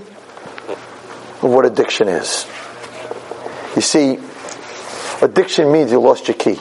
of 1.41 1.43
what 1.43 1.65
addiction 1.65 2.07
is. 2.07 2.45
You 3.75 3.81
see, 3.81 4.19
addiction 5.21 5.71
means 5.71 5.91
you 5.91 5.99
lost 5.99 6.27
your 6.27 6.37
key. 6.37 6.59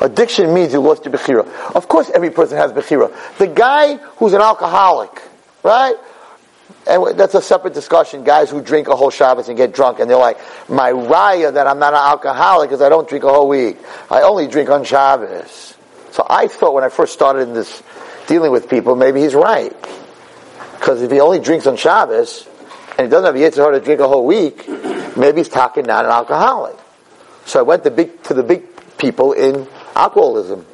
Addiction 0.00 0.54
means 0.54 0.72
you 0.72 0.80
lost 0.80 1.04
your 1.04 1.14
bechira. 1.14 1.46
Of 1.74 1.88
course, 1.88 2.10
every 2.10 2.30
person 2.30 2.58
has 2.58 2.72
bechira. 2.72 3.12
The 3.38 3.48
guy 3.48 3.96
who's 3.96 4.32
an 4.32 4.40
alcoholic, 4.40 5.22
right? 5.62 5.94
And 6.86 7.18
that's 7.18 7.34
a 7.34 7.42
separate 7.42 7.74
discussion. 7.74 8.24
Guys 8.24 8.50
who 8.50 8.60
drink 8.60 8.88
a 8.88 8.96
whole 8.96 9.10
Shabbos 9.10 9.48
and 9.48 9.56
get 9.56 9.72
drunk, 9.72 10.00
and 10.00 10.10
they're 10.10 10.16
like, 10.16 10.38
"My 10.68 10.90
raya 10.92 11.54
that 11.54 11.66
I'm 11.66 11.78
not 11.78 11.92
an 11.92 12.00
alcoholic 12.00 12.70
because 12.70 12.82
I 12.82 12.88
don't 12.88 13.08
drink 13.08 13.24
a 13.24 13.28
whole 13.28 13.48
week. 13.48 13.78
I 14.10 14.22
only 14.22 14.48
drink 14.48 14.70
on 14.70 14.84
Shabbos." 14.84 15.74
So 16.12 16.26
I 16.28 16.48
thought 16.48 16.74
when 16.74 16.84
I 16.84 16.88
first 16.88 17.12
started 17.12 17.42
in 17.42 17.54
this 17.54 17.82
dealing 18.26 18.50
with 18.50 18.68
people, 18.68 18.96
maybe 18.96 19.20
he's 19.20 19.34
right. 19.34 19.74
Because 20.82 21.00
if 21.00 21.12
he 21.12 21.20
only 21.20 21.38
drinks 21.38 21.68
on 21.68 21.76
Shabbos, 21.76 22.44
and 22.98 23.06
he 23.06 23.08
doesn't 23.08 23.24
have 23.24 23.36
Yitzhar 23.36 23.70
to 23.70 23.78
drink 23.78 24.00
a 24.00 24.08
whole 24.08 24.26
week, 24.26 24.66
maybe 25.16 25.38
he's 25.38 25.48
talking 25.48 25.84
not 25.84 26.04
an 26.04 26.10
alcoholic. 26.10 26.74
So 27.44 27.60
I 27.60 27.62
went 27.62 27.84
to, 27.84 27.92
big, 27.92 28.20
to 28.24 28.34
the 28.34 28.42
big 28.42 28.64
people 28.98 29.30
in 29.30 29.68
alcoholism. 29.94 30.66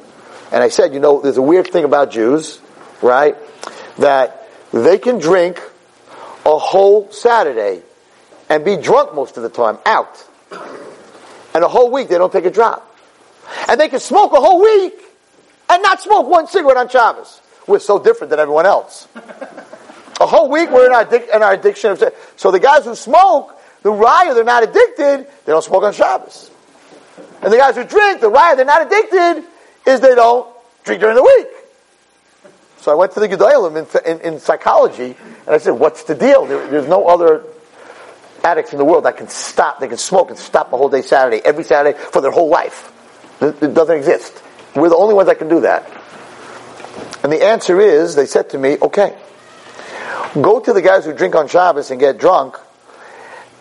And 0.51 0.63
I 0.63 0.69
said, 0.69 0.95
you 0.95 0.99
know, 0.99 1.21
there's 1.21 1.37
a 1.37 1.43
weird 1.43 1.67
thing 1.67 1.83
about 1.83 2.09
Jews, 2.09 2.59
right? 3.03 3.37
That 3.99 4.49
they 4.71 4.97
can 4.97 5.19
drink 5.19 5.61
a 6.43 6.57
whole 6.57 7.11
Saturday 7.11 7.83
and 8.49 8.65
be 8.65 8.77
drunk 8.77 9.13
most 9.13 9.37
of 9.37 9.43
the 9.43 9.49
time, 9.49 9.77
out. 9.85 10.27
And 11.53 11.63
a 11.63 11.67
whole 11.67 11.91
week 11.91 12.09
they 12.09 12.17
don't 12.17 12.33
take 12.33 12.45
a 12.45 12.51
drop. 12.51 12.97
And 13.67 13.79
they 13.79 13.89
can 13.89 13.99
smoke 13.99 14.33
a 14.33 14.41
whole 14.41 14.59
week 14.59 14.99
and 15.69 15.83
not 15.83 16.01
smoke 16.01 16.27
one 16.27 16.47
cigarette 16.47 16.77
on 16.77 16.89
Shabbos. 16.89 17.41
We're 17.67 17.77
so 17.77 17.99
different 17.99 18.31
than 18.31 18.39
everyone 18.39 18.65
else. 18.65 19.07
A 20.19 20.27
whole 20.27 20.49
week 20.49 20.69
we're 20.69 20.85
in 20.87 20.93
our, 20.93 21.05
addic- 21.05 21.33
in 21.33 21.41
our 21.41 21.53
addiction. 21.53 21.97
So 22.35 22.51
the 22.51 22.59
guys 22.59 22.85
who 22.85 22.95
smoke, 22.95 23.57
the 23.83 23.91
raya, 23.91 24.33
they're 24.33 24.43
not 24.43 24.63
addicted, 24.63 25.27
they 25.45 25.51
don't 25.51 25.63
smoke 25.63 25.83
on 25.83 25.93
Shabbos. 25.93 26.51
And 27.41 27.53
the 27.53 27.57
guys 27.57 27.75
who 27.75 27.85
drink, 27.85 28.19
the 28.19 28.29
raya, 28.29 28.55
they're 28.57 28.65
not 28.65 28.85
addicted, 28.85 29.43
is 29.85 30.01
they 30.01 30.15
don't 30.15 30.47
drink 30.83 31.01
during 31.01 31.15
the 31.15 31.23
week. 31.23 31.47
So 32.77 32.91
I 32.91 32.95
went 32.95 33.13
to 33.13 33.19
the 33.19 33.27
Gedolim 33.27 33.75
in, 33.77 34.11
in, 34.11 34.21
in, 34.21 34.39
psychology, 34.39 35.15
and 35.45 35.49
I 35.49 35.57
said, 35.57 35.71
what's 35.71 36.03
the 36.03 36.15
deal? 36.15 36.45
There, 36.45 36.65
there's 36.67 36.87
no 36.87 37.07
other 37.07 37.43
addicts 38.43 38.71
in 38.71 38.77
the 38.77 38.85
world 38.85 39.05
that 39.05 39.17
can 39.17 39.27
stop, 39.27 39.79
they 39.79 39.87
can 39.87 39.97
smoke 39.97 40.29
and 40.29 40.39
stop 40.39 40.71
a 40.71 40.77
whole 40.77 40.89
day 40.89 41.01
Saturday, 41.01 41.41
every 41.43 41.63
Saturday, 41.63 41.97
for 41.97 42.21
their 42.21 42.31
whole 42.31 42.49
life. 42.49 42.91
It, 43.41 43.61
it 43.63 43.73
doesn't 43.73 43.95
exist. 43.95 44.41
We're 44.75 44.89
the 44.89 44.95
only 44.95 45.13
ones 45.13 45.27
that 45.27 45.39
can 45.39 45.49
do 45.49 45.61
that. 45.61 45.89
And 47.23 47.31
the 47.31 47.43
answer 47.43 47.79
is, 47.79 48.15
they 48.15 48.25
said 48.25 48.49
to 48.51 48.57
me, 48.57 48.77
okay, 48.81 49.17
Go 50.33 50.59
to 50.59 50.73
the 50.73 50.81
guys 50.81 51.05
who 51.05 51.13
drink 51.13 51.35
on 51.35 51.47
Shabbos 51.47 51.89
and 51.89 51.99
get 51.99 52.19
drunk, 52.19 52.55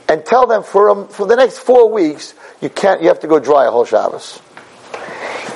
and 0.08 0.24
tell 0.24 0.46
them 0.46 0.62
for 0.62 0.90
um, 0.90 1.08
for 1.08 1.26
the 1.26 1.36
next 1.36 1.58
four 1.58 1.90
weeks 1.90 2.34
you 2.60 2.68
can't. 2.68 3.00
You 3.00 3.08
have 3.08 3.20
to 3.20 3.26
go 3.26 3.38
dry 3.38 3.66
a 3.66 3.70
whole 3.70 3.86
Shabbos. 3.86 4.40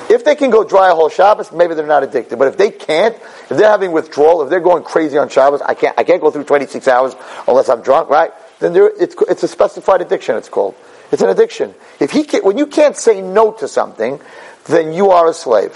If 0.09 0.25
they 0.25 0.35
can 0.35 0.49
go 0.49 0.63
dry 0.63 0.89
a 0.89 0.95
whole 0.95 1.09
Shabbos, 1.09 1.51
maybe 1.51 1.75
they're 1.75 1.85
not 1.85 2.03
addicted. 2.03 2.37
But 2.37 2.47
if 2.47 2.57
they 2.57 2.71
can't, 2.71 3.15
if 3.15 3.49
they're 3.49 3.69
having 3.69 3.91
withdrawal, 3.91 4.41
if 4.43 4.49
they're 4.49 4.59
going 4.59 4.83
crazy 4.83 5.17
on 5.17 5.29
Shabbos, 5.29 5.61
I 5.61 5.75
can't. 5.75 5.97
I 5.97 6.03
can't 6.03 6.21
go 6.21 6.31
through 6.31 6.45
26 6.45 6.87
hours 6.87 7.15
unless 7.47 7.69
I'm 7.69 7.81
drunk, 7.81 8.09
right? 8.09 8.31
Then 8.59 8.73
it's 8.75 9.15
it's 9.29 9.43
a 9.43 9.47
specified 9.47 10.01
addiction. 10.01 10.35
It's 10.35 10.49
called. 10.49 10.75
It's 11.11 11.21
an 11.21 11.29
addiction. 11.29 11.75
If 11.99 12.09
he 12.11 12.23
can, 12.23 12.41
when 12.43 12.57
you 12.57 12.65
can't 12.65 12.97
say 12.97 13.21
no 13.21 13.51
to 13.53 13.67
something, 13.67 14.19
then 14.65 14.93
you 14.93 15.11
are 15.11 15.27
a 15.27 15.33
slave. 15.33 15.75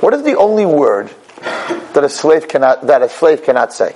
What 0.00 0.12
is 0.14 0.24
the 0.24 0.36
only 0.36 0.66
word 0.66 1.10
that 1.40 2.04
a 2.04 2.08
slave 2.08 2.48
cannot 2.48 2.86
that 2.86 3.02
a 3.02 3.08
slave 3.08 3.42
cannot 3.42 3.72
say. 3.72 3.94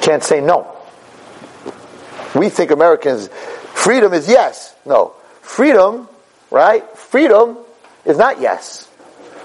Can't 0.00 0.22
say 0.22 0.40
no. 0.40 0.74
We 2.34 2.48
think 2.48 2.70
Americans 2.70 3.28
freedom 3.28 4.12
is 4.12 4.28
yes. 4.28 4.74
No. 4.86 5.14
Freedom, 5.42 6.08
right? 6.50 6.88
Freedom 6.96 7.58
is 8.04 8.16
not 8.16 8.40
yes. 8.40 8.88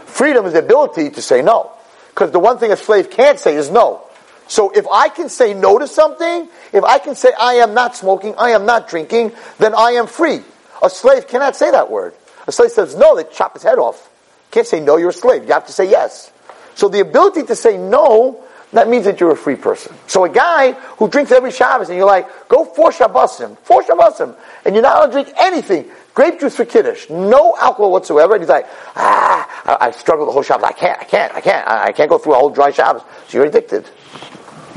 Freedom 0.06 0.46
is 0.46 0.54
the 0.54 0.60
ability 0.60 1.10
to 1.12 1.22
say 1.22 1.42
no. 1.42 1.72
Because 2.10 2.32
the 2.32 2.40
one 2.40 2.60
thing 2.60 2.72
a 2.72 2.78
slave 2.78 3.10
can't 3.10 3.40
say 3.40 3.56
is 3.56 3.70
no. 3.70 4.04
So 4.48 4.70
if 4.70 4.86
I 4.92 5.10
can 5.10 5.30
say 5.30 5.54
no 5.54 5.80
to 5.80 5.88
something, 5.88 6.48
if 6.72 6.84
I 6.84 7.00
can 7.00 7.16
say 7.16 7.32
I 7.38 7.56
am 7.56 7.74
not 7.74 7.96
smoking, 7.96 8.36
I 8.38 8.52
am 8.52 8.66
not 8.66 8.88
drinking, 8.88 9.32
then 9.58 9.74
I 9.74 9.92
am 9.92 10.08
free. 10.08 10.44
A 10.84 10.90
slave 10.90 11.28
cannot 11.28 11.56
say 11.56 11.72
that 11.72 11.90
word. 11.90 12.14
A 12.46 12.52
slave 12.52 12.72
says 12.72 12.96
no, 12.96 13.16
they 13.16 13.24
chop 13.24 13.54
his 13.54 13.64
head 13.64 13.80
off 13.80 14.10
can't 14.54 14.68
say 14.68 14.80
no, 14.80 14.98
you're 14.98 15.10
a 15.10 15.14
slave. 15.14 15.44
You 15.44 15.54
have 15.54 15.66
to 15.66 15.74
say 15.74 15.90
yes. 15.90 16.32
So 16.76 16.88
the 16.88 17.00
ability 17.00 17.44
to 17.44 17.56
say 17.56 17.78
no, 17.78 18.44
that 18.72 18.88
means 18.88 19.06
that 19.06 19.20
you're 19.20 19.32
a 19.32 19.38
free 19.38 19.56
person. 19.56 19.96
So 20.08 20.26
a 20.26 20.30
guy 20.30 20.74
who 20.98 21.08
drinks 21.08 21.32
every 21.32 21.52
Shabbos 21.52 21.90
and 21.90 21.98
you're 21.98 22.08
like, 22.08 22.28
go 22.50 22.64
four 22.64 22.92
Shabbosim, 22.92 23.58
four 23.60 23.84
Shabbosim, 23.84 24.36
and 24.64 24.76
you're 24.76 24.84
not 24.84 24.98
allowed 24.98 25.06
to 25.08 25.12
drink 25.12 25.34
anything, 25.40 25.92
grape 26.14 26.40
juice 26.40 26.56
for 26.56 26.66
Kiddush, 26.66 27.10
no 27.10 27.56
alcohol 27.60 27.92
whatsoever, 27.92 28.34
and 28.34 28.44
he's 28.44 28.50
like, 28.50 28.68
ah, 28.96 29.78
I, 29.80 29.88
I 29.88 29.92
struggle 29.92 30.26
the 30.28 30.32
whole 30.32 30.44
Shabbos, 30.44 30.66
I 30.66 30.72
can't, 30.72 31.00
I 31.02 31.04
can't, 31.04 31.34
I 31.34 31.42
can't, 31.42 31.68
I, 31.68 31.84
I 31.86 31.92
can't 31.92 32.10
go 32.10 32.20
through 32.20 32.34
a 32.34 32.38
whole 32.38 32.50
dry 32.50 32.72
Shabbos. 32.72 33.02
So 33.28 33.38
you're 33.38 33.48
addicted. 33.48 33.86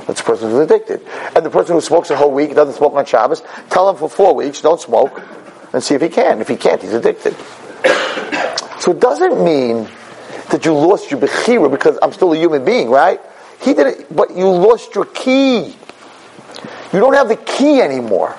That's 0.06 0.20
the 0.20 0.26
person 0.26 0.50
who's 0.50 0.60
addicted. 0.60 1.06
And 1.34 1.44
the 1.44 1.50
person 1.50 1.74
who 1.74 1.80
smokes 1.80 2.10
a 2.10 2.16
whole 2.16 2.32
week, 2.32 2.54
doesn't 2.54 2.74
smoke 2.74 2.94
on 2.94 3.04
Shabbos, 3.04 3.42
tell 3.70 3.88
him 3.90 3.96
for 3.96 4.08
four 4.08 4.34
weeks, 4.34 4.60
don't 4.60 4.80
smoke, 4.80 5.20
and 5.72 5.82
see 5.82 5.94
if 5.94 6.02
he 6.02 6.08
can. 6.08 6.40
If 6.40 6.48
he 6.48 6.56
can't, 6.56 6.80
he's 6.80 6.92
addicted. 6.92 7.34
So 8.78 8.92
it 8.92 9.00
doesn't 9.00 9.42
mean 9.42 9.88
that 10.50 10.64
you 10.64 10.72
lost 10.72 11.10
your 11.10 11.20
bechira 11.20 11.70
because 11.70 11.98
I'm 12.02 12.12
still 12.12 12.32
a 12.32 12.36
human 12.36 12.64
being, 12.64 12.88
right? 12.90 13.20
He 13.62 13.74
did 13.74 13.86
it, 13.86 14.14
but 14.14 14.36
you 14.36 14.48
lost 14.48 14.94
your 14.94 15.06
key. 15.06 15.76
You 16.92 17.00
don't 17.00 17.14
have 17.14 17.28
the 17.28 17.36
key 17.36 17.80
anymore. 17.80 18.38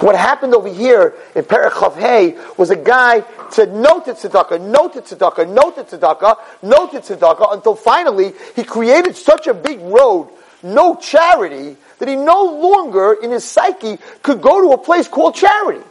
What 0.00 0.16
happened 0.16 0.52
over 0.52 0.68
here 0.68 1.14
in 1.36 1.44
Perichav 1.44 1.96
Hay 1.96 2.36
was 2.56 2.70
a 2.70 2.76
guy 2.76 3.22
said 3.50 3.72
no 3.72 4.00
to 4.00 4.14
tzedakah, 4.14 4.60
no 4.60 4.88
to 4.88 5.00
tzedakah, 5.00 5.48
no 5.48 5.70
to 5.70 5.84
tzedakah, 5.84 6.38
no 6.62 6.88
to 6.88 6.98
tzedakah, 6.98 7.54
until 7.54 7.76
finally 7.76 8.32
he 8.56 8.64
created 8.64 9.14
such 9.14 9.46
a 9.46 9.54
big 9.54 9.80
road, 9.80 10.28
no 10.62 10.96
charity, 10.96 11.76
that 12.00 12.08
he 12.08 12.16
no 12.16 12.42
longer 12.42 13.12
in 13.22 13.30
his 13.30 13.44
psyche 13.44 13.98
could 14.24 14.42
go 14.42 14.60
to 14.62 14.72
a 14.72 14.78
place 14.78 15.06
called 15.06 15.36
charity. 15.36 15.84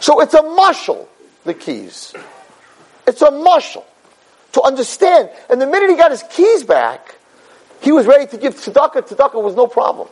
So 0.00 0.20
it's 0.20 0.34
a 0.34 0.42
mushal, 0.42 1.06
the 1.46 1.54
keys. 1.54 2.14
It's 3.06 3.22
a 3.22 3.30
mushal 3.30 3.84
to 4.52 4.62
understand. 4.62 5.30
And 5.48 5.60
the 5.60 5.66
minute 5.66 5.90
he 5.90 5.96
got 5.96 6.10
his 6.10 6.24
keys 6.24 6.64
back, 6.64 7.16
he 7.80 7.92
was 7.92 8.06
ready 8.06 8.26
to 8.26 8.36
give 8.36 8.56
tzedakah. 8.56 9.08
Tzedakah 9.08 9.42
was 9.42 9.54
no 9.54 9.66
problem. 9.66 10.08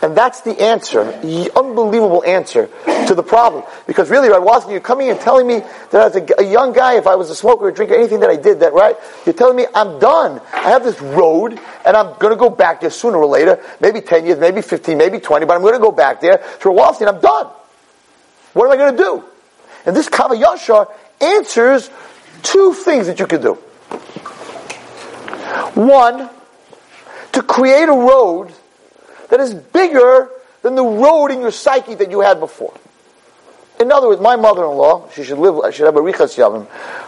And 0.00 0.16
that's 0.16 0.42
the 0.42 0.60
answer, 0.60 1.04
the 1.22 1.50
unbelievable 1.56 2.22
answer 2.24 2.68
to 3.08 3.14
the 3.16 3.22
problem. 3.22 3.64
Because 3.88 4.10
really, 4.10 4.28
right, 4.28 4.40
Watson, 4.40 4.70
you're 4.70 4.80
coming 4.80 5.10
and 5.10 5.18
telling 5.18 5.44
me 5.44 5.58
that 5.90 5.94
as 5.94 6.16
a, 6.16 6.26
a, 6.38 6.44
young 6.44 6.72
guy, 6.72 6.98
if 6.98 7.08
I 7.08 7.16
was 7.16 7.30
a 7.30 7.34
smoker 7.34 7.64
or 7.64 7.72
drinker, 7.72 7.94
anything 7.94 8.20
that 8.20 8.30
I 8.30 8.36
did, 8.36 8.60
that 8.60 8.74
right, 8.74 8.96
you're 9.26 9.34
telling 9.34 9.56
me 9.56 9.66
I'm 9.74 9.98
done. 9.98 10.40
I 10.52 10.70
have 10.70 10.84
this 10.84 11.00
road, 11.00 11.58
and 11.84 11.96
I'm 11.96 12.16
going 12.18 12.32
to 12.32 12.38
go 12.38 12.48
back 12.48 12.80
there 12.80 12.90
sooner 12.90 13.16
or 13.16 13.26
later, 13.26 13.60
maybe 13.80 14.00
10 14.00 14.24
years, 14.24 14.38
maybe 14.38 14.62
15, 14.62 14.96
maybe 14.96 15.18
20, 15.18 15.46
but 15.46 15.54
I'm 15.54 15.62
going 15.62 15.74
to 15.74 15.80
go 15.80 15.90
back 15.90 16.20
there. 16.20 16.44
So 16.60 16.70
Watson, 16.70 17.08
I'm 17.08 17.20
done. 17.20 17.48
What 18.52 18.66
am 18.66 18.72
I 18.72 18.76
going 18.76 18.96
to 18.96 19.02
do? 19.02 19.24
And 19.86 19.96
this 19.96 20.08
Kav 20.08 20.30
HaYashar 20.30 20.90
answers 21.20 21.90
two 22.42 22.74
things 22.74 23.06
that 23.06 23.18
you 23.18 23.26
can 23.26 23.40
do. 23.40 23.54
One, 25.74 26.30
to 27.32 27.42
create 27.42 27.88
a 27.88 27.92
road 27.92 28.52
that 29.30 29.40
is 29.40 29.54
bigger 29.54 30.28
than 30.62 30.74
the 30.74 30.84
road 30.84 31.28
in 31.28 31.40
your 31.40 31.50
psyche 31.50 31.94
that 31.94 32.10
you 32.10 32.20
had 32.20 32.40
before. 32.40 32.74
In 33.80 33.92
other 33.92 34.08
words, 34.08 34.20
my 34.20 34.34
mother-in-law, 34.34 35.10
she 35.10 35.22
should 35.22 35.38
live, 35.38 35.72
she 35.72 35.78
should 35.78 35.86
have 35.86 35.96
a 35.96 36.00
richas 36.00 36.36
yavim, 36.36 36.66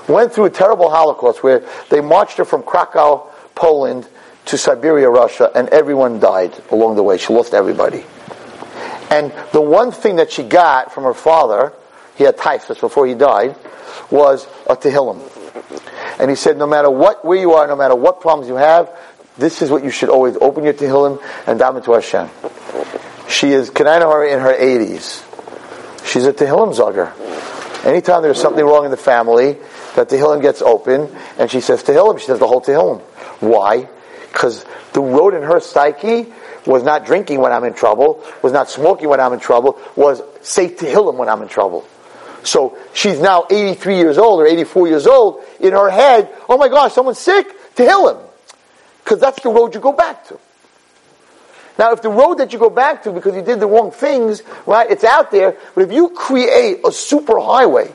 went 0.08 0.32
through 0.32 0.44
a 0.44 0.50
terrible 0.50 0.88
Holocaust 0.88 1.42
where 1.42 1.64
they 1.88 2.00
marched 2.00 2.38
her 2.38 2.44
from 2.44 2.62
Krakow, 2.62 3.26
Poland, 3.56 4.06
to 4.46 4.56
Siberia, 4.56 5.10
Russia, 5.10 5.50
and 5.54 5.68
everyone 5.70 6.20
died 6.20 6.54
along 6.70 6.96
the 6.96 7.02
way. 7.02 7.18
She 7.18 7.32
lost 7.32 7.54
everybody. 7.54 8.04
And 9.10 9.32
the 9.52 9.60
one 9.60 9.90
thing 9.90 10.16
that 10.16 10.30
she 10.30 10.44
got 10.44 10.92
from 10.92 11.04
her 11.04 11.14
father, 11.14 11.72
he 12.20 12.24
had 12.24 12.36
typhus 12.36 12.78
before 12.78 13.06
he 13.06 13.14
died, 13.14 13.56
was 14.10 14.46
a 14.68 14.76
Tehillim. 14.76 15.18
And 16.20 16.28
he 16.28 16.36
said, 16.36 16.58
no 16.58 16.66
matter 16.66 16.90
what, 16.90 17.24
where 17.24 17.38
you 17.38 17.54
are, 17.54 17.66
no 17.66 17.76
matter 17.76 17.94
what 17.94 18.20
problems 18.20 18.46
you 18.46 18.56
have, 18.56 18.94
this 19.38 19.62
is 19.62 19.70
what 19.70 19.82
you 19.82 19.88
should 19.88 20.10
always 20.10 20.36
open 20.36 20.64
your 20.64 20.74
Tehillim 20.74 21.18
and 21.46 21.58
daven 21.58 21.82
to 21.82 21.92
Hashem. 21.94 22.28
She 23.26 23.52
is 23.52 23.70
Kananahara 23.70 24.34
in 24.34 24.40
her 24.40 24.52
80s. 24.52 26.06
She's 26.06 26.26
a 26.26 26.34
Tehillim 26.34 26.76
Zogger. 26.76 27.86
Anytime 27.86 28.22
there's 28.22 28.38
something 28.38 28.66
wrong 28.66 28.84
in 28.84 28.90
the 28.90 28.98
family, 28.98 29.56
that 29.96 30.10
Tehillim 30.10 30.42
gets 30.42 30.60
open, 30.60 31.10
and 31.38 31.50
she 31.50 31.62
says 31.62 31.82
Tehillim, 31.82 32.18
she 32.18 32.26
says 32.26 32.38
the 32.38 32.46
whole 32.46 32.60
Tehillim. 32.60 33.00
Why? 33.40 33.88
Because 34.30 34.66
the 34.92 35.00
road 35.00 35.32
in 35.32 35.42
her 35.42 35.58
psyche 35.58 36.30
was 36.66 36.82
not 36.82 37.06
drinking 37.06 37.40
when 37.40 37.50
I'm 37.50 37.64
in 37.64 37.72
trouble, 37.72 38.22
was 38.42 38.52
not 38.52 38.68
smoking 38.68 39.08
when 39.08 39.20
I'm 39.20 39.32
in 39.32 39.40
trouble, 39.40 39.80
was 39.96 40.20
say 40.42 40.68
Tehillim 40.68 41.16
when 41.16 41.30
I'm 41.30 41.40
in 41.40 41.48
trouble. 41.48 41.86
So 42.42 42.76
she's 42.94 43.20
now 43.20 43.46
83 43.50 43.96
years 43.96 44.18
old 44.18 44.40
or 44.40 44.46
84 44.46 44.88
years 44.88 45.06
old. 45.06 45.42
In 45.60 45.72
her 45.72 45.90
head, 45.90 46.30
oh 46.48 46.56
my 46.56 46.68
gosh, 46.68 46.92
someone's 46.92 47.18
sick, 47.18 47.46
Tehillim. 47.74 48.22
because 49.04 49.20
that's 49.20 49.42
the 49.42 49.50
road 49.50 49.74
you 49.74 49.80
go 49.80 49.92
back 49.92 50.26
to. 50.28 50.38
Now, 51.78 51.92
if 51.92 52.02
the 52.02 52.10
road 52.10 52.34
that 52.34 52.52
you 52.52 52.58
go 52.58 52.68
back 52.68 53.04
to 53.04 53.12
because 53.12 53.34
you 53.34 53.42
did 53.42 53.58
the 53.58 53.66
wrong 53.66 53.90
things, 53.90 54.42
right, 54.66 54.90
it's 54.90 55.04
out 55.04 55.30
there, 55.30 55.56
but 55.74 55.84
if 55.84 55.92
you 55.92 56.10
create 56.10 56.80
a 56.84 56.92
super 56.92 57.38
highway, 57.40 57.90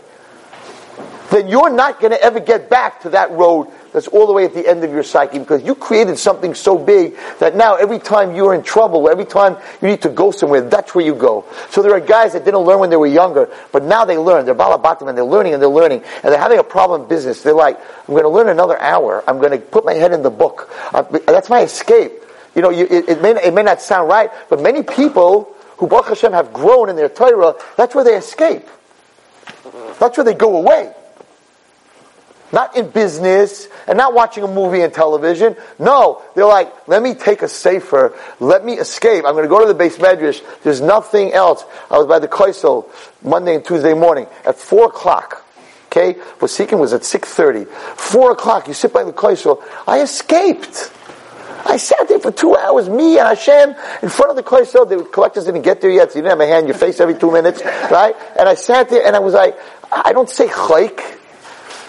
then 1.31 1.47
you're 1.47 1.69
not 1.69 1.99
going 1.99 2.11
to 2.11 2.21
ever 2.21 2.39
get 2.39 2.69
back 2.69 3.01
to 3.01 3.09
that 3.09 3.31
road 3.31 3.71
that's 3.95 4.09
all 4.09 4.27
the 4.27 4.33
way 4.33 4.43
at 4.43 4.53
the 4.53 4.67
end 4.67 4.83
of 4.83 4.91
your 4.91 5.03
psyche 5.03 5.39
because 5.39 5.63
you 5.63 5.73
created 5.73 6.17
something 6.17 6.53
so 6.53 6.77
big 6.77 7.15
that 7.39 7.55
now 7.55 7.75
every 7.75 7.97
time 7.97 8.35
you're 8.35 8.53
in 8.53 8.61
trouble, 8.61 9.07
every 9.07 9.23
time 9.23 9.55
you 9.81 9.87
need 9.87 10.01
to 10.01 10.09
go 10.09 10.31
somewhere, 10.31 10.59
that's 10.59 10.93
where 10.93 11.05
you 11.05 11.15
go. 11.15 11.45
So 11.69 11.81
there 11.81 11.93
are 11.93 12.01
guys 12.01 12.33
that 12.33 12.43
didn't 12.43 12.59
learn 12.59 12.79
when 12.79 12.89
they 12.89 12.97
were 12.97 13.07
younger, 13.07 13.49
but 13.71 13.83
now 13.83 14.03
they 14.03 14.17
learn. 14.17 14.45
They're 14.45 14.53
balabatim 14.53 15.07
and 15.07 15.17
they're 15.17 15.23
learning 15.23 15.53
and 15.53 15.61
they're 15.61 15.69
learning 15.69 16.03
and 16.23 16.33
they're 16.33 16.41
having 16.41 16.59
a 16.59 16.63
problem 16.63 17.03
in 17.03 17.07
business. 17.07 17.41
They're 17.41 17.53
like, 17.53 17.79
I'm 17.79 18.13
going 18.13 18.23
to 18.23 18.29
learn 18.29 18.49
another 18.49 18.77
hour. 18.81 19.23
I'm 19.29 19.39
going 19.39 19.51
to 19.51 19.59
put 19.59 19.85
my 19.85 19.93
head 19.93 20.11
in 20.11 20.23
the 20.23 20.29
book. 20.29 20.69
Uh, 20.93 21.03
that's 21.03 21.49
my 21.49 21.61
escape. 21.61 22.11
You 22.53 22.63
know, 22.63 22.71
you, 22.71 22.87
it, 22.91 23.07
it, 23.07 23.21
may, 23.21 23.31
it 23.41 23.53
may 23.53 23.63
not 23.63 23.81
sound 23.81 24.09
right, 24.09 24.29
but 24.49 24.61
many 24.61 24.83
people 24.83 25.55
who 25.77 25.87
Baruch 25.87 26.07
Hashem 26.07 26.33
have 26.33 26.51
grown 26.51 26.89
in 26.89 26.97
their 26.97 27.07
Torah, 27.07 27.55
that's 27.77 27.95
where 27.95 28.03
they 28.03 28.17
escape. 28.17 28.67
That's 30.01 30.17
where 30.17 30.25
they 30.25 30.33
go 30.33 30.57
away 30.57 30.93
not 32.55 32.75
in 32.75 32.89
business 32.89 33.67
and 33.85 33.97
not 33.97 34.13
watching 34.13 34.43
a 34.43 34.47
movie 34.47 34.81
and 34.81 34.91
television. 34.91 35.55
No, 35.77 36.23
they're 36.33 36.45
like, 36.45 36.87
let 36.87 37.03
me 37.03 37.13
take 37.13 37.43
a 37.43 37.47
safer, 37.47 38.17
let 38.39 38.65
me 38.65 38.73
escape. 38.79 39.25
I'm 39.27 39.33
going 39.33 39.43
to 39.43 39.49
go 39.49 39.67
to 39.67 39.71
the 39.71 39.77
beis 39.77 39.97
medrash. 39.97 40.41
There's 40.63 40.81
nothing 40.81 41.33
else. 41.33 41.63
I 41.91 41.97
was 41.97 42.07
by 42.07 42.19
the 42.19 42.29
Koisel 42.29 42.87
Monday 43.21 43.55
and 43.55 43.65
Tuesday 43.65 43.93
morning 43.93 44.25
at 44.45 44.55
four 44.55 44.85
o'clock. 44.85 45.45
Okay, 45.87 46.19
Vasikin 46.39 46.79
was 46.79 46.93
at 46.93 47.05
six 47.05 47.29
thirty. 47.29 47.65
Four 47.65 48.31
o'clock, 48.31 48.67
you 48.67 48.73
sit 48.73 48.91
by 48.91 49.03
the 49.03 49.13
Koisel. 49.13 49.61
I 49.87 50.01
escaped. 50.01 50.91
I 51.67 51.77
sat 51.77 52.07
there 52.07 52.19
for 52.19 52.31
two 52.31 52.55
hours, 52.55 52.87
me 52.87 53.17
and 53.17 53.27
Hashem, 53.27 53.75
in 54.03 54.09
front 54.09 54.29
of 54.29 54.35
the 54.35 54.43
Koisel. 54.43 54.87
The 54.87 55.03
collectors 55.03 55.45
didn't 55.45 55.63
get 55.63 55.81
there 55.81 55.89
yet, 55.89 56.11
so 56.11 56.19
you 56.19 56.23
didn't 56.23 56.39
have 56.39 56.47
a 56.47 56.51
hand 56.51 56.63
in 56.63 56.67
your 56.67 56.77
face 56.77 56.99
every 56.99 57.15
two 57.15 57.31
minutes, 57.31 57.63
right? 57.91 58.15
And 58.37 58.47
I 58.47 58.53
sat 58.53 58.89
there 58.89 59.05
and 59.05 59.15
I 59.15 59.19
was 59.19 59.33
like, 59.33 59.57
I 59.91 60.13
don't 60.13 60.29
say 60.29 60.47
chayk. 60.47 61.14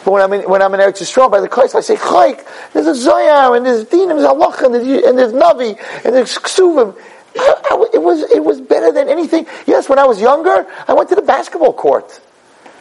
But 0.06 0.12
when 0.12 0.22
I'm 0.22 0.32
in, 0.34 0.48
when 0.48 0.62
I'm 0.62 0.72
in 0.72 0.78
Eretz 0.78 1.02
Yisrael 1.02 1.28
by 1.28 1.40
the 1.40 1.48
Kreis, 1.48 1.74
I 1.74 1.80
say, 1.80 1.96
Chayk, 1.96 2.46
there's 2.72 2.86
a 2.86 2.92
Zoyar, 2.92 3.56
and 3.56 3.66
there's 3.66 3.86
Din, 3.86 4.08
and 4.08 4.20
there's 4.20 4.24
Allah, 4.24 4.54
and 4.62 4.72
there's, 4.72 5.04
and 5.04 5.18
there's 5.18 5.32
Navi, 5.32 5.76
and 6.04 6.14
there's 6.14 6.38
Ksuvim. 6.38 6.96
it 7.34 8.00
was, 8.00 8.22
it 8.30 8.44
was 8.44 8.60
better 8.60 8.92
than 8.92 9.08
anything. 9.08 9.48
Yes, 9.66 9.88
when 9.88 9.98
I 9.98 10.04
was 10.04 10.20
younger, 10.20 10.64
I 10.86 10.94
went 10.94 11.08
to 11.08 11.16
the 11.16 11.22
basketball 11.22 11.72
court. 11.72 12.20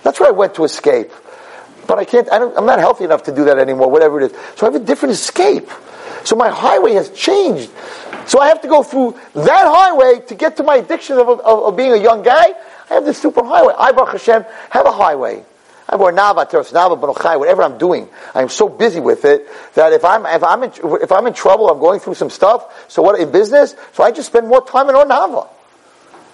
That's 0.03 0.19
where 0.19 0.29
I 0.29 0.33
went 0.33 0.53
to 0.55 0.65
escape. 0.65 1.09
But 1.87 1.97
I 1.97 2.05
can't, 2.05 2.31
I 2.31 2.35
am 2.35 2.67
not 2.67 2.77
healthy 2.77 3.05
enough 3.05 3.23
to 3.23 3.33
do 3.33 3.45
that 3.45 3.57
anymore, 3.57 3.89
whatever 3.89 4.21
it 4.21 4.31
is. 4.31 4.37
So 4.55 4.67
I 4.67 4.71
have 4.71 4.79
a 4.79 4.85
different 4.85 5.13
escape. 5.13 5.67
So 6.25 6.35
my 6.35 6.49
highway 6.49 6.93
has 6.93 7.09
changed. 7.09 7.71
So 8.27 8.39
I 8.39 8.49
have 8.49 8.61
to 8.61 8.67
go 8.67 8.83
through 8.83 9.17
that 9.33 9.65
highway 9.65 10.19
to 10.27 10.35
get 10.35 10.57
to 10.57 10.63
my 10.63 10.75
addiction 10.75 11.17
of, 11.17 11.27
of, 11.27 11.39
of 11.39 11.75
being 11.75 11.91
a 11.91 11.97
young 11.97 12.21
guy. 12.21 12.53
I 12.87 12.93
have 12.93 13.03
this 13.03 13.19
super 13.19 13.43
highway. 13.43 13.73
I, 13.75 13.93
Baruch 13.93 14.11
Hashem, 14.11 14.45
have 14.69 14.85
a 14.85 14.91
highway. 14.91 15.43
I 15.87 15.97
wear 15.97 16.11
nava, 16.11 16.49
teros 16.49 16.71
nava, 16.71 16.99
baruchai, 16.99 17.37
whatever 17.37 17.61
I'm 17.61 17.77
doing, 17.77 18.09
I'm 18.33 18.49
so 18.49 18.67
busy 18.67 18.99
with 18.99 19.23
it 19.23 19.47
that 19.75 19.93
if 19.93 20.03
I'm 20.03 20.25
if 20.25 20.43
I'm 20.43 20.63
in, 20.63 20.71
if 21.01 21.11
I'm 21.11 21.27
in 21.27 21.33
trouble, 21.33 21.69
I'm 21.69 21.79
going 21.79 21.99
through 21.99 22.15
some 22.15 22.29
stuff. 22.29 22.89
So 22.89 23.01
what 23.01 23.19
in 23.19 23.31
business? 23.31 23.75
So 23.93 24.03
I 24.03 24.11
just 24.11 24.29
spend 24.29 24.47
more 24.47 24.65
time 24.65 24.89
in 24.89 24.95
Ohr 24.95 25.05
Naava. 25.05 25.47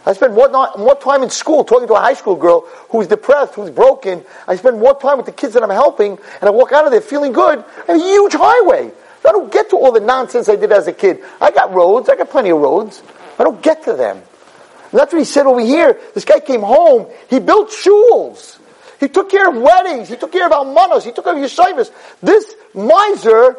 I 0.05 0.13
spend 0.13 0.33
more, 0.33 0.49
more 0.49 0.95
time 0.95 1.21
in 1.21 1.29
school 1.29 1.63
talking 1.63 1.87
to 1.87 1.93
a 1.93 1.99
high 1.99 2.15
school 2.15 2.35
girl 2.35 2.61
who's 2.89 3.07
depressed, 3.07 3.53
who's 3.53 3.69
broken. 3.69 4.23
I 4.47 4.55
spend 4.55 4.79
more 4.79 4.99
time 4.99 5.17
with 5.17 5.27
the 5.27 5.31
kids 5.31 5.53
that 5.53 5.61
I'm 5.61 5.69
helping, 5.69 6.13
and 6.13 6.43
I 6.43 6.49
walk 6.49 6.71
out 6.71 6.85
of 6.85 6.91
there 6.91 7.01
feeling 7.01 7.33
good. 7.33 7.59
I 7.87 7.91
have 7.91 8.01
a 8.01 8.03
huge 8.03 8.33
highway. 8.33 8.91
I 9.23 9.31
don't 9.31 9.51
get 9.51 9.69
to 9.69 9.77
all 9.77 9.91
the 9.91 9.99
nonsense 9.99 10.49
I 10.49 10.55
did 10.55 10.71
as 10.71 10.87
a 10.87 10.93
kid. 10.93 11.23
I 11.39 11.51
got 11.51 11.73
roads. 11.73 12.09
I 12.09 12.15
got 12.15 12.31
plenty 12.31 12.49
of 12.49 12.57
roads. 12.57 13.03
I 13.37 13.43
don't 13.43 13.61
get 13.61 13.83
to 13.83 13.93
them. 13.93 14.17
And 14.17 14.99
that's 14.99 15.13
what 15.13 15.19
he 15.19 15.25
said 15.25 15.45
over 15.45 15.59
here. 15.59 15.99
This 16.15 16.25
guy 16.25 16.39
came 16.39 16.61
home. 16.61 17.07
He 17.29 17.39
built 17.39 17.69
shuls. 17.69 18.57
He 19.01 19.09
took 19.09 19.31
care 19.31 19.49
of 19.49 19.55
weddings. 19.55 20.09
He 20.09 20.15
took 20.15 20.31
care 20.31 20.45
of 20.45 20.51
almanos. 20.51 21.03
He 21.03 21.11
took 21.11 21.25
care 21.25 21.33
of 21.35 21.39
yeshivas. 21.39 21.91
This 22.21 22.53
miser 22.75 23.57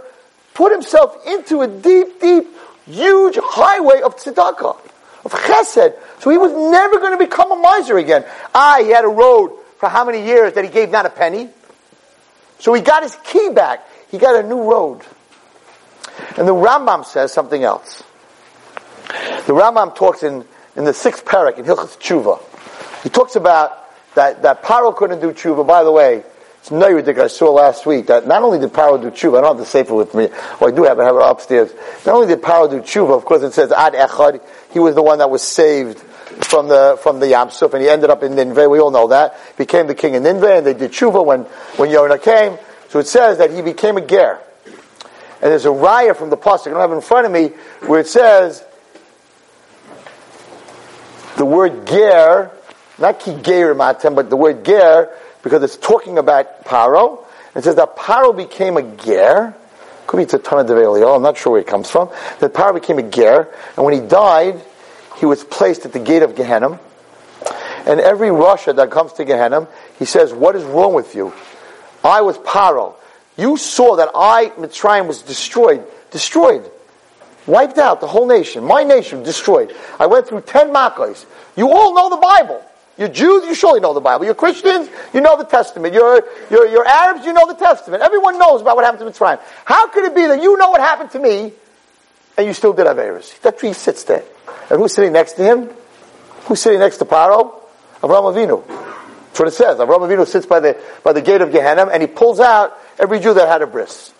put 0.55 0.70
himself 0.70 1.16
into 1.26 1.62
a 1.62 1.66
deep, 1.66 2.20
deep, 2.20 2.47
huge 2.86 3.36
highway 3.43 4.03
of 4.03 4.16
tzedakah, 4.16 4.78
of 5.24 5.32
chesed. 5.32 5.95
So 6.20 6.30
he 6.30 6.38
was 6.38 6.53
never 6.53 7.01
going 7.01 7.11
to 7.11 7.18
become 7.18 7.51
a 7.51 7.57
miser 7.57 7.99
again. 7.99 8.24
Ah, 8.55 8.78
he 8.80 8.90
had 8.90 9.05
a 9.05 9.09
road 9.09 9.59
for 9.78 9.88
how 9.88 10.05
many 10.05 10.24
years 10.24 10.53
that 10.53 10.64
he 10.64 10.70
gave 10.70 10.90
not 10.90 11.07
a 11.07 11.11
penny? 11.11 11.51
So 12.61 12.72
he 12.72 12.80
got 12.80 13.03
his 13.03 13.16
key 13.24 13.51
back. 13.53 13.84
He 14.12 14.18
got 14.18 14.36
a 14.36 14.47
new 14.47 14.62
road. 14.70 15.03
And 16.38 16.47
the 16.47 16.55
Rambam 16.55 17.05
says 17.05 17.32
something 17.32 17.64
else. 17.64 18.05
The 19.09 19.55
Rambam 19.55 19.97
talks 19.97 20.22
in, 20.22 20.45
in 20.76 20.84
the 20.84 20.95
sixth 20.95 21.24
parak 21.24 21.59
in 21.59 21.64
Hilchas 21.64 21.99
Tshuva. 21.99 22.40
He 23.03 23.09
talks 23.09 23.34
about 23.34 23.82
that, 24.14 24.42
that 24.42 24.62
Paro 24.62 24.94
couldn't 24.94 25.20
do 25.20 25.32
tshuva. 25.32 25.66
By 25.66 25.84
the 25.84 25.92
way, 25.92 26.24
it's 26.58 26.70
no 26.70 26.90
ridiculous. 26.90 27.34
I 27.34 27.36
saw 27.36 27.50
last 27.52 27.86
week 27.86 28.06
that 28.06 28.26
not 28.26 28.42
only 28.42 28.58
did 28.58 28.72
Paro 28.72 29.00
do 29.00 29.10
tshuva, 29.10 29.38
I 29.38 29.40
don't 29.40 29.56
have 29.56 29.58
the 29.58 29.66
sefer 29.66 29.94
with 29.94 30.14
me, 30.14 30.28
or 30.60 30.68
I 30.68 30.70
do 30.70 30.84
have 30.84 30.98
it, 30.98 31.02
I 31.02 31.06
have 31.06 31.16
it 31.16 31.22
upstairs. 31.22 31.72
Not 32.06 32.14
only 32.14 32.28
did 32.28 32.40
Paro 32.40 32.70
do 32.70 32.80
tshuva, 32.80 33.16
of 33.16 33.24
course 33.24 33.42
it 33.42 33.52
says 33.52 33.72
Ad 33.72 33.94
Echad, 33.94 34.40
he 34.72 34.78
was 34.78 34.94
the 34.94 35.02
one 35.02 35.18
that 35.18 35.30
was 35.30 35.42
saved 35.42 35.98
from 35.98 36.68
the 36.68 36.98
from 37.02 37.20
the 37.20 37.28
Yam 37.28 37.50
Suf, 37.50 37.74
and 37.74 37.82
he 37.82 37.88
ended 37.88 38.10
up 38.10 38.22
in 38.22 38.34
Nineveh. 38.34 38.68
We 38.68 38.80
all 38.80 38.90
know 38.90 39.08
that. 39.08 39.36
Became 39.56 39.86
the 39.86 39.94
king 39.94 40.16
of 40.16 40.22
Nineveh, 40.22 40.58
and 40.58 40.66
they 40.66 40.74
did 40.74 40.92
tshuva 40.92 41.24
when 41.24 41.42
when 41.76 41.90
Yonah 41.90 42.18
came. 42.18 42.58
So 42.88 42.98
it 42.98 43.06
says 43.06 43.38
that 43.38 43.50
he 43.50 43.62
became 43.62 43.96
a 43.96 44.06
ger. 44.06 44.38
And 44.66 45.50
there's 45.50 45.64
a 45.64 45.70
raya 45.70 46.14
from 46.14 46.30
the 46.30 46.36
pasuk 46.36 46.68
I 46.68 46.70
don't 46.70 46.80
have 46.80 46.92
it 46.92 46.94
in 46.94 47.00
front 47.00 47.26
of 47.26 47.32
me 47.32 47.48
where 47.86 48.00
it 48.00 48.06
says 48.06 48.64
the 51.36 51.44
word 51.44 51.86
ger, 51.86 52.50
not 52.99 53.20
ki 53.20 53.36
ger 53.43 53.74
matem, 53.74 54.14
but 54.14 54.30
the 54.30 54.36
word 54.36 54.64
ger, 54.64 55.11
because 55.43 55.62
it's 55.62 55.76
talking 55.76 56.18
about 56.18 56.64
Paro. 56.64 57.24
It 57.55 57.64
says 57.64 57.76
that 57.76 57.97
Paro 57.97 58.36
became 58.36 58.76
a 58.76 58.82
ger. 58.82 59.55
Could 60.07 60.16
be 60.16 60.22
it's 60.24 60.34
a 60.34 60.38
ton 60.38 60.59
of 60.59 60.66
Develio, 60.66 61.16
I'm 61.16 61.22
not 61.22 61.36
sure 61.36 61.53
where 61.53 61.61
it 61.61 61.66
comes 61.66 61.90
from. 61.90 62.11
That 62.40 62.53
Paro 62.53 62.74
became 62.74 62.99
a 62.99 63.03
ger, 63.03 63.49
and 63.76 63.84
when 63.84 63.95
he 63.95 64.01
died, 64.01 64.61
he 65.18 65.26
was 65.26 65.45
placed 65.45 65.86
at 65.86 65.93
the 65.93 66.01
gate 66.01 66.22
of 66.22 66.34
Gehenna. 66.34 66.80
And 67.86 68.01
every 68.01 68.28
rasha 68.28 68.74
that 68.76 68.90
comes 68.90 69.12
to 69.14 69.24
Gehenna, 69.24 69.68
he 69.99 70.05
says, 70.05 70.32
What 70.32 70.55
is 70.57 70.64
wrong 70.64 70.95
with 70.95 71.14
you? 71.14 71.32
I 72.05 72.20
was 72.22 72.38
Paro. 72.38 72.95
You 73.36 73.57
saw 73.57 73.97
that 73.97 74.11
I, 74.14 74.51
Mitzrayim, 74.59 75.07
was 75.07 75.22
destroyed. 75.22 75.84
Destroyed. 76.11 76.70
Wiped 77.47 77.78
out 77.78 78.01
the 78.01 78.07
whole 78.07 78.26
nation. 78.26 78.64
My 78.64 78.84
nation 78.84 79.22
destroyed. 79.22 79.74
I 79.99 80.07
went 80.07 80.28
through 80.28 80.43
ten 80.43 80.72
Makkahs. 80.72 81.24
You 81.57 81.70
all 81.70 81.95
know 81.95 82.11
the 82.11 82.18
Bible. 82.18 82.64
You're 82.99 83.09
Jews, 83.09 83.45
you 83.45 83.55
surely 83.55 83.80
know 83.80 83.95
the 83.95 84.01
Bible. 84.01 84.24
You're 84.24 84.34
Christians, 84.34 84.88
you 85.14 85.20
know 85.20 85.36
the 85.36 85.45
Testament. 85.45 85.95
You're, 85.95 86.24
you're, 86.51 86.66
you're 86.68 86.86
Arabs, 86.86 87.24
you 87.24 87.32
know 87.32 87.47
the 87.47 87.55
Testament. 87.55 88.03
Everyone 88.03 88.38
knows 88.38 88.61
about 88.61 88.76
what 88.76 88.84
happened 88.84 89.14
to 89.14 89.18
Mitzrayim. 89.18 89.40
How 89.64 89.88
could 89.88 90.05
it 90.05 90.14
be 90.14 90.26
that 90.26 90.43
you 90.43 90.59
know 90.59 90.70
what 90.70 90.80
happened 90.80 91.11
to 91.12 91.18
me 91.18 91.53
and 92.36 92.47
you 92.47 92.53
still 92.53 92.72
did 92.72 92.86
have 92.86 92.97
Averis? 92.97 93.40
That 93.40 93.59
tree 93.59 93.72
sits 93.72 94.05
there. 94.05 94.24
And 94.70 94.78
who's 94.78 94.95
sitting 94.95 95.12
next 95.12 95.34
to 95.34 95.43
him? 95.43 95.70
Who's 96.45 96.61
sitting 96.61 96.80
next 96.80 96.99
to 96.99 97.05
Paro? 97.05 97.55
Avram 98.03 98.34
Avinu. 98.34 98.66
That's 98.66 99.38
what 99.38 99.49
it 99.49 99.53
says. 99.53 99.78
Avram 99.78 100.01
Avinu 100.01 100.26
sits 100.26 100.45
by 100.45 100.61
the, 100.61 100.78
by 101.03 101.12
the 101.12 101.22
gate 101.22 101.40
of 101.40 101.51
Gehenna 101.51 101.86
and 101.86 102.03
he 102.03 102.07
pulls 102.07 102.40
out 102.40 102.76
every 102.99 103.20
Jew 103.20 103.32
that 103.34 103.49
had 103.49 103.62
a 103.62 103.66
bris. 103.66 104.12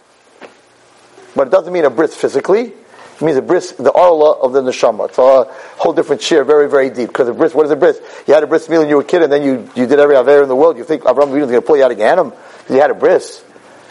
But 1.37 1.49
it 1.49 1.51
doesn't 1.51 1.73
mean 1.73 1.85
a 1.85 1.91
bris 1.91 2.15
physically. 2.15 2.73
It 3.17 3.23
means 3.23 3.37
a 3.37 3.43
bris, 3.43 3.73
the 3.73 3.93
arla 3.93 4.33
of 4.33 4.53
the 4.53 4.63
neshama. 4.63 5.09
It's 5.09 5.19
a 5.19 5.45
whole 5.79 5.93
different 5.93 6.23
share, 6.23 6.45
very, 6.45 6.69
very 6.69 6.91
deep. 6.91 7.09
Because 7.09 7.29
a 7.29 7.35
bris, 7.35 7.55
what 7.55 7.67
is 7.67 7.73
a 7.73 7.77
bris? 7.77 8.01
You 8.27 8.35
had 8.35 8.43
a 8.43 8.47
bris 8.47 8.67
milah 8.69 8.81
when 8.81 8.89
you 8.89 8.97
were 8.97 9.03
a 9.03 9.05
kid, 9.05 9.23
and 9.23 9.33
then 9.33 9.43
you, 9.43 9.71
you 9.75 9.87
did 9.87 9.99
every 9.99 10.17
aver 10.17 10.43
in 10.43 10.49
the 10.49 10.57
world. 10.57 10.77
You 10.79 10.85
think 10.85 11.03
Avinu 11.03 11.41
is 11.41 11.51
going 11.51 11.53
to 11.53 11.63
pull 11.63 11.77
you 11.77 11.85
out 11.85 11.93
of 11.93 11.99
Gehenna 11.99 12.25
because 12.25 12.71
you 12.71 12.81
had 12.81 12.91
a 12.91 12.95
bris. 12.95 13.45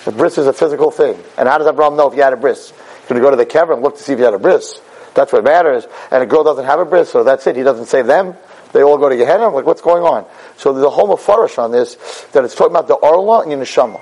A 0.05 0.11
bris 0.11 0.37
is 0.37 0.47
a 0.47 0.53
physical 0.53 0.91
thing. 0.91 1.17
And 1.37 1.47
how 1.47 1.59
does 1.59 1.67
Abraham 1.67 1.95
know 1.95 2.09
if 2.09 2.15
you 2.15 2.23
had 2.23 2.33
a 2.33 2.37
bris? 2.37 2.69
He's 2.69 3.07
going 3.07 3.21
to 3.21 3.25
go 3.25 3.29
to 3.29 3.37
the 3.37 3.45
cavern 3.45 3.75
and 3.75 3.83
look 3.83 3.97
to 3.97 4.03
see 4.03 4.13
if 4.13 4.19
you 4.19 4.25
had 4.25 4.33
a 4.33 4.39
bris. 4.39 4.81
That's 5.13 5.31
what 5.31 5.43
matters. 5.43 5.85
And 6.09 6.23
a 6.23 6.25
girl 6.25 6.43
doesn't 6.43 6.65
have 6.65 6.79
a 6.79 6.85
bris, 6.85 7.09
so 7.09 7.23
that's 7.23 7.45
it. 7.45 7.55
He 7.55 7.63
doesn't 7.63 7.85
save 7.85 8.07
them. 8.07 8.35
They 8.73 8.83
all 8.83 8.97
go 8.97 9.09
to 9.09 9.15
Gehenna. 9.15 9.49
like, 9.49 9.65
what's 9.65 9.81
going 9.81 10.03
on? 10.03 10.25
So 10.57 10.73
there's 10.73 10.85
a 10.85 10.89
whole 10.89 11.07
mafarish 11.07 11.59
on 11.59 11.71
this, 11.71 11.95
that 12.31 12.45
it's 12.45 12.55
talking 12.55 12.71
about 12.71 12.87
the 12.87 12.97
arla 12.97 13.41
and 13.41 13.51
your 13.51 13.59
neshama. 13.59 14.01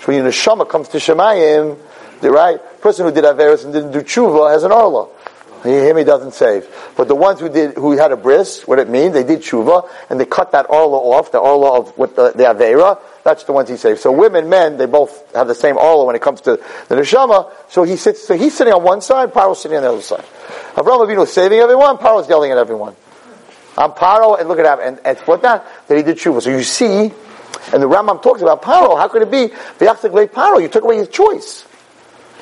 So 0.00 0.06
when 0.06 0.22
your 0.22 0.30
neshama 0.30 0.68
comes 0.68 0.88
to 0.88 0.98
Shemayim, 0.98 1.76
the 1.76 1.83
right 2.30 2.60
person 2.80 3.06
who 3.06 3.12
did 3.12 3.24
Averis 3.24 3.64
and 3.64 3.72
didn't 3.72 3.92
do 3.92 4.00
tshuva 4.00 4.50
has 4.50 4.64
an 4.64 4.72
arla. 4.72 5.08
Him 5.64 5.96
he 5.96 6.04
doesn't 6.04 6.34
save. 6.34 6.68
But 6.94 7.08
the 7.08 7.14
ones 7.14 7.40
who 7.40 7.48
did, 7.48 7.74
who 7.76 7.92
had 7.92 8.12
a 8.12 8.18
bris, 8.18 8.66
what 8.68 8.78
it 8.78 8.88
means, 8.90 9.14
they 9.14 9.24
did 9.24 9.40
tshuva, 9.40 9.88
and 10.10 10.20
they 10.20 10.26
cut 10.26 10.52
that 10.52 10.68
arla 10.68 10.98
off, 10.98 11.32
the 11.32 11.40
arla 11.40 11.80
of 11.80 11.96
what 11.96 12.14
the, 12.16 12.32
the 12.32 12.44
avera, 12.44 13.00
that's 13.22 13.44
the 13.44 13.52
ones 13.52 13.70
he 13.70 13.78
saves. 13.78 14.02
So 14.02 14.12
women, 14.12 14.50
men, 14.50 14.76
they 14.76 14.84
both 14.84 15.34
have 15.34 15.48
the 15.48 15.54
same 15.54 15.78
arla 15.78 16.04
when 16.04 16.16
it 16.16 16.20
comes 16.20 16.42
to 16.42 16.60
the 16.88 16.94
neshama. 16.94 17.50
So 17.70 17.82
he 17.82 17.96
sits, 17.96 18.26
so 18.26 18.36
he's 18.36 18.54
sitting 18.54 18.74
on 18.74 18.82
one 18.82 19.00
side, 19.00 19.32
Paro's 19.32 19.62
sitting 19.62 19.78
on 19.78 19.84
the 19.84 19.88
other 19.90 20.02
side. 20.02 20.24
Avram 20.74 21.06
Avinu 21.06 21.22
is 21.22 21.32
saving 21.32 21.60
everyone, 21.60 21.96
Paro's 21.96 22.28
yelling 22.28 22.52
at 22.52 22.58
everyone. 22.58 22.94
I'm 23.78 23.92
Paro, 23.92 24.38
and 24.38 24.48
look 24.48 24.58
at 24.58 24.64
that, 24.64 24.86
and, 24.86 25.00
and 25.02 25.18
what 25.20 25.40
that, 25.42 25.66
that 25.88 25.96
he 25.96 26.02
did 26.02 26.18
tshuva. 26.18 26.42
So 26.42 26.50
you 26.50 26.62
see, 26.62 27.10
and 27.72 27.82
the 27.82 27.88
Rambam 27.88 28.22
talks 28.22 28.42
about 28.42 28.60
Paro, 28.60 28.98
how 28.98 29.08
could 29.08 29.22
it 29.22 29.30
be, 29.30 29.48
Paro, 29.78 30.60
you 30.60 30.68
took 30.68 30.84
away 30.84 30.98
his 30.98 31.08
choice. 31.08 31.64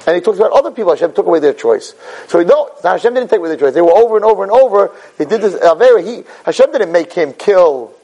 And 0.06 0.16
he 0.16 0.20
talks 0.20 0.38
about 0.38 0.52
other 0.52 0.70
people, 0.70 0.92
Hashem 0.92 1.12
took 1.12 1.26
away 1.26 1.38
their 1.38 1.54
choice. 1.54 1.94
So 2.28 2.38
we 2.38 2.44
know, 2.44 2.70
Hashem 2.82 3.14
didn't 3.14 3.30
take 3.30 3.38
away 3.38 3.50
their 3.50 3.58
choice. 3.58 3.74
They 3.74 3.82
were 3.82 3.92
over 3.92 4.16
and 4.16 4.24
over 4.24 4.42
and 4.42 4.52
over. 4.52 4.90
They 5.16 5.24
did 5.24 5.40
this, 5.40 5.54
he, 5.54 6.24
Hashem 6.44 6.72
didn't 6.72 6.92
make 6.92 7.12
him 7.12 7.32
kill 7.32 7.94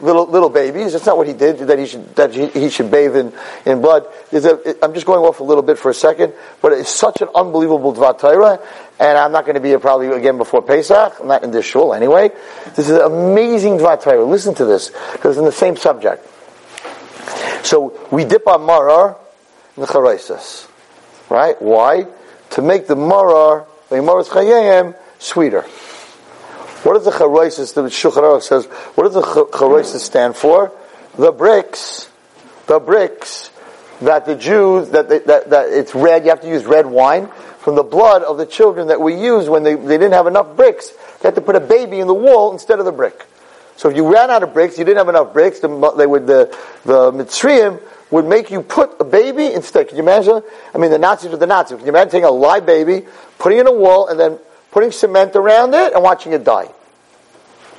little, 0.00 0.26
little 0.26 0.48
babies. 0.48 0.92
That's 0.92 1.06
not 1.06 1.16
what 1.16 1.26
he 1.26 1.32
did, 1.32 1.58
that 1.58 1.78
he 1.78 1.86
should, 1.86 2.14
that 2.16 2.34
he, 2.34 2.46
he 2.48 2.70
should 2.70 2.90
bathe 2.90 3.16
in, 3.16 3.32
in 3.66 3.80
blood. 3.80 4.06
I'm 4.32 4.94
just 4.94 5.06
going 5.06 5.20
off 5.20 5.40
a 5.40 5.44
little 5.44 5.62
bit 5.62 5.78
for 5.78 5.90
a 5.90 5.94
second, 5.94 6.34
but 6.60 6.72
it's 6.72 6.90
such 6.90 7.22
an 7.22 7.28
unbelievable 7.34 7.92
D'var 7.92 8.14
Torah, 8.14 8.60
and 8.98 9.18
I'm 9.18 9.32
not 9.32 9.44
going 9.44 9.54
to 9.54 9.60
be 9.60 9.68
here 9.68 9.80
probably 9.80 10.08
again 10.08 10.38
before 10.38 10.62
Pesach. 10.62 11.14
I'm 11.20 11.28
not 11.28 11.42
in 11.42 11.50
this 11.50 11.64
shul 11.64 11.94
anyway. 11.94 12.30
This 12.76 12.90
is 12.90 12.96
an 12.98 13.02
amazing 13.02 13.78
D'var 13.78 13.96
Torah. 13.96 14.24
Listen 14.24 14.54
to 14.56 14.64
this, 14.64 14.90
because 15.12 15.36
it's 15.36 15.38
in 15.38 15.44
the 15.44 15.52
same 15.52 15.76
subject. 15.76 16.26
So, 17.64 17.98
we 18.10 18.24
dip 18.24 18.46
our 18.46 18.58
maror 18.58 19.16
in 19.76 19.80
the 19.80 19.86
charaisis. 19.86 20.68
Right? 21.28 21.60
Why? 21.60 22.06
To 22.50 22.62
make 22.62 22.86
the 22.86 22.96
marar, 22.96 23.66
the 23.88 24.02
maras 24.02 24.28
chayim, 24.28 24.96
sweeter. 25.18 25.62
What 26.82 26.94
does 26.94 27.04
the 27.04 27.10
charaisis, 27.10 27.74
the 27.74 28.40
says, 28.40 28.66
what 28.66 29.04
does 29.04 29.14
the 29.14 29.22
charaisis 29.22 30.00
stand 30.00 30.36
for? 30.36 30.70
The 31.16 31.32
bricks, 31.32 32.10
the 32.66 32.78
bricks 32.78 33.50
that 34.02 34.26
the 34.26 34.34
Jews, 34.34 34.90
that, 34.90 35.08
they, 35.08 35.20
that, 35.20 35.50
that 35.50 35.70
it's 35.70 35.94
red, 35.94 36.24
you 36.24 36.30
have 36.30 36.42
to 36.42 36.48
use 36.48 36.64
red 36.64 36.86
wine, 36.86 37.28
from 37.58 37.76
the 37.76 37.82
blood 37.82 38.22
of 38.22 38.36
the 38.36 38.44
children 38.44 38.88
that 38.88 39.00
we 39.00 39.14
used 39.14 39.48
when 39.48 39.62
they, 39.62 39.74
they 39.74 39.96
didn't 39.96 40.12
have 40.12 40.26
enough 40.26 40.56
bricks. 40.56 40.90
They 41.20 41.28
had 41.28 41.34
to 41.36 41.40
put 41.40 41.56
a 41.56 41.60
baby 41.60 42.00
in 42.00 42.06
the 42.06 42.14
wall 42.14 42.52
instead 42.52 42.78
of 42.78 42.84
the 42.84 42.92
brick. 42.92 43.24
So 43.76 43.90
if 43.90 43.96
you 43.96 44.10
ran 44.12 44.30
out 44.30 44.42
of 44.42 44.54
bricks, 44.54 44.78
you 44.78 44.84
didn't 44.84 44.98
have 44.98 45.08
enough 45.08 45.32
bricks, 45.32 45.60
the, 45.60 45.68
they 45.96 46.06
would, 46.06 46.26
the, 46.26 46.56
the 46.84 47.12
Mitzrayim 47.12 47.80
would 48.10 48.26
make 48.26 48.50
you 48.50 48.62
put 48.62 48.96
a 49.00 49.04
baby 49.04 49.52
instead. 49.52 49.88
Can 49.88 49.96
you 49.96 50.02
imagine? 50.02 50.42
I 50.72 50.78
mean, 50.78 50.90
the 50.90 50.98
Nazis 50.98 51.30
were 51.30 51.36
the 51.36 51.46
Nazis. 51.46 51.78
Can 51.78 51.86
you 51.86 51.92
imagine 51.92 52.10
taking 52.10 52.26
a 52.26 52.30
live 52.30 52.64
baby, 52.64 53.06
putting 53.38 53.58
it 53.58 53.62
in 53.62 53.66
a 53.66 53.72
wall, 53.72 54.08
and 54.08 54.18
then 54.18 54.38
putting 54.70 54.92
cement 54.92 55.34
around 55.34 55.74
it 55.74 55.92
and 55.92 56.02
watching 56.02 56.32
it 56.32 56.44
die? 56.44 56.70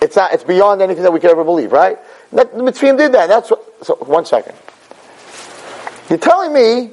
It's 0.02 0.18
not, 0.18 0.34
it's 0.34 0.44
beyond 0.44 0.82
anything 0.82 1.04
that 1.04 1.14
we 1.14 1.20
could 1.20 1.32
ever 1.32 1.44
believe, 1.44 1.72
right? 1.72 1.98
That, 2.34 2.54
the 2.54 2.64
Mitzrayim 2.64 2.98
did 2.98 3.14
that. 3.14 3.28
That's 3.28 3.50
what, 3.50 3.86
so, 3.86 3.96
one 3.96 4.26
second. 4.26 4.56
You're 6.10 6.20
telling 6.20 6.54
me 6.54 6.92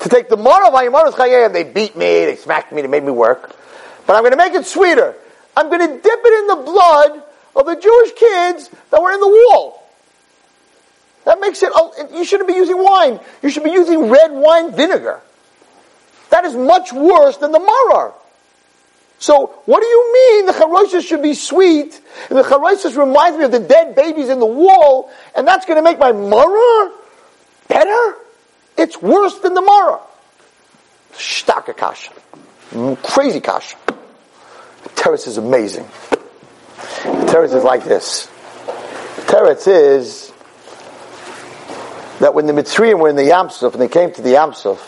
to 0.00 0.08
take 0.08 0.28
the 0.28 0.36
moral 0.36 0.68
of 0.68 0.74
Ayamaras 0.74 1.12
Chayim, 1.12 1.52
they 1.52 1.64
beat 1.64 1.96
me, 1.96 2.24
they 2.24 2.36
smacked 2.36 2.72
me, 2.72 2.80
they 2.82 2.88
made 2.88 3.04
me 3.04 3.12
work. 3.12 3.54
But 4.06 4.16
I'm 4.16 4.22
going 4.22 4.32
to 4.32 4.36
make 4.36 4.54
it 4.54 4.66
sweeter. 4.66 5.14
I'm 5.56 5.68
going 5.68 5.80
to 5.80 5.94
dip 5.94 6.20
it 6.24 6.40
in 6.40 6.46
the 6.46 6.56
blood 6.64 7.22
of 7.56 7.66
the 7.66 7.74
Jewish 7.74 8.12
kids 8.12 8.70
that 8.90 9.02
were 9.02 9.12
in 9.12 9.20
the 9.20 9.28
wall. 9.28 9.82
That 11.24 11.40
makes 11.40 11.62
it, 11.62 11.72
oh, 11.74 11.92
you 12.14 12.24
shouldn't 12.24 12.48
be 12.48 12.54
using 12.54 12.78
wine. 12.78 13.18
You 13.42 13.50
should 13.50 13.64
be 13.64 13.72
using 13.72 14.08
red 14.08 14.30
wine 14.30 14.72
vinegar. 14.72 15.20
That 16.30 16.44
is 16.44 16.54
much 16.54 16.92
worse 16.92 17.38
than 17.38 17.50
the 17.50 17.58
marar. 17.58 18.14
So, 19.18 19.46
what 19.64 19.80
do 19.80 19.86
you 19.86 20.12
mean 20.12 20.46
the 20.46 20.52
charosis 20.52 21.06
should 21.06 21.22
be 21.22 21.34
sweet? 21.34 22.00
And 22.28 22.38
the 22.38 22.42
charosis 22.42 22.96
reminds 22.96 23.38
me 23.38 23.44
of 23.44 23.50
the 23.50 23.60
dead 23.60 23.96
babies 23.96 24.28
in 24.28 24.38
the 24.38 24.46
wall, 24.46 25.10
and 25.34 25.48
that's 25.48 25.64
going 25.64 25.78
to 25.78 25.82
make 25.82 25.98
my 25.98 26.12
marar 26.12 26.92
better? 27.68 28.16
It's 28.76 29.00
worse 29.00 29.38
than 29.38 29.54
the 29.54 29.62
marar. 29.62 30.00
Shtaka 31.14 31.76
kasha. 31.76 32.12
Mm, 32.72 33.02
crazy 33.02 33.40
kasha. 33.40 33.76
Teretz 34.94 35.26
is 35.26 35.38
amazing. 35.38 35.88
Teretz 36.76 37.54
is 37.54 37.64
like 37.64 37.84
this. 37.84 38.28
Teretz 39.26 39.66
is 39.66 40.32
that 42.20 42.34
when 42.34 42.46
the 42.46 42.52
Mitzrayim 42.52 42.98
were 42.98 43.08
in 43.08 43.16
the 43.16 43.22
Yamsuf 43.22 43.72
and 43.72 43.80
they 43.80 43.88
came 43.88 44.12
to 44.12 44.22
the 44.22 44.30
Yamsuf, 44.30 44.78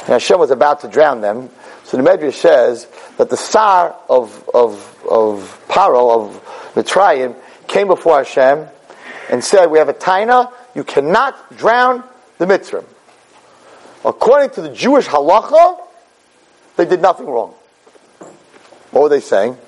and 0.00 0.08
Hashem 0.08 0.38
was 0.38 0.50
about 0.50 0.80
to 0.80 0.88
drown 0.88 1.20
them, 1.20 1.50
so 1.84 1.96
the 1.96 2.02
Medrash 2.02 2.34
says 2.34 2.86
that 3.16 3.30
the 3.30 3.36
Sar 3.36 3.96
of, 4.08 4.48
of, 4.52 4.74
of 5.10 5.64
Paro, 5.68 6.26
of 6.26 6.74
Mitzrayim, 6.74 7.34
came 7.66 7.88
before 7.88 8.18
Hashem 8.18 8.66
and 9.30 9.42
said, 9.42 9.66
we 9.66 9.78
have 9.78 9.88
a 9.88 9.94
taina, 9.94 10.52
you 10.74 10.84
cannot 10.84 11.56
drown 11.56 12.04
the 12.38 12.46
Mitzrayim. 12.46 12.84
According 14.04 14.50
to 14.50 14.62
the 14.62 14.70
Jewish 14.70 15.06
halacha, 15.06 15.80
they 16.76 16.84
did 16.84 17.02
nothing 17.02 17.26
wrong. 17.26 17.54
What 18.90 19.02
were 19.02 19.08
they 19.08 19.20
saying? 19.20 19.58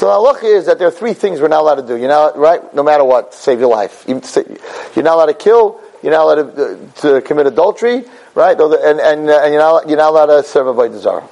So 0.00 0.06
the 0.06 0.12
halacha 0.12 0.44
is 0.44 0.64
that 0.64 0.78
there 0.78 0.88
are 0.88 0.90
three 0.90 1.12
things 1.12 1.42
we're 1.42 1.48
not 1.48 1.60
allowed 1.60 1.74
to 1.74 1.86
do. 1.86 1.94
You're 1.94 2.08
not, 2.08 2.34
right? 2.34 2.74
No 2.74 2.82
matter 2.82 3.04
what, 3.04 3.32
to 3.32 3.36
save 3.36 3.60
your 3.60 3.68
life. 3.68 4.06
You're 4.08 5.04
not 5.04 5.16
allowed 5.16 5.26
to 5.26 5.34
kill, 5.34 5.78
you're 6.02 6.12
not 6.12 6.22
allowed 6.22 6.56
to, 6.56 6.90
to 7.02 7.20
commit 7.20 7.46
adultery, 7.46 8.04
right? 8.34 8.58
And, 8.58 8.98
and, 8.98 9.28
uh, 9.28 9.42
and 9.42 9.52
you're, 9.52 9.60
not, 9.60 9.88
you're 9.90 9.98
not 9.98 10.08
allowed 10.08 10.34
to 10.34 10.42
serve 10.42 10.68
a 10.68 10.72
Avodah 10.72 11.28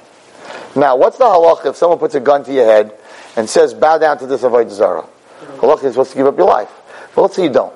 Now, 0.75 0.95
what's 0.97 1.17
the 1.17 1.23
halacha 1.23 1.71
if 1.71 1.77
someone 1.77 1.97
puts 1.97 2.13
a 2.13 2.19
gun 2.19 2.43
to 2.43 2.53
your 2.53 2.65
head 2.65 2.93
and 3.35 3.49
says, 3.49 3.73
bow 3.73 3.97
down 3.97 4.19
to 4.19 4.27
this 4.27 4.43
Avodah 4.43 4.69
Zarah? 4.69 5.07
Halacha 5.55 5.85
is 5.85 5.93
supposed 5.93 6.11
to 6.11 6.17
give 6.17 6.27
up 6.27 6.37
your 6.37 6.45
life. 6.45 6.69
Well, 7.15 7.25
let's 7.25 7.37
say 7.37 7.45
you 7.45 7.49
don't. 7.51 7.73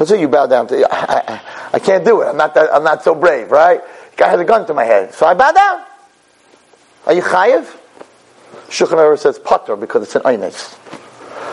Let's 0.00 0.08
say 0.08 0.20
you 0.20 0.26
bow 0.26 0.48
down 0.48 0.66
to, 0.66 0.88
I, 0.92 1.34
I, 1.34 1.40
I 1.74 1.78
can't 1.78 2.04
do 2.04 2.20
it. 2.22 2.24
I'm 2.26 2.36
not 2.36 2.52
that, 2.54 2.74
I'm 2.74 2.82
not 2.82 3.04
so 3.04 3.14
brave, 3.14 3.48
right? 3.52 3.80
Guy 4.16 4.28
has 4.28 4.40
a 4.40 4.44
gun 4.44 4.66
to 4.66 4.74
my 4.74 4.86
head. 4.86 5.14
So 5.14 5.24
I 5.24 5.34
bow 5.34 5.52
down. 5.52 5.84
Are 7.06 7.14
you 7.14 7.22
chayiv? 7.22 7.82
Shulchan 8.68 8.98
Aruch 8.98 9.18
says 9.18 9.38
pater 9.38 9.76
because 9.76 10.02
it's 10.02 10.16
an 10.16 10.22
aynes. 10.22 10.78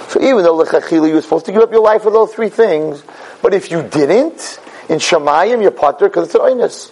So 0.09 0.21
even 0.21 0.43
though 0.43 0.57
lechachila 0.57 1.07
you 1.07 1.15
were 1.15 1.21
supposed 1.21 1.45
to 1.45 1.51
give 1.51 1.61
up 1.61 1.71
your 1.71 1.81
life 1.81 2.03
for 2.03 2.11
those 2.11 2.33
three 2.33 2.49
things, 2.49 3.03
but 3.41 3.53
if 3.53 3.71
you 3.71 3.81
didn't, 3.81 4.59
in 4.89 4.99
Shemayim, 4.99 5.61
you're 5.61 5.71
potter 5.71 6.09
because 6.09 6.25
it's 6.25 6.35
an 6.35 6.41
oinus. 6.41 6.91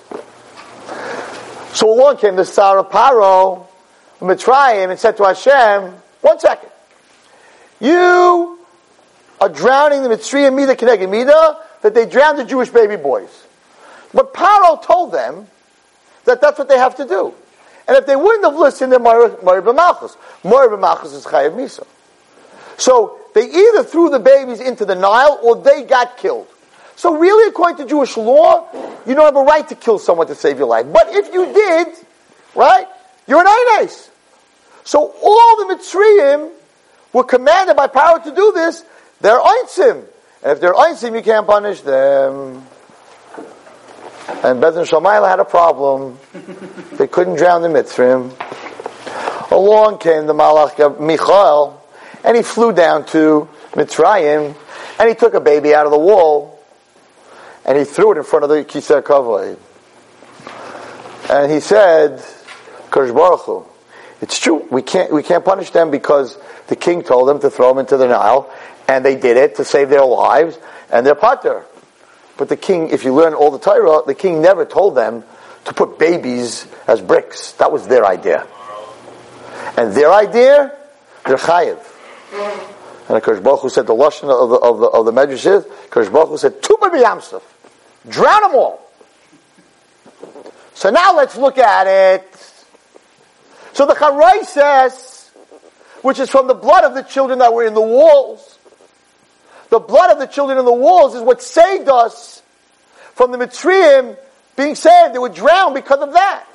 So 1.76 1.92
along 1.92 2.18
came 2.18 2.38
the 2.38 2.46
Sarah 2.46 2.84
Paro, 2.84 3.68
Mitzrayim, 4.22 4.90
and 4.90 5.00
said 5.00 5.18
to 5.18 5.26
Hashem, 5.26 5.94
one 6.22 6.40
second. 6.40 6.70
You 7.82 8.58
are 9.42 9.50
drowning 9.50 10.04
the 10.04 10.10
Mitzrayim 10.10 10.56
Mida 10.56 10.76
Keneged 10.76 11.10
Mida, 11.10 11.58
that 11.82 11.94
they 11.94 12.06
drowned 12.06 12.40
the 12.40 12.46
Jewish 12.46 12.70
baby 12.70 12.96
boys. 12.96 13.30
But 14.14 14.34
Paro 14.34 14.82
told 14.82 15.12
them 15.12 15.48
that 16.26 16.42
that's 16.42 16.58
what 16.58 16.68
they 16.68 16.78
have 16.78 16.96
to 16.96 17.06
do. 17.06 17.34
And 17.90 17.98
if 17.98 18.06
they 18.06 18.16
wouldn't 18.16 18.46
have 18.46 18.56
listened, 18.56 18.92
they're 18.92 19.00
Mori 19.00 19.30
B'Malchus. 19.32 20.16
Mori 20.44 20.68
B'Malchus 20.68 21.12
is 21.16 21.26
Chayav 21.26 21.56
Misa. 21.56 21.88
So 22.78 23.18
they 23.34 23.46
either 23.46 23.84
threw 23.84 24.12
the 24.12 24.20
babies 24.20 24.60
into 24.60 24.86
the 24.86 24.94
Nile 24.94 25.40
or 25.42 25.56
they 25.56 25.82
got 25.86 26.16
killed. 26.16 26.48
So 26.96 27.18
really, 27.18 27.50
according 27.50 27.78
to 27.78 27.86
Jewish 27.90 28.16
law, 28.16 28.68
you 29.08 29.16
don't 29.16 29.26
have 29.26 29.36
a 29.36 29.42
right 29.42 29.68
to 29.70 29.74
kill 29.74 29.98
someone 29.98 30.28
to 30.28 30.36
save 30.36 30.60
your 30.60 30.68
life. 30.68 30.86
But 30.94 31.08
if 31.16 31.34
you 31.34 31.52
did, 31.52 31.88
right, 32.54 32.86
you're 33.26 33.42
an 33.42 33.48
Eines. 33.48 34.12
So 34.84 35.12
all 35.24 35.68
the 35.68 35.74
Mitzrayim 35.74 36.52
were 37.12 37.24
commanded 37.24 37.76
by 37.76 37.88
Paro 37.88 38.24
to 38.24 38.36
do 38.36 38.52
this. 38.52 38.86
They're 39.20 39.40
Einsim. 39.40 40.06
And 40.44 40.52
if 40.52 40.62
they're 40.62 40.74
Einsim, 40.74 41.16
you 41.16 41.24
can't 41.24 41.48
punish 41.48 41.82
them. 41.82 42.68
And 44.42 44.62
Bezin 44.64 44.88
Shalmaila 44.88 45.28
had 45.28 45.40
a 45.40 45.46
problem. 45.46 46.18
they 46.94 47.08
couldn't 47.08 47.36
drown 47.36 47.62
the 47.62 47.68
Mitzrayim. 47.68 48.32
Along 49.52 49.98
came 49.98 50.28
the 50.28 50.34
Malach 50.34 51.00
Michael, 51.00 51.82
and 52.24 52.38
he 52.38 52.44
flew 52.44 52.72
down 52.72 53.06
to 53.08 53.50
Mitzrayim, 53.72 54.56
and 55.00 55.10
he 55.10 55.16
took 55.16 55.34
a 55.34 55.42
baby 55.42 55.76
out 55.76 55.86
of 55.86 55.92
the 55.92 56.00
wall, 56.00 56.60
and 57.66 57.78
he 57.78 57.84
threw 57.84 58.14
it 58.14 58.18
in 58.18 58.24
front 58.24 58.44
of 58.44 58.50
the 58.50 58.64
Kisei 58.64 59.02
Kavod. 59.02 59.58
And 61.30 61.52
he 61.52 61.60
said, 61.60 62.20
Kodesh 62.90 63.14
Baruch 63.14 63.42
Hu, 63.42 63.66
it's 64.22 64.40
true, 64.40 64.68
we 64.72 64.82
can't, 64.82 65.12
we 65.12 65.22
can't 65.24 65.44
punish 65.44 65.72
them 65.72 65.92
because 65.92 66.38
the 66.68 66.76
king 66.76 67.04
told 67.04 67.28
them 67.28 67.40
to 67.40 67.50
throw 67.50 67.70
them 67.70 67.80
into 67.80 67.98
the 67.98 68.08
Nile, 68.08 68.52
and 68.88 69.04
they 69.04 69.16
did 69.16 69.38
it 69.38 69.56
to 69.56 69.66
save 69.66 69.90
their 69.90 70.06
lives 70.06 70.58
and 70.92 71.06
their 71.06 71.16
pater. 71.16 71.66
But 72.40 72.48
the 72.48 72.56
king, 72.56 72.90
if 72.92 73.04
you 73.04 73.14
learn 73.14 73.34
all 73.34 73.52
the 73.52 73.60
Torah, 73.60 74.02
the 74.08 74.16
king 74.16 74.42
never 74.42 74.64
told 74.64 74.96
them 74.96 75.26
to 75.66 75.74
put 75.74 76.00
babies 76.00 76.66
as 76.88 77.02
bricks. 77.02 77.52
That 77.54 77.70
was 77.70 77.86
their 77.86 78.06
idea. 78.06 78.48
And 79.76 79.94
their 79.94 80.10
idea, 80.10 80.74
they're 81.26 81.36
chayiv. 81.36 81.80
And 83.10 83.22
Hu 83.22 83.70
said 83.70 83.88
the 83.88 83.94
lashon 83.94 84.30
of 84.30 84.50
the 84.52 84.56
of 84.56 84.80
the 84.80 84.86
of 84.86 85.06
the 85.06 85.12
Medrash 85.12 85.46
is 85.46 86.08
Hu 86.08 86.38
said 86.38 86.64
tuba 86.64 86.90
b'yamsuf, 86.90 87.42
drown 88.08 88.42
them 88.44 88.56
all. 88.56 88.90
So 90.76 90.92
now 90.92 91.18
let's 91.18 91.36
look 91.36 91.58
at 91.58 91.88
it. 91.88 92.64
So 93.74 93.86
the 93.86 93.96
charaisis, 93.96 95.28
which 96.04 96.20
is 96.20 96.30
from 96.30 96.48
the 96.48 96.54
blood 96.54 96.86
of 96.86 96.94
the 96.94 97.02
children 97.02 97.40
that 97.40 97.54
were 97.54 97.66
in 97.66 97.74
the 97.74 97.82
walls. 97.82 98.59
The 99.70 99.80
blood 99.80 100.12
of 100.12 100.20
the 100.20 100.26
children 100.26 100.58
in 100.58 100.66
the 100.66 100.74
walls 100.74 101.16
is 101.16 101.22
what 101.22 101.42
saved 101.42 101.90
us 101.90 102.42
from 103.14 103.32
the 103.32 103.38
Mitzrayim 103.38 104.18
being 104.56 104.76
saved. 104.76 105.14
They 105.14 105.20
were 105.20 105.30
drowned 105.30 105.76
because 105.76 106.00
of 106.00 106.14
that. 106.14 106.46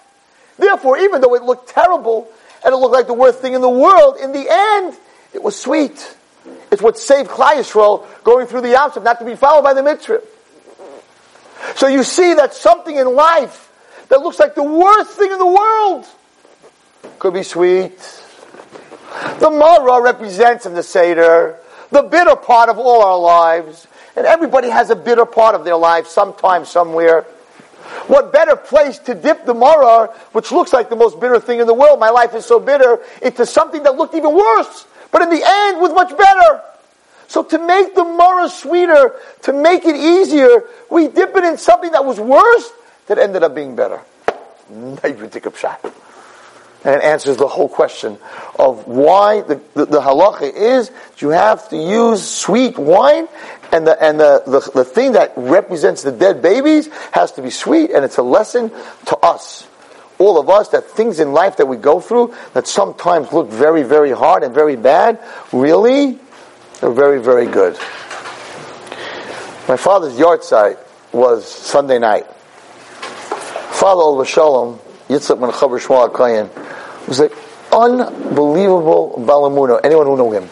Therefore, 0.58 0.98
even 0.98 1.20
though 1.20 1.34
it 1.34 1.42
looked 1.42 1.68
terrible 1.68 2.28
and 2.64 2.72
it 2.72 2.76
looked 2.76 2.92
like 2.92 3.06
the 3.06 3.14
worst 3.14 3.40
thing 3.40 3.54
in 3.54 3.60
the 3.60 3.68
world, 3.68 4.16
in 4.20 4.32
the 4.32 4.46
end, 4.48 4.96
it 5.32 5.42
was 5.42 5.60
sweet. 5.60 6.16
It's 6.70 6.82
what 6.82 6.98
saved 6.98 7.30
Klal 7.30 7.54
Yisrael 7.54 8.06
going 8.24 8.46
through 8.46 8.62
the 8.62 8.68
Yamsuf, 8.68 9.02
not 9.02 9.18
to 9.20 9.24
be 9.24 9.36
followed 9.36 9.62
by 9.62 9.74
the 9.74 9.82
Mitzrayim. 9.82 10.22
So 11.76 11.86
you 11.86 12.02
see 12.02 12.34
that 12.34 12.54
something 12.54 12.94
in 12.94 13.14
life 13.14 13.70
that 14.08 14.20
looks 14.20 14.38
like 14.38 14.54
the 14.54 14.62
worst 14.62 15.10
thing 15.12 15.30
in 15.30 15.38
the 15.38 15.46
world 15.46 16.06
could 17.18 17.34
be 17.34 17.42
sweet. 17.42 17.98
The 19.38 19.50
Mara 19.50 20.02
represents 20.02 20.66
in 20.66 20.74
the 20.74 20.82
Seder 20.82 21.58
the 21.95 22.03
bitter 22.03 22.34
part 22.34 22.68
of 22.68 22.78
all 22.78 23.03
our 23.03 23.18
lives. 23.18 23.86
And 24.16 24.26
everybody 24.26 24.68
has 24.68 24.90
a 24.90 24.97
bitter 24.97 25.24
part 25.24 25.55
of 25.55 25.64
their 25.64 25.76
life 25.76 26.09
sometime, 26.09 26.64
somewhere. 26.64 27.22
What 28.09 28.32
better 28.32 28.57
place 28.57 28.99
to 29.01 29.14
dip 29.14 29.47
the 29.47 29.55
Mara, 29.55 30.09
which 30.32 30.51
looks 30.51 30.72
like 30.72 30.90
the 30.90 30.97
most 30.97 31.20
bitter 31.20 31.38
thing 31.38 31.61
in 31.61 31.66
the 31.66 31.74
world, 31.74 32.01
my 32.01 32.11
life 32.11 32.34
is 32.34 32.45
so 32.45 32.59
bitter, 32.59 32.99
into 33.22 33.47
something 33.47 33.84
that 33.84 33.97
looked 33.97 34.14
even 34.14 34.34
worse, 34.34 34.86
but 35.12 35.22
in 35.22 35.30
the 35.30 35.42
end 35.45 35.80
was 35.80 35.92
much 35.92 36.16
better. 36.16 36.62
So 37.28 37.45
to 37.45 37.59
make 37.59 37.95
the 37.95 38.05
Mara 38.05 38.49
sweeter, 38.49 39.14
to 39.42 39.53
make 39.53 39.84
it 39.84 39.95
easier, 39.97 40.64
we 40.90 41.09
dip 41.09 41.36
it 41.36 41.45
in 41.45 41.57
something 41.59 41.92
that 41.92 42.05
was 42.05 42.18
worse 42.18 42.70
that 43.07 43.18
ended 43.18 43.42
up 43.42 43.55
being 43.55 43.76
better. 43.76 44.01
and 46.85 46.97
it 46.97 47.03
answers 47.03 47.39
the 47.39 47.49
whole 47.49 47.68
question 47.68 48.18
of 48.59 48.87
why 48.87 49.41
the, 49.41 49.61
the, 49.72 49.87
the 49.87 50.01
halacha 50.01 50.53
is 50.55 50.91
you 51.18 51.30
have 51.30 51.68
to 51.70 51.76
use 51.76 52.26
sweet 52.26 52.78
wine 52.78 53.26
and 53.72 53.87
the 53.87 54.03
and 54.03 54.20
the, 54.20 54.43
the, 54.47 54.70
the 54.74 54.85
thing 54.85 55.12
that 55.12 55.32
represents 55.37 56.03
the 56.03 56.12
dead 56.12 56.43
babies 56.43 56.89
has 57.12 57.32
to 57.32 57.43
be 57.43 57.51
sweet 57.51 57.91
and 57.91 58.05
it's 58.05 58.18
a 58.18 58.22
lesson 58.22 58.70
to 59.07 59.16
us. 59.18 59.66
All 60.18 60.39
of 60.39 60.49
us 60.49 60.68
that 60.68 60.85
things 60.91 61.20
in 61.20 61.32
life 61.32 61.57
that 61.57 61.66
we 61.66 61.76
go 61.76 62.01
through 62.01 62.35
that 62.53 62.68
sometimes 62.68 63.32
look 63.32 63.49
very 63.49 63.82
very 63.82 64.12
hard 64.12 64.43
and 64.43 64.55
very 64.55 64.76
bad 64.76 65.18
really 65.53 66.18
are 66.82 66.93
very 66.93 67.20
very 67.20 67.47
good. 67.47 67.74
My 69.66 69.78
father's 69.78 70.18
yard 70.18 70.41
yahrzeit 70.41 70.78
was 71.12 71.51
sunday 71.51 71.99
night. 71.99 72.26
Father 72.26 74.03
Ol 74.03 74.22
Shalom 74.24 74.78
Yitzchak 75.14 75.40
Ben 75.40 75.50
Chaber 75.50 75.80
Shmuel 75.80 76.12
Kayan 76.12 76.50
was 77.06 77.20
an 77.20 77.30
unbelievable 77.72 79.14
Balamuno. 79.18 79.80
Anyone 79.84 80.06
who 80.06 80.16
know 80.16 80.30
him? 80.32 80.48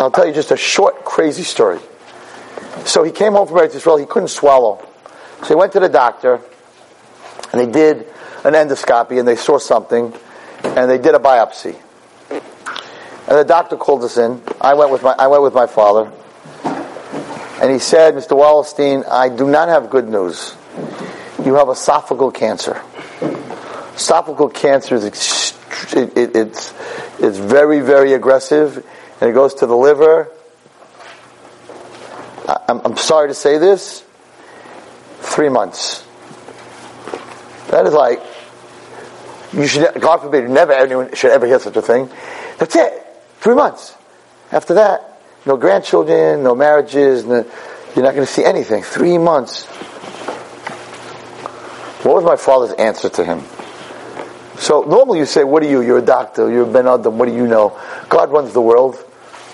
I'll 0.00 0.10
tell 0.10 0.26
you 0.26 0.32
just 0.32 0.50
a 0.50 0.56
short, 0.56 1.04
crazy 1.04 1.42
story. 1.42 1.78
So 2.84 3.02
he 3.02 3.12
came 3.12 3.32
home 3.32 3.46
from 3.46 3.58
Eretz 3.58 3.74
Israel. 3.74 3.96
He 3.96 4.06
couldn't 4.06 4.28
swallow, 4.28 4.84
so 5.40 5.46
he 5.46 5.54
went 5.54 5.72
to 5.72 5.80
the 5.80 5.88
doctor, 5.88 6.40
and 7.52 7.60
they 7.60 7.66
did 7.66 8.06
an 8.44 8.54
endoscopy, 8.54 9.18
and 9.18 9.26
they 9.26 9.36
saw 9.36 9.58
something, 9.58 10.12
and 10.62 10.90
they 10.90 10.98
did 10.98 11.14
a 11.14 11.18
biopsy. 11.18 11.76
And 12.30 13.36
the 13.36 13.44
doctor 13.44 13.76
called 13.76 14.04
us 14.04 14.16
in. 14.16 14.42
I 14.60 14.74
went 14.74 14.90
with 14.90 15.02
my 15.02 15.14
I 15.18 15.26
went 15.26 15.42
with 15.42 15.54
my 15.54 15.66
father, 15.66 16.10
and 17.60 17.70
he 17.70 17.78
said, 17.78 18.14
"Mr. 18.14 18.36
Wallerstein, 18.36 19.06
I 19.08 19.28
do 19.28 19.46
not 19.46 19.68
have 19.68 19.90
good 19.90 20.08
news. 20.08 20.54
You 21.44 21.54
have 21.54 21.68
esophageal 21.68 22.32
cancer." 22.32 22.80
Esophageal 23.20 24.52
cancer 24.52 24.94
is 24.94 25.04
it, 25.92 26.16
it, 26.16 26.36
it's 26.36 26.74
it's 27.18 27.38
very 27.38 27.80
very 27.80 28.12
aggressive, 28.12 28.76
and 29.20 29.30
it 29.30 29.32
goes 29.32 29.54
to 29.54 29.66
the 29.66 29.76
liver. 29.76 30.30
I, 32.46 32.64
I'm, 32.68 32.80
I'm 32.84 32.96
sorry 32.96 33.28
to 33.28 33.34
say 33.34 33.58
this. 33.58 34.04
Three 35.20 35.48
months. 35.48 36.04
That 37.70 37.86
is 37.86 37.92
like 37.92 38.22
you 39.52 39.66
should. 39.66 40.00
God 40.00 40.18
forbid, 40.18 40.48
never 40.48 40.72
anyone 40.72 41.14
should 41.14 41.30
ever 41.30 41.46
hear 41.46 41.58
such 41.58 41.76
a 41.76 41.82
thing. 41.82 42.10
That's 42.58 42.76
it. 42.76 43.04
Three 43.40 43.54
months. 43.54 43.94
After 44.50 44.74
that, 44.74 45.20
no 45.44 45.56
grandchildren, 45.56 46.42
no 46.42 46.54
marriages. 46.54 47.24
No, 47.24 47.44
you're 47.94 48.04
not 48.04 48.14
going 48.14 48.26
to 48.26 48.32
see 48.32 48.44
anything. 48.44 48.82
Three 48.82 49.18
months. 49.18 49.66
What 52.02 52.14
was 52.14 52.24
my 52.24 52.36
father's 52.36 52.72
answer 52.72 53.08
to 53.08 53.24
him? 53.24 53.42
So 54.58 54.82
normally 54.82 55.18
you 55.18 55.26
say, 55.26 55.44
what 55.44 55.62
are 55.62 55.68
you? 55.68 55.80
You're 55.82 55.98
a 55.98 56.02
doctor, 56.02 56.50
you're 56.50 56.66
Ben 56.66 56.86
Adam, 56.86 57.18
what 57.18 57.28
do 57.28 57.34
you 57.34 57.46
know? 57.46 57.78
God 58.08 58.30
runs 58.30 58.52
the 58.52 58.60
world. 58.60 58.96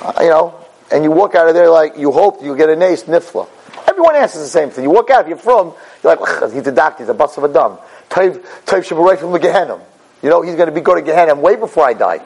Uh, 0.01 0.12
you 0.20 0.28
know, 0.28 0.55
and 0.90 1.05
you 1.05 1.11
walk 1.11 1.34
out 1.34 1.49
of 1.49 1.55
there 1.55 1.70
like 1.70 1.97
you 1.97 2.12
hope 2.12 2.42
you'll 2.42 2.57
get 2.57 2.68
a 2.68 2.76
nace 2.76 3.05
nifla. 3.05 3.49
Everyone 3.88 4.16
answers 4.16 4.42
the 4.42 4.49
same 4.49 4.70
thing. 4.70 4.84
You 4.84 4.90
walk 4.90 5.11
out, 5.11 5.22
if 5.22 5.28
you're 5.28 5.38
from, 5.38 5.74
you're 6.03 6.16
like, 6.16 6.53
he's 6.53 6.66
a 6.66 6.72
doctor, 6.72 7.03
he's 7.03 7.09
a 7.09 7.14
bus 7.14 7.36
of 7.38 7.45
a 7.45 7.49
dumb. 7.49 7.78
Type, 8.09 8.45
type 8.66 8.84
should 8.84 8.97
be 8.97 9.01
right 9.01 9.18
from 9.18 9.32
the 9.32 9.38
Gehenna. 9.38 9.80
You 10.22 10.30
know, 10.30 10.42
he's 10.42 10.55
going 10.55 10.68
to 10.68 10.72
be 10.72 10.80
go 10.80 10.95
to 10.95 11.03
Gehenna 11.03 11.34
way 11.34 11.57
before 11.57 11.86
I 11.86 11.95
die. 11.95 12.18
the 12.18 12.24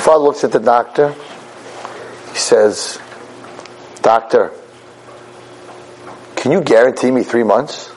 father 0.00 0.24
looks 0.24 0.44
at 0.44 0.52
the 0.52 0.60
doctor. 0.60 1.14
He 2.32 2.38
says, 2.38 2.98
Doctor, 4.02 4.52
can 6.38 6.52
you 6.52 6.60
guarantee 6.60 7.10
me 7.10 7.24
three 7.24 7.42
months? 7.42 7.90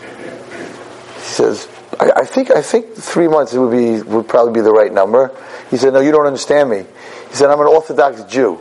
He 0.00 1.20
says, 1.20 1.68
I, 2.00 2.10
I, 2.16 2.24
think 2.24 2.50
I 2.50 2.62
think 2.62 2.94
three 2.94 3.28
months 3.28 3.52
would 3.52 3.70
be 3.70 4.00
would 4.00 4.26
probably 4.26 4.54
be 4.54 4.62
the 4.62 4.72
right 4.72 4.90
number. 4.90 5.30
He 5.70 5.76
said, 5.76 5.92
No, 5.92 6.00
you 6.00 6.10
don't 6.10 6.26
understand 6.26 6.70
me. 6.70 6.78
He 7.28 7.34
said, 7.34 7.50
I'm 7.50 7.60
an 7.60 7.66
Orthodox 7.66 8.24
Jew. 8.24 8.58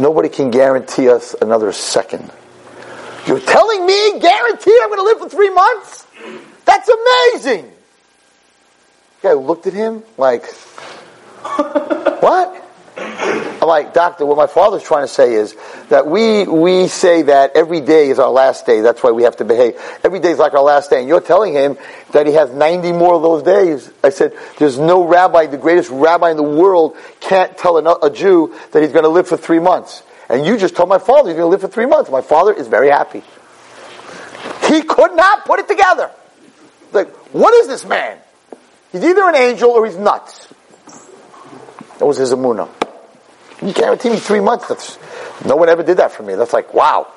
Nobody 0.00 0.28
can 0.28 0.50
guarantee 0.50 1.08
us 1.08 1.36
another 1.40 1.70
second. 1.70 2.28
You're 3.26 3.40
telling 3.40 3.86
me, 3.86 4.18
guaranteed, 4.18 4.74
I'm 4.82 4.88
going 4.88 4.98
to 4.98 5.04
live 5.04 5.18
for 5.18 5.28
three 5.28 5.50
months? 5.50 6.06
That's 6.64 6.88
amazing. 6.88 7.70
The 9.20 9.28
guy 9.28 9.32
looked 9.34 9.68
at 9.68 9.74
him 9.74 10.02
like, 10.18 10.52
what? 12.20 12.71
I'm 12.96 13.68
like, 13.68 13.94
doctor, 13.94 14.26
what 14.26 14.36
my 14.36 14.46
father's 14.46 14.82
trying 14.82 15.04
to 15.04 15.08
say 15.08 15.34
is 15.34 15.56
that 15.88 16.06
we, 16.06 16.44
we 16.44 16.88
say 16.88 17.22
that 17.22 17.52
every 17.54 17.80
day 17.80 18.10
is 18.10 18.18
our 18.18 18.30
last 18.30 18.66
day. 18.66 18.80
That's 18.80 19.02
why 19.02 19.12
we 19.12 19.22
have 19.22 19.36
to 19.36 19.44
behave. 19.44 19.80
Every 20.02 20.18
day 20.18 20.32
is 20.32 20.38
like 20.38 20.52
our 20.54 20.62
last 20.62 20.90
day. 20.90 20.98
And 20.98 21.08
you're 21.08 21.20
telling 21.20 21.54
him 21.54 21.78
that 22.10 22.26
he 22.26 22.32
has 22.34 22.50
90 22.50 22.92
more 22.92 23.14
of 23.14 23.22
those 23.22 23.42
days. 23.42 23.90
I 24.02 24.10
said, 24.10 24.36
there's 24.58 24.78
no 24.78 25.06
rabbi, 25.06 25.46
the 25.46 25.58
greatest 25.58 25.90
rabbi 25.90 26.32
in 26.32 26.36
the 26.36 26.42
world 26.42 26.96
can't 27.20 27.56
tell 27.56 27.78
a, 27.78 28.10
Jew 28.10 28.54
that 28.72 28.82
he's 28.82 28.92
going 28.92 29.04
to 29.04 29.08
live 29.10 29.28
for 29.28 29.36
three 29.36 29.60
months. 29.60 30.02
And 30.28 30.44
you 30.44 30.58
just 30.58 30.74
told 30.74 30.88
my 30.88 30.98
father 30.98 31.28
he's 31.28 31.36
going 31.36 31.46
to 31.46 31.50
live 31.50 31.60
for 31.60 31.68
three 31.68 31.86
months. 31.86 32.10
My 32.10 32.20
father 32.20 32.52
is 32.52 32.66
very 32.66 32.90
happy. 32.90 33.22
He 34.68 34.82
could 34.82 35.14
not 35.14 35.44
put 35.44 35.60
it 35.60 35.68
together. 35.68 36.10
Like, 36.92 37.14
what 37.32 37.54
is 37.54 37.68
this 37.68 37.84
man? 37.84 38.18
He's 38.90 39.04
either 39.04 39.22
an 39.22 39.36
angel 39.36 39.70
or 39.70 39.86
he's 39.86 39.96
nuts. 39.96 40.48
That 41.98 42.06
was 42.06 42.18
his 42.18 42.32
amuna. 42.32 42.68
You 43.62 43.72
guarantee 43.72 44.10
me 44.10 44.18
three 44.18 44.40
months. 44.40 44.68
That's, 44.68 44.98
no 45.44 45.56
one 45.56 45.68
ever 45.68 45.82
did 45.82 45.98
that 45.98 46.12
for 46.12 46.22
me. 46.22 46.34
That's 46.34 46.52
like, 46.52 46.74
wow. 46.74 47.12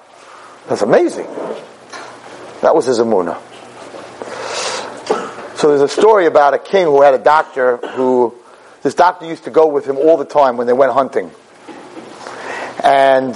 That's 0.67 0.81
amazing. 0.81 1.25
That 2.61 2.75
was 2.75 2.85
his 2.85 2.99
amuna. 2.99 3.39
So 5.57 5.69
there's 5.69 5.81
a 5.81 5.87
story 5.87 6.25
about 6.25 6.53
a 6.53 6.59
king 6.59 6.85
who 6.85 7.01
had 7.01 7.13
a 7.13 7.19
doctor 7.19 7.77
who, 7.77 8.35
this 8.83 8.93
doctor 8.93 9.25
used 9.25 9.45
to 9.45 9.49
go 9.49 9.67
with 9.67 9.85
him 9.85 9.97
all 9.97 10.17
the 10.17 10.25
time 10.25 10.57
when 10.57 10.67
they 10.67 10.73
went 10.73 10.91
hunting. 10.91 11.31
And 12.83 13.35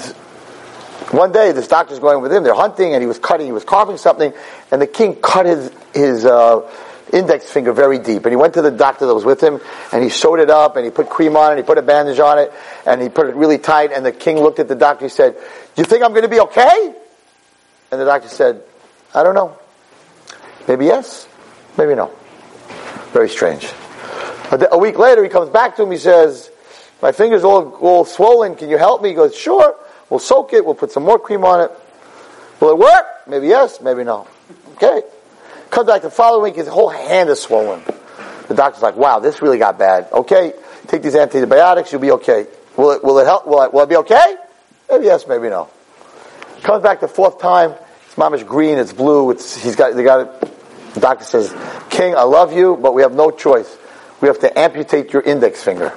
one 1.11 1.31
day 1.31 1.51
this 1.51 1.67
doctor's 1.67 1.97
going 1.99 2.21
with 2.21 2.31
him, 2.31 2.43
they're 2.43 2.53
hunting 2.53 2.93
and 2.93 3.01
he 3.01 3.07
was 3.07 3.17
cutting, 3.17 3.47
he 3.47 3.51
was 3.51 3.63
carving 3.63 3.97
something, 3.97 4.31
and 4.71 4.81
the 4.81 4.87
king 4.87 5.15
cut 5.15 5.47
his, 5.47 5.71
his, 5.93 6.25
uh, 6.25 6.69
index 7.13 7.49
finger 7.49 7.73
very 7.73 7.99
deep. 7.99 8.25
And 8.25 8.31
he 8.31 8.35
went 8.35 8.53
to 8.55 8.61
the 8.61 8.71
doctor 8.71 9.05
that 9.05 9.13
was 9.13 9.25
with 9.25 9.41
him, 9.41 9.59
and 9.91 10.03
he 10.03 10.09
sewed 10.09 10.39
it 10.39 10.49
up, 10.49 10.75
and 10.75 10.85
he 10.85 10.91
put 10.91 11.09
cream 11.09 11.35
on 11.35 11.53
it, 11.53 11.57
he 11.57 11.63
put 11.63 11.77
a 11.77 11.81
bandage 11.81 12.19
on 12.19 12.39
it, 12.39 12.51
and 12.85 13.01
he 13.01 13.09
put 13.09 13.27
it 13.27 13.35
really 13.35 13.57
tight. 13.57 13.91
And 13.91 14.05
the 14.05 14.11
king 14.11 14.39
looked 14.39 14.59
at 14.59 14.67
the 14.67 14.75
doctor. 14.75 15.05
He 15.05 15.09
said, 15.09 15.35
"Do 15.35 15.81
you 15.81 15.85
think 15.85 16.03
I'm 16.03 16.11
going 16.11 16.23
to 16.23 16.29
be 16.29 16.39
okay?" 16.39 16.93
And 17.91 17.99
the 17.99 18.05
doctor 18.05 18.27
said, 18.27 18.61
"I 19.13 19.23
don't 19.23 19.35
know. 19.35 19.57
Maybe 20.67 20.85
yes, 20.85 21.27
maybe 21.77 21.95
no." 21.95 22.11
Very 23.11 23.29
strange. 23.29 23.71
A 24.51 24.77
week 24.77 24.97
later, 24.97 25.23
he 25.23 25.29
comes 25.29 25.49
back 25.49 25.75
to 25.75 25.83
him. 25.83 25.91
He 25.91 25.97
says, 25.97 26.49
"My 27.01 27.11
finger's 27.11 27.43
all 27.43 27.75
all 27.81 28.05
swollen. 28.05 28.55
Can 28.55 28.69
you 28.69 28.77
help 28.77 29.01
me?" 29.01 29.09
He 29.09 29.15
goes, 29.15 29.35
"Sure. 29.35 29.75
We'll 30.09 30.19
soak 30.19 30.53
it. 30.53 30.65
We'll 30.65 30.75
put 30.75 30.91
some 30.91 31.03
more 31.03 31.19
cream 31.19 31.45
on 31.45 31.61
it. 31.61 31.71
Will 32.59 32.71
it 32.71 32.77
work? 32.77 33.05
Maybe 33.27 33.47
yes, 33.47 33.79
maybe 33.81 34.03
no." 34.03 34.27
Okay. 34.73 35.03
Comes 35.69 35.87
back 35.87 36.01
the 36.01 36.09
following 36.09 36.43
week, 36.43 36.55
his 36.55 36.67
whole 36.67 36.89
hand 36.89 37.29
is 37.29 37.41
swollen. 37.41 37.83
The 38.47 38.55
doctor's 38.55 38.81
like, 38.81 38.95
wow, 38.95 39.19
this 39.19 39.41
really 39.41 39.59
got 39.59 39.77
bad. 39.77 40.07
Okay, 40.11 40.53
take 40.87 41.03
these 41.03 41.15
antibiotics, 41.15 41.91
you'll 41.91 42.01
be 42.01 42.11
okay. 42.11 42.47
Will 42.75 42.91
it, 42.91 43.03
will 43.03 43.19
it 43.19 43.25
help? 43.25 43.45
Will, 43.45 43.69
will 43.71 43.83
it 43.83 43.89
be 43.89 43.97
okay? 43.97 44.35
Maybe 44.89 45.05
yes, 45.05 45.27
maybe 45.27 45.49
no. 45.49 45.69
Comes 46.63 46.81
back 46.81 46.99
the 46.99 47.07
fourth 47.07 47.39
time, 47.39 47.75
his 48.05 48.17
mom 48.17 48.33
is 48.33 48.43
green, 48.43 48.79
it's 48.79 48.93
blue, 48.93 49.29
it's, 49.31 49.55
he's 49.55 49.75
got, 49.75 49.95
they 49.95 50.03
got 50.03 50.21
it. 50.21 50.93
The 50.95 50.99
doctor 51.01 51.23
says, 51.23 51.53
King, 51.89 52.15
I 52.15 52.23
love 52.23 52.51
you, 52.51 52.75
but 52.75 52.95
we 52.95 53.03
have 53.03 53.13
no 53.13 53.29
choice. 53.29 53.77
We 54.21 54.27
have 54.27 54.39
to 54.39 54.59
amputate 54.59 55.13
your 55.13 55.21
index 55.21 55.63
finger. 55.63 55.95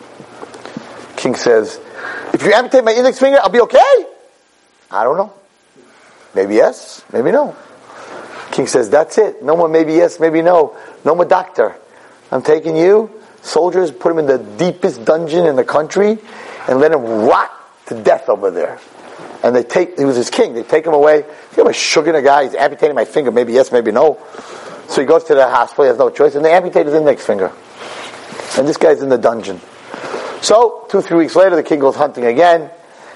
King 1.17 1.35
says, 1.35 1.81
if 2.35 2.43
you 2.43 2.53
amputate 2.53 2.85
my 2.85 2.93
index 2.93 3.19
finger, 3.19 3.39
I'll 3.43 3.49
be 3.49 3.63
okay? 3.63 4.07
I 4.91 5.05
don't 5.05 5.17
know. 5.17 5.33
Maybe 6.35 6.57
yes, 6.57 7.03
maybe 7.13 7.31
no. 7.31 7.57
King 8.53 8.67
says, 8.67 8.91
that's 8.91 9.19
it. 9.19 9.43
No 9.43 9.57
more 9.57 9.69
maybe 9.69 9.95
yes, 9.95 10.21
maybe 10.21 10.43
no. 10.43 10.77
No 11.05 11.15
more 11.15 11.25
doctor. 11.25 11.75
I'm 12.31 12.43
taking 12.43 12.77
you. 12.77 13.11
Soldiers 13.41 13.91
put 13.91 14.13
him 14.13 14.19
in 14.19 14.27
the 14.27 14.39
deepest 14.39 15.05
dungeon 15.05 15.47
in 15.47 15.57
the 15.57 15.65
country 15.65 16.19
and 16.69 16.79
let 16.79 16.93
him 16.93 17.03
rot 17.03 17.51
to 17.87 18.01
death 18.01 18.29
over 18.29 18.51
there. 18.51 18.79
And 19.43 19.57
they 19.57 19.65
take, 19.65 19.99
he 19.99 20.05
was 20.05 20.17
his 20.17 20.31
king. 20.31 20.55
They 20.55 20.63
take 20.63 20.87
him 20.87 20.93
away. 20.93 21.25
He 21.55 21.63
was 21.63 21.75
sugar 21.75 22.15
a 22.15 22.23
guy. 22.23 22.45
He's 22.45 22.55
amputating 22.55 22.95
my 22.95 23.07
finger. 23.07 23.33
Maybe 23.33 23.55
yes, 23.55 23.73
maybe 23.73 23.91
no. 23.91 24.21
So 24.89 25.01
he 25.01 25.07
goes 25.07 25.25
to 25.25 25.35
the 25.35 25.49
hospital. 25.49 25.85
He 25.85 25.89
has 25.89 25.99
no 25.99 26.11
choice. 26.11 26.37
And 26.37 26.45
they 26.45 26.53
amputate 26.53 26.87
his 26.87 26.95
index 26.95 27.27
finger. 27.27 27.51
And 28.57 28.69
this 28.69 28.77
guy's 28.77 29.03
in 29.03 29.09
the 29.09 29.19
dungeon. 29.19 29.61
So, 30.43 30.87
two, 30.91 31.01
three 31.01 31.19
weeks 31.19 31.35
later, 31.35 31.57
the 31.57 31.63
king 31.63 31.81
goes 31.81 31.97
hunting 31.97 32.27
again. 32.27 32.71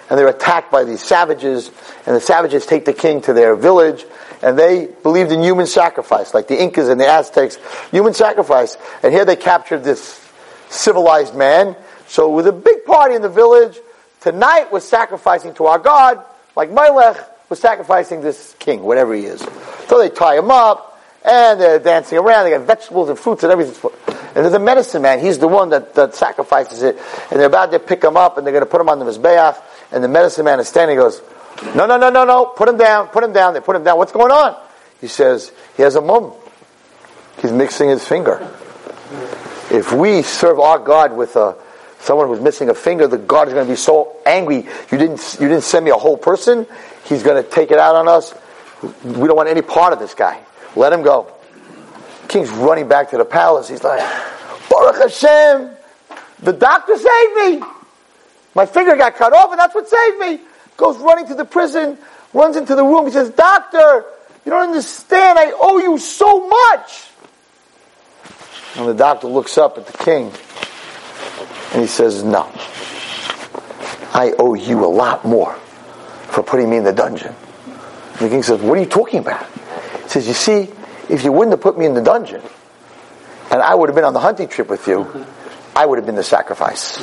And 0.09 0.19
they're 0.19 0.29
attacked 0.29 0.73
by 0.73 0.85
these 0.85 1.03
savages. 1.03 1.71
And 2.07 2.17
the 2.17 2.21
savages 2.21 2.67
take 2.67 2.87
the 2.87 2.93
king 2.93 3.21
to 3.23 3.33
their 3.33 3.55
village 3.55 4.05
and 4.43 4.59
they 4.59 4.87
believed 5.03 5.33
in 5.33 5.43
human 5.43 5.67
sacrifice, 5.67 6.35
like 6.35 6.49
the 6.49 6.61
Incas 6.61 6.89
and 6.89 7.01
the 7.01 7.07
Aztecs, 7.07 7.59
human 7.91 8.15
sacrifice. 8.15 8.77
And 9.03 9.13
here 9.13 9.25
they 9.25 9.37
captured 9.37 9.85
this 9.85 10.21
civilized 10.69 11.35
man. 11.35 11.77
So 12.07 12.31
with 12.31 12.47
a 12.47 12.53
big 12.53 12.85
party 12.85 13.15
in 13.15 13.23
the 13.23 13.29
village, 13.29 13.79
tonight 14.21 14.71
was 14.73 14.87
sacrificing 14.87 15.55
to 15.55 15.67
our 15.67 15.79
God, 15.79 16.23
like 16.55 16.71
Melech 16.71 17.17
was 17.49 17.59
sacrificing 17.59 18.21
this 18.21 18.55
king, 18.59 18.83
whatever 18.83 19.15
he 19.15 19.25
is. 19.25 19.41
So 19.89 19.99
they 19.99 20.09
tie 20.09 20.37
him 20.37 20.51
up, 20.51 21.01
and 21.25 21.61
they're 21.61 21.79
dancing 21.81 22.19
around, 22.19 22.45
they 22.45 22.51
got 22.51 22.67
vegetables 22.67 23.09
and 23.09 23.19
fruits 23.19 23.43
and 23.43 23.53
everything. 23.53 23.91
And 24.07 24.45
there's 24.45 24.55
a 24.55 24.59
medicine 24.61 25.03
man, 25.03 25.19
he's 25.19 25.39
the 25.39 25.49
one 25.49 25.71
that, 25.71 25.95
that 25.95 26.15
sacrifices 26.15 26.83
it, 26.83 26.97
and 27.31 27.41
they're 27.41 27.47
about 27.47 27.73
to 27.73 27.79
pick 27.79 28.03
him 28.03 28.17
up, 28.17 28.39
and 28.39 28.47
they're 28.47 28.53
going 28.53 28.65
to 28.65 28.71
put 28.71 28.81
him 28.81 28.89
on 28.89 28.99
the 28.99 29.05
Mizbeach, 29.05 29.61
and 29.93 30.05
the 30.05 30.09
medicine 30.09 30.45
man 30.45 30.61
is 30.61 30.69
standing, 30.69 30.97
goes, 30.97 31.21
no, 31.75 31.87
no, 31.87 31.97
no, 31.97 32.11
no, 32.11 32.25
no. 32.25 32.47
Put 32.47 32.69
him 32.69 32.77
down. 32.77 33.09
Put 33.09 33.25
him 33.25 33.33
down. 33.33 33.55
They 33.55 33.61
put 33.61 33.77
him 33.77 33.85
down. 33.85 33.99
What's 33.99 34.13
going 34.13 34.33
on? 34.33 34.57
He 35.01 35.09
says, 35.09 35.53
he 35.77 35.83
has 35.83 35.95
a 35.95 36.01
mum. 36.01 36.33
He's 37.41 37.53
mixing 37.53 37.89
his 37.89 38.07
finger. 38.07 38.39
If 39.71 39.93
we 39.93 40.23
serve 40.23 40.59
our 40.59 40.79
God 40.79 41.17
with 41.17 41.37
a, 41.37 41.57
someone 42.01 42.29
who's 42.29 42.41
missing 42.41 42.71
a 42.71 42.75
finger, 42.75 43.07
the 43.07 43.19
God 43.19 43.49
is 43.49 43.55
going 43.55 43.67
to 43.67 43.73
be 43.73 43.77
so 43.77 44.17
angry. 44.25 44.67
You 44.91 44.99
didn't, 44.99 45.37
you 45.41 45.49
didn't 45.49 45.65
send 45.65 45.85
me 45.85 45.91
a 45.91 45.97
whole 45.97 46.17
person. 46.17 46.67
He's 47.05 47.23
going 47.23 47.43
to 47.43 47.49
take 47.49 47.71
it 47.71 47.79
out 47.79 47.95
on 47.95 48.09
us. 48.09 48.35
We 48.83 49.27
don't 49.27 49.37
want 49.37 49.49
any 49.49 49.63
part 49.63 49.93
of 49.93 49.99
this 49.99 50.15
guy. 50.15 50.41
Let 50.75 50.93
him 50.93 51.03
go. 51.03 51.33
King's 52.29 52.51
running 52.51 52.89
back 52.89 53.11
to 53.11 53.19
the 53.19 53.25
palace. 53.25 53.69
He's 53.69 53.85
like, 53.85 54.01
Baruch 54.71 54.97
Hashem, 54.97 55.71
the 56.41 56.53
doctor 56.53 56.97
saved 56.97 57.35
me. 57.35 57.67
My 58.55 58.67
finger 58.67 58.97
got 58.97 59.17
cut 59.17 59.33
off 59.33 59.51
and 59.51 59.61
that's 59.61 59.75
what 59.75 59.89
saved 59.89 60.19
me 60.19 60.41
goes 60.77 60.97
running 60.99 61.27
to 61.29 61.35
the 61.35 61.45
prison, 61.45 61.99
runs 62.33 62.57
into 62.57 62.75
the 62.75 62.85
room. 62.85 63.07
He 63.07 63.13
says, 63.13 63.31
Doctor, 63.31 64.05
you 64.45 64.53
don't 64.53 64.69
understand. 64.69 65.39
I 65.39 65.53
owe 65.55 65.79
you 65.79 65.99
so 65.99 66.47
much. 66.49 67.09
And 68.77 68.89
the 68.89 68.95
doctor 68.95 69.27
looks 69.27 69.57
up 69.57 69.79
at 69.79 69.87
the 69.87 69.99
king 69.99 70.33
and 71.73 71.81
he 71.81 71.87
says, 71.87 72.23
No. 72.23 72.51
I 74.13 74.33
owe 74.39 74.55
you 74.55 74.85
a 74.85 74.87
lot 74.87 75.25
more 75.25 75.55
for 76.29 76.43
putting 76.43 76.71
me 76.71 76.77
in 76.77 76.85
the 76.85 76.93
dungeon. 76.93 77.35
And 77.65 78.19
the 78.19 78.29
king 78.29 78.43
says, 78.43 78.61
What 78.61 78.79
are 78.79 78.81
you 78.81 78.89
talking 78.89 79.21
about? 79.21 79.47
He 80.03 80.09
says, 80.09 80.29
You 80.29 80.35
see, 80.35 80.71
if 81.09 81.25
you 81.25 81.33
wouldn't 81.33 81.53
have 81.53 81.61
put 81.61 81.79
me 81.79 81.87
in 81.87 81.95
the 81.95 82.03
dungeon, 82.03 82.43
and 83.51 83.63
I 83.63 83.75
would 83.75 83.89
have 83.89 83.97
been 83.97 84.05
on 84.05 84.15
the 84.15 84.21
hunting 84.21 84.49
trip 84.49 84.69
with 84.69 84.87
you, 84.87 85.27
I 85.75 85.87
would 85.87 85.99
have 85.99 86.07
been 86.07 86.17
the 86.17 86.25
sacrifice 86.25 86.99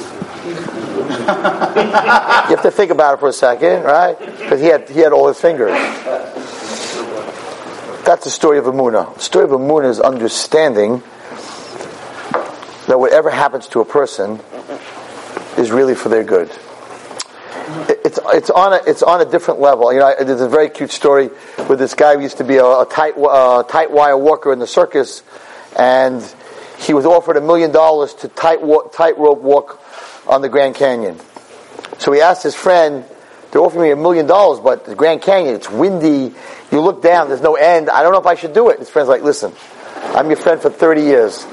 you 1.24 2.56
have 2.56 2.62
to 2.64 2.72
think 2.72 2.92
about 2.92 3.16
it 3.16 3.20
for 3.20 3.30
a 3.30 3.34
second, 3.34 3.84
right? 3.84 4.20
Because 4.20 4.60
he 4.60 4.68
had, 4.68 4.90
he 4.90 5.00
had 5.00 5.14
all 5.14 5.28
his 5.28 5.40
fingers. 5.40 5.72
That's 8.06 8.26
the 8.26 8.30
story 8.30 8.58
of 8.58 8.66
Amuna. 8.66 9.14
The 9.16 9.22
story 9.22 9.46
of 9.46 9.52
Amuna 9.52 9.90
is 9.90 10.00
understanding 10.00 11.02
that 12.88 13.00
whatever 13.00 13.30
happens 13.30 13.68
to 13.70 13.80
a 13.80 13.86
person 13.86 14.42
is 15.58 15.72
really 15.72 15.96
for 15.96 16.10
their 16.10 16.24
good. 16.24 16.52
It's, 18.04 18.20
it's, 18.34 18.50
on 18.50 18.74
a, 18.74 18.82
it's 18.86 19.04
on 19.04 19.22
a 19.22 19.26
different 19.26 19.62
level. 19.62 19.94
You 19.94 20.00
know, 20.00 20.14
there's 20.20 20.42
a 20.42 20.50
very 20.50 20.70
cute 20.70 20.92
story 20.92 21.30
with 21.70 21.80
this 21.80 21.94
guy 21.94 22.16
who 22.16 22.22
used 22.22 22.38
to 22.38 22.44
be 22.44 22.58
a, 22.58 22.66
a 22.66 22.86
tight, 22.90 23.14
uh, 23.18 23.64
tight 23.64 23.90
wire 23.92 24.18
walker 24.18 24.52
in 24.52 24.60
the 24.60 24.68
circus, 24.68 25.24
and 25.80 26.22
he 26.80 26.94
was 26.94 27.06
offered 27.06 27.38
a 27.38 27.42
million 27.42 27.72
dollars 27.72 28.14
to 28.16 28.28
tight, 28.28 28.60
tight 28.92 29.18
rope 29.18 29.42
walk 29.42 29.80
on 30.28 30.42
the 30.42 30.50
Grand 30.50 30.76
Canyon. 30.76 31.20
So 32.00 32.12
he 32.12 32.22
asked 32.22 32.44
his 32.44 32.56
friend, 32.56 33.06
they're 33.52 33.62
offering 33.62 33.84
me 33.84 33.92
a 33.92 33.96
million 33.96 34.26
dollars, 34.26 34.60
but 34.60 34.86
the 34.86 34.96
Grand 34.96 35.22
Canyon, 35.22 35.56
it's 35.56 35.70
windy. 35.70 36.34
You 36.72 36.82
look 36.82 37.04
down, 37.04 37.28
there's 37.28 37.42
no 37.42 37.56
end. 37.56 37.90
I 37.90 38.02
don't 38.02 38.12
know 38.12 38.20
if 38.20 38.26
I 38.26 38.36
should 38.36 38.54
do 38.54 38.70
it. 38.70 38.80
His 38.80 38.90
friend's 38.90 39.10
like, 39.10 39.22
listen, 39.22 39.54
I'm 39.96 40.28
your 40.28 40.38
friend 40.38 40.62
for 40.62 40.70
30 40.70 41.02
years. 41.02 41.46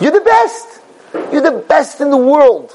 You're 0.00 0.12
the 0.12 0.20
best. 0.20 0.80
You're 1.32 1.42
the 1.42 1.64
best 1.68 2.00
in 2.00 2.10
the 2.10 2.16
world. 2.16 2.72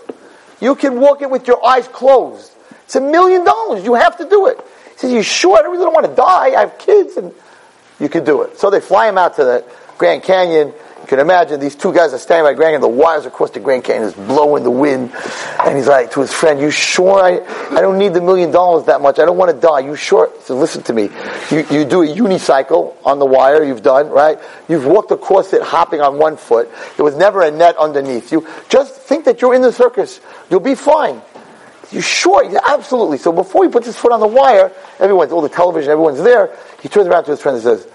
You 0.60 0.76
can 0.76 1.00
walk 1.00 1.22
it 1.22 1.30
with 1.30 1.48
your 1.48 1.66
eyes 1.66 1.88
closed. 1.88 2.52
It's 2.84 2.96
a 2.96 3.02
million 3.02 3.44
dollars. 3.44 3.84
You 3.84 3.94
have 3.96 4.18
to 4.18 4.30
do 4.30 4.48
it. 4.48 4.60
He 4.94 5.00
says, 5.00 5.12
you 5.12 5.24
sure? 5.24 5.58
I 5.58 5.62
really 5.62 5.84
don't 5.84 5.94
want 5.94 6.06
to 6.06 6.16
die. 6.16 6.56
I 6.56 6.60
have 6.62 6.78
kids 6.78 7.18
and 7.18 7.34
you 8.00 8.10
can 8.10 8.24
do 8.24 8.42
it. 8.44 8.60
So 8.60 8.70
they 8.70 8.80
fly 8.80 9.08
him 9.10 9.18
out 9.18 9.36
to 9.38 9.44
the 9.44 9.66
Grand 9.98 10.24
Canyon. 10.24 10.74
You 11.06 11.10
can 11.10 11.20
imagine 11.20 11.60
these 11.60 11.76
two 11.76 11.94
guys 11.94 12.16
are 12.16 12.18
standing 12.18 12.52
by 12.52 12.56
Grand 12.56 12.70
Canyon, 12.70 12.82
the 12.82 12.88
wires 12.88 13.28
across 13.28 13.52
the 13.52 13.60
Grand 13.60 13.84
Canyon 13.84 14.08
is 14.08 14.16
blowing 14.16 14.64
the 14.64 14.72
wind. 14.72 15.14
And 15.64 15.78
he's 15.78 15.86
like 15.86 16.10
to 16.14 16.22
his 16.22 16.34
friend, 16.34 16.60
You 16.60 16.72
sure 16.72 17.20
I, 17.20 17.42
I 17.78 17.80
don't 17.80 18.00
need 18.00 18.16
the 18.16 18.22
million 18.22 18.50
dollars 18.50 18.88
that 18.88 19.02
much? 19.02 19.20
I 19.20 19.26
don't 19.26 19.38
want 19.38 19.52
to 19.52 19.62
die. 19.62 19.82
You 19.82 19.96
sure? 19.96 20.34
So 20.42 20.56
listen 20.56 20.82
to 20.82 20.94
me. 20.94 21.10
You, 21.52 21.58
you 21.70 21.86
do 21.86 22.02
a 22.02 22.08
unicycle 22.08 22.96
on 23.06 23.20
the 23.20 23.26
wire, 23.28 23.64
you've 23.64 23.84
done, 23.84 24.10
right? 24.10 24.40
You've 24.68 24.88
walked 24.88 25.12
across 25.12 25.54
it 25.54 25.62
hopping 25.62 26.02
on 26.02 26.18
one 26.18 26.38
foot. 26.38 26.72
There 26.96 27.06
was 27.06 27.16
never 27.16 27.44
a 27.44 27.52
net 27.52 27.78
underneath 27.78 28.32
you. 28.32 28.48
Just 28.70 28.96
think 28.96 29.26
that 29.26 29.44
you're 29.44 29.54
in 29.54 29.62
the 29.62 29.72
circus. 29.72 30.20
You'll 30.50 30.60
be 30.60 30.74
fine. 30.74 31.22
You 31.92 32.02
sure? 32.02 32.44
Yeah, 32.44 32.62
absolutely. 32.66 33.20
So 33.20 33.32
before 33.32 33.64
he 33.64 33.70
puts 33.70 33.86
his 33.86 33.96
foot 33.96 34.12
on 34.12 34.22
the 34.22 34.28
wire, 34.28 34.72
everyone's, 35.00 35.32
all 35.32 35.42
the 35.42 35.50
television, 35.50 35.92
everyone's 35.92 36.24
there. 36.24 36.58
He 36.82 36.90
turns 36.90 37.06
around 37.06 37.26
to 37.26 37.32
his 37.32 37.42
friend 37.42 37.58
and 37.58 37.64
says, 37.64 37.88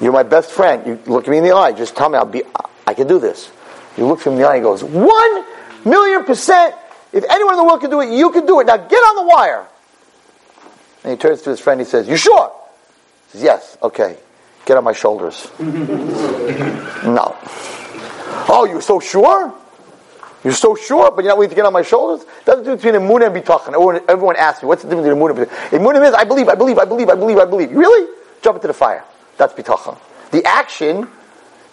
You're 0.00 0.12
my 0.12 0.22
best 0.22 0.50
friend. 0.50 0.86
You 0.86 1.00
look 1.06 1.26
me 1.26 1.38
in 1.38 1.44
the 1.44 1.52
eye. 1.52 1.72
Just 1.72 1.96
tell 1.96 2.08
me 2.08 2.18
I'll 2.18 2.26
be, 2.26 2.42
I 2.86 2.94
can 2.94 3.06
do 3.08 3.18
this. 3.18 3.50
He 3.96 4.02
looks 4.02 4.24
him 4.24 4.34
in 4.34 4.38
the 4.40 4.48
eye 4.48 4.56
and 4.56 4.62
goes, 4.62 4.84
One 4.84 5.44
million 5.84 6.24
percent. 6.24 6.74
If 7.12 7.24
anyone 7.28 7.54
in 7.54 7.58
the 7.58 7.64
world 7.64 7.80
can 7.80 7.90
do 7.90 8.00
it, 8.00 8.10
you 8.10 8.30
can 8.30 8.46
do 8.46 8.60
it. 8.60 8.66
Now 8.66 8.76
get 8.76 8.98
on 8.98 9.16
the 9.16 9.34
wire. 9.34 9.66
And 11.04 11.12
he 11.12 11.16
turns 11.16 11.42
to 11.42 11.50
his 11.50 11.60
friend. 11.60 11.80
He 11.80 11.86
says, 11.86 12.06
"You 12.06 12.16
sure?" 12.16 12.52
He 13.26 13.32
says, 13.32 13.42
"Yes." 13.42 13.78
Okay. 13.82 14.18
Get 14.66 14.76
on 14.76 14.84
my 14.84 14.92
shoulders. 14.92 15.48
no. 15.58 17.34
Oh, 18.50 18.66
you're 18.70 18.82
so 18.82 19.00
sure? 19.00 19.54
You're 20.44 20.52
so 20.52 20.74
sure, 20.74 21.10
but 21.10 21.24
you're 21.24 21.30
not 21.30 21.38
willing 21.38 21.50
to 21.50 21.56
get 21.56 21.64
on 21.64 21.72
my 21.72 21.82
shoulders? 21.82 22.26
That's 22.44 22.58
the 22.58 22.64
difference 22.64 22.82
between 22.82 23.00
Emunah 23.00 23.34
and 23.34 23.44
Bitachon. 23.44 23.68
Everyone, 23.68 24.00
everyone 24.08 24.36
asks 24.36 24.62
me, 24.62 24.68
what's 24.68 24.82
the 24.82 24.88
difference 24.90 25.08
between 25.08 25.22
Emunah 25.22 25.36
and 25.36 25.48
Bitachon? 25.48 25.78
Emunah 25.78 26.02
means, 26.02 26.14
I 26.14 26.24
believe, 26.24 26.48
I 26.48 26.54
believe, 26.54 26.78
I 26.78 26.84
believe, 26.84 27.08
I 27.08 27.14
believe, 27.14 27.38
I 27.38 27.44
believe. 27.44 27.72
Really? 27.72 28.14
Jump 28.42 28.56
into 28.56 28.68
the 28.68 28.74
fire. 28.74 29.04
That's 29.38 29.54
Bitachon. 29.54 29.96
The 30.30 30.44
action 30.44 31.08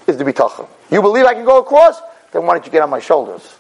is 0.07 0.17
the 0.17 0.23
Bitachon. 0.23 0.67
You 0.89 1.01
believe 1.01 1.25
I 1.25 1.33
can 1.33 1.45
go 1.45 1.59
across? 1.59 1.99
Then 2.31 2.45
why 2.45 2.53
don't 2.53 2.65
you 2.65 2.71
get 2.71 2.81
on 2.81 2.89
my 2.89 2.99
shoulders? 2.99 3.55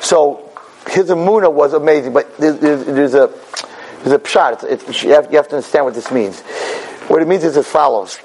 So, 0.00 0.50
his 0.88 1.10
amuna 1.10 1.52
was 1.52 1.74
amazing, 1.74 2.12
but 2.12 2.36
there's, 2.38 2.56
a, 2.56 3.30
there's 4.02 4.12
a 4.12 4.18
pshat. 4.18 4.64
It's, 4.64 4.84
it's, 4.84 5.02
you, 5.02 5.10
have, 5.10 5.30
you 5.30 5.36
have 5.36 5.48
to 5.48 5.56
understand 5.56 5.84
what 5.84 5.94
this 5.94 6.10
means. 6.10 6.40
What 7.08 7.22
it 7.22 7.28
means 7.28 7.44
is 7.44 7.56
as 7.56 7.68
follows. 7.68 8.18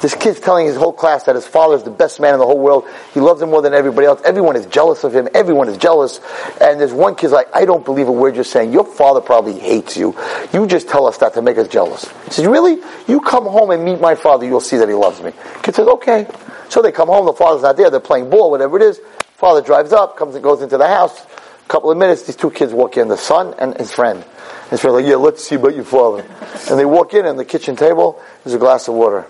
This 0.00 0.14
kid's 0.14 0.38
telling 0.38 0.66
his 0.66 0.76
whole 0.76 0.92
class 0.92 1.24
that 1.24 1.34
his 1.34 1.46
father 1.46 1.74
is 1.74 1.82
the 1.82 1.90
best 1.90 2.20
man 2.20 2.34
in 2.34 2.40
the 2.40 2.46
whole 2.46 2.58
world. 2.58 2.86
He 3.14 3.20
loves 3.20 3.42
him 3.42 3.50
more 3.50 3.62
than 3.62 3.74
everybody 3.74 4.06
else. 4.06 4.20
Everyone 4.24 4.54
is 4.54 4.66
jealous 4.66 5.02
of 5.02 5.14
him. 5.14 5.28
Everyone 5.34 5.68
is 5.68 5.76
jealous. 5.76 6.20
And 6.60 6.80
there's 6.80 6.92
one 6.92 7.16
kid's 7.16 7.32
like, 7.32 7.48
I 7.54 7.64
don't 7.64 7.84
believe 7.84 8.06
a 8.06 8.12
word 8.12 8.36
you're 8.36 8.44
saying. 8.44 8.72
Your 8.72 8.84
father 8.84 9.20
probably 9.20 9.58
hates 9.58 9.96
you. 9.96 10.16
You 10.52 10.66
just 10.66 10.88
tell 10.88 11.06
us 11.06 11.18
that 11.18 11.34
to 11.34 11.42
make 11.42 11.58
us 11.58 11.66
jealous. 11.66 12.08
He 12.26 12.30
says, 12.30 12.46
really? 12.46 12.80
You 13.08 13.20
come 13.20 13.44
home 13.44 13.70
and 13.70 13.84
meet 13.84 14.00
my 14.00 14.14
father. 14.14 14.46
You'll 14.46 14.60
see 14.60 14.76
that 14.76 14.88
he 14.88 14.94
loves 14.94 15.20
me. 15.20 15.32
Kid 15.62 15.74
says, 15.74 15.88
okay. 15.88 16.28
So 16.68 16.80
they 16.80 16.92
come 16.92 17.08
home. 17.08 17.26
The 17.26 17.32
father's 17.32 17.62
not 17.62 17.76
there. 17.76 17.90
They're 17.90 17.98
playing 17.98 18.30
ball, 18.30 18.50
whatever 18.50 18.76
it 18.76 18.82
is. 18.82 19.00
Father 19.34 19.62
drives 19.62 19.92
up, 19.92 20.16
comes 20.16 20.34
and 20.34 20.44
goes 20.44 20.62
into 20.62 20.78
the 20.78 20.86
house. 20.86 21.20
A 21.24 21.68
couple 21.68 21.90
of 21.90 21.98
minutes, 21.98 22.22
these 22.22 22.36
two 22.36 22.50
kids 22.50 22.72
walk 22.72 22.96
in, 22.96 23.08
the 23.08 23.16
son 23.16 23.54
and 23.58 23.76
his 23.76 23.92
friend. 23.92 24.24
His 24.70 24.80
friend's 24.80 24.96
like, 24.96 25.06
yeah, 25.06 25.16
let's 25.16 25.44
see 25.44 25.54
about 25.56 25.74
your 25.74 25.84
father. 25.84 26.24
And 26.70 26.78
they 26.78 26.84
walk 26.84 27.14
in, 27.14 27.26
and 27.26 27.38
the 27.38 27.44
kitchen 27.44 27.76
table, 27.76 28.22
there's 28.42 28.54
a 28.54 28.58
glass 28.58 28.88
of 28.88 28.94
water. 28.94 29.26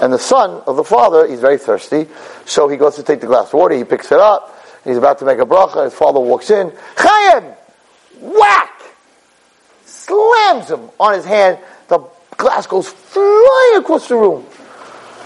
And 0.00 0.12
the 0.12 0.18
son 0.18 0.62
of 0.66 0.76
the 0.76 0.84
father, 0.84 1.26
he's 1.26 1.40
very 1.40 1.58
thirsty, 1.58 2.06
so 2.44 2.68
he 2.68 2.76
goes 2.76 2.96
to 2.96 3.02
take 3.02 3.20
the 3.20 3.26
glass 3.26 3.48
of 3.48 3.54
water, 3.54 3.74
he 3.76 3.84
picks 3.84 4.10
it 4.10 4.18
up, 4.18 4.58
he's 4.84 4.96
about 4.96 5.18
to 5.18 5.24
make 5.24 5.38
a 5.38 5.46
bracha, 5.46 5.84
his 5.84 5.94
father 5.94 6.18
walks 6.18 6.50
in, 6.50 6.72
Chaim! 6.96 7.52
Whack! 8.20 8.82
Slams 9.84 10.70
him 10.70 10.90
on 10.98 11.14
his 11.14 11.24
hand, 11.24 11.58
the 11.88 12.00
glass 12.36 12.66
goes 12.66 12.88
flying 12.88 13.76
across 13.76 14.08
the 14.08 14.16
room. 14.16 14.46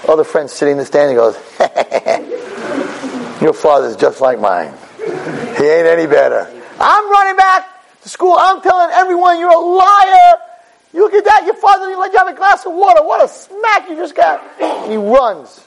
Other 0.08 0.24
friend 0.24 0.50
sitting 0.50 0.72
in 0.72 0.78
the 0.78 0.84
stand, 0.84 1.10
he 1.10 1.16
goes, 1.16 1.36
Your 3.40 3.52
father's 3.52 3.96
just 3.96 4.20
like 4.20 4.40
mine. 4.40 4.74
He 4.98 5.64
ain't 5.64 5.86
any 5.86 6.06
better. 6.06 6.52
I'm 6.78 7.10
running 7.10 7.36
back 7.36 8.02
to 8.02 8.08
school, 8.08 8.36
I'm 8.38 8.60
telling 8.60 8.90
everyone 8.92 9.38
you're 9.38 9.50
a 9.50 9.58
liar! 9.58 10.45
You 10.92 11.00
look 11.00 11.14
at 11.14 11.24
that, 11.24 11.42
your 11.44 11.56
father 11.56 11.86
didn't 11.86 12.00
let 12.00 12.12
you 12.12 12.18
have 12.18 12.28
a 12.28 12.34
glass 12.34 12.64
of 12.64 12.72
water. 12.72 13.02
What 13.02 13.22
a 13.22 13.28
smack 13.28 13.88
you 13.88 13.96
just 13.96 14.14
got. 14.14 14.42
He 14.88 14.96
runs. 14.96 15.64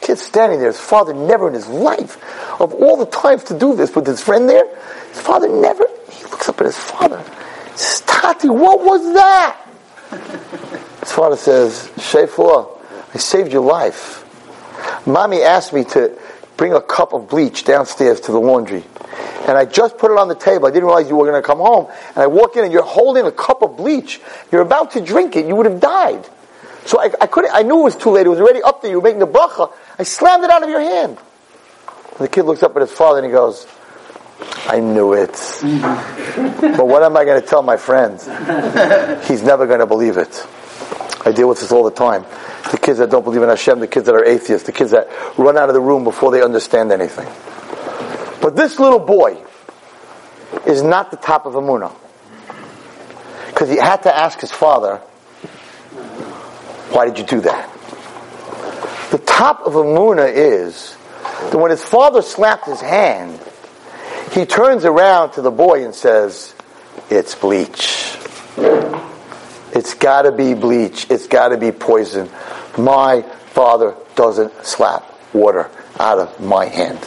Kid's 0.00 0.22
standing 0.22 0.58
there. 0.58 0.68
His 0.68 0.80
father 0.80 1.12
never 1.12 1.48
in 1.48 1.54
his 1.54 1.68
life, 1.68 2.16
of 2.60 2.72
all 2.72 2.96
the 2.96 3.06
times 3.06 3.44
to 3.44 3.58
do 3.58 3.74
this 3.74 3.94
with 3.94 4.06
his 4.06 4.22
friend 4.22 4.48
there, 4.48 4.64
his 5.08 5.20
father 5.20 5.48
never, 5.48 5.84
he 6.10 6.24
looks 6.24 6.48
up 6.48 6.60
at 6.60 6.66
his 6.66 6.78
father. 6.78 7.22
He 7.72 7.78
says, 7.78 8.02
Tati, 8.06 8.48
what 8.48 8.80
was 8.80 9.12
that? 9.14 9.60
His 11.00 11.12
father 11.12 11.36
says, 11.36 11.90
Shefua, 11.96 12.68
I 13.14 13.18
saved 13.18 13.52
your 13.52 13.62
life. 13.62 14.24
Mommy 15.06 15.42
asked 15.42 15.72
me 15.72 15.84
to 15.84 16.18
bring 16.58 16.74
a 16.74 16.82
cup 16.82 17.14
of 17.14 17.30
bleach 17.30 17.64
downstairs 17.64 18.20
to 18.20 18.32
the 18.32 18.40
laundry 18.40 18.84
and 19.48 19.56
I 19.56 19.64
just 19.64 19.96
put 19.96 20.10
it 20.10 20.18
on 20.18 20.28
the 20.28 20.34
table. 20.34 20.66
I 20.66 20.70
didn't 20.70 20.84
realize 20.84 21.08
you 21.08 21.16
were 21.16 21.24
going 21.24 21.40
to 21.40 21.46
come 21.46 21.58
home. 21.58 21.90
And 22.08 22.18
I 22.18 22.26
walk 22.26 22.56
in 22.56 22.64
and 22.64 22.72
you're 22.72 22.82
holding 22.82 23.24
a 23.24 23.32
cup 23.32 23.62
of 23.62 23.78
bleach. 23.78 24.20
You're 24.52 24.60
about 24.60 24.90
to 24.90 25.00
drink 25.00 25.36
it. 25.36 25.46
You 25.46 25.56
would 25.56 25.64
have 25.64 25.80
died. 25.80 26.28
So 26.84 27.00
I, 27.00 27.10
I 27.18 27.26
couldn't, 27.26 27.54
I 27.54 27.62
knew 27.62 27.80
it 27.80 27.84
was 27.84 27.96
too 27.96 28.10
late. 28.10 28.26
It 28.26 28.28
was 28.28 28.40
already 28.40 28.62
up 28.62 28.82
there. 28.82 28.90
You 28.90 28.98
were 28.98 29.04
making 29.04 29.20
the 29.20 29.26
bracha. 29.26 29.72
I 29.98 30.02
slammed 30.02 30.44
it 30.44 30.50
out 30.50 30.62
of 30.62 30.68
your 30.68 30.80
hand. 30.80 31.16
And 32.10 32.18
the 32.18 32.28
kid 32.28 32.42
looks 32.42 32.62
up 32.62 32.76
at 32.76 32.82
his 32.82 32.92
father 32.92 33.20
and 33.20 33.26
he 33.26 33.32
goes, 33.32 33.66
I 34.66 34.80
knew 34.80 35.14
it. 35.14 35.32
but 35.62 36.86
what 36.86 37.02
am 37.02 37.16
I 37.16 37.24
going 37.24 37.40
to 37.40 37.46
tell 37.46 37.62
my 37.62 37.78
friends? 37.78 38.26
He's 39.28 39.42
never 39.42 39.66
going 39.66 39.80
to 39.80 39.86
believe 39.86 40.18
it. 40.18 40.46
I 41.24 41.32
deal 41.32 41.48
with 41.48 41.60
this 41.60 41.72
all 41.72 41.84
the 41.84 41.90
time. 41.90 42.24
The 42.70 42.78
kids 42.78 42.98
that 42.98 43.10
don't 43.10 43.24
believe 43.24 43.42
in 43.42 43.48
Hashem, 43.48 43.80
the 43.80 43.86
kids 43.86 44.06
that 44.06 44.14
are 44.14 44.24
atheists, 44.24 44.66
the 44.66 44.72
kids 44.72 44.92
that 44.92 45.08
run 45.36 45.58
out 45.58 45.68
of 45.68 45.74
the 45.74 45.80
room 45.80 46.04
before 46.04 46.30
they 46.30 46.42
understand 46.42 46.92
anything. 46.92 47.26
But 48.40 48.54
this 48.56 48.78
little 48.78 49.00
boy 49.00 49.42
is 50.66 50.82
not 50.82 51.10
the 51.10 51.16
top 51.16 51.46
of 51.46 51.54
Amunah. 51.54 51.94
Because 53.48 53.68
he 53.68 53.76
had 53.76 54.02
to 54.04 54.16
ask 54.16 54.40
his 54.40 54.52
father, 54.52 54.98
why 56.90 57.06
did 57.06 57.18
you 57.18 57.24
do 57.24 57.40
that? 57.40 57.72
The 59.10 59.18
top 59.18 59.66
of 59.66 59.72
Amunah 59.72 60.32
is 60.32 60.96
that 61.50 61.58
when 61.58 61.70
his 61.70 61.82
father 61.82 62.22
slapped 62.22 62.66
his 62.66 62.80
hand, 62.80 63.40
he 64.32 64.46
turns 64.46 64.84
around 64.84 65.32
to 65.32 65.42
the 65.42 65.50
boy 65.50 65.84
and 65.84 65.94
says, 65.94 66.54
it's 67.10 67.34
bleach. 67.34 68.07
It's 69.78 69.94
gotta 69.94 70.32
be 70.32 70.54
bleach. 70.54 71.08
It's 71.08 71.28
gotta 71.28 71.56
be 71.56 71.70
poison. 71.70 72.28
My 72.76 73.22
father 73.22 73.94
doesn't 74.16 74.66
slap 74.66 75.04
water 75.32 75.70
out 76.00 76.18
of 76.18 76.40
my 76.40 76.64
hand 76.64 76.98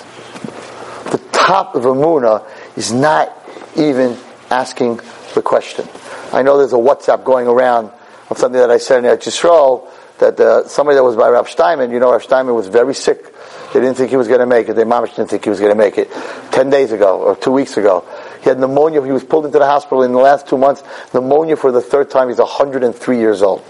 The 1.12 1.22
top 1.34 1.76
of 1.76 1.84
Amuna 1.84 2.46
is 2.78 2.94
not 2.94 3.36
even 3.76 4.18
asking 4.50 5.02
the 5.36 5.42
question. 5.42 5.86
I 6.32 6.44
know 6.44 6.58
there's 6.58 6.72
a 6.72 6.78
WhatsApp 6.78 7.26
going 7.26 7.48
around 7.48 7.92
of 8.30 8.38
something 8.38 8.60
that 8.60 8.72
I 8.72 8.78
said 8.78 9.04
in 9.04 9.12
Eretz 9.12 9.28
Yisrael 9.28 9.90
that 10.20 10.40
uh, 10.40 10.66
somebody 10.66 10.96
that 10.96 11.04
was 11.04 11.18
by 11.18 11.30
Rav 11.30 11.50
Steinman, 11.50 11.92
you 11.92 12.00
know, 12.00 12.12
Rav 12.12 12.24
Steinman 12.24 12.56
was 12.56 12.68
very 12.68 12.94
sick. 12.94 13.26
They 13.74 13.82
didn't 13.82 13.96
think 13.96 14.12
he 14.12 14.18
was 14.18 14.30
going 14.30 14.40
to 14.40 14.46
make 14.46 14.70
it. 14.70 14.76
They 14.76 14.84
mamish 14.84 15.16
didn't 15.16 15.30
think 15.30 15.44
he 15.44 15.50
was 15.50 15.60
going 15.60 15.72
to 15.72 15.78
make 15.78 15.98
it. 15.98 16.10
Ten 16.52 16.70
days 16.70 16.94
ago 16.94 17.20
or 17.20 17.36
two 17.36 17.52
weeks 17.52 17.76
ago, 17.76 18.06
he 18.42 18.50
had 18.50 18.60
pneumonia. 18.60 19.04
He 19.04 19.12
was 19.12 19.24
pulled 19.24 19.46
into 19.46 19.60
the 19.60 19.66
hospital 19.66 20.04
in 20.04 20.12
the 20.12 20.20
last 20.20 20.48
two 20.48 20.58
months. 20.58 20.84
Pneumonia 21.14 21.56
for 21.56 21.72
the 21.72 21.82
third 21.82 22.10
time. 22.10 22.30
He's 22.30 22.40
103 22.40 23.18
years 23.18 23.42
old. 23.42 23.64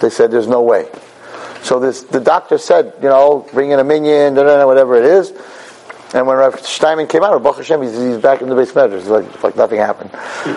They 0.00 0.10
said 0.10 0.30
there's 0.30 0.48
no 0.48 0.62
way. 0.62 0.88
So 1.62 1.80
this, 1.80 2.02
the 2.02 2.20
doctor 2.20 2.58
said, 2.58 2.94
you 3.00 3.08
know, 3.08 3.48
bring 3.52 3.70
in 3.70 3.78
a 3.78 3.84
minyan, 3.84 4.34
whatever 4.34 4.96
it 4.96 5.04
is. 5.04 5.30
And 6.12 6.26
when 6.26 6.36
Rav 6.36 6.60
Steinman 6.60 7.08
came 7.08 7.24
out 7.24 7.34
of 7.34 7.42
Baruch 7.42 7.58
Hashem, 7.58 7.82
he's, 7.82 7.96
he's 7.96 8.18
back 8.18 8.42
in 8.42 8.48
the 8.48 8.54
base 8.54 8.74
measures. 8.74 9.08
Like, 9.08 9.42
like 9.42 9.56
nothing 9.56 9.78
happened. 9.78 10.10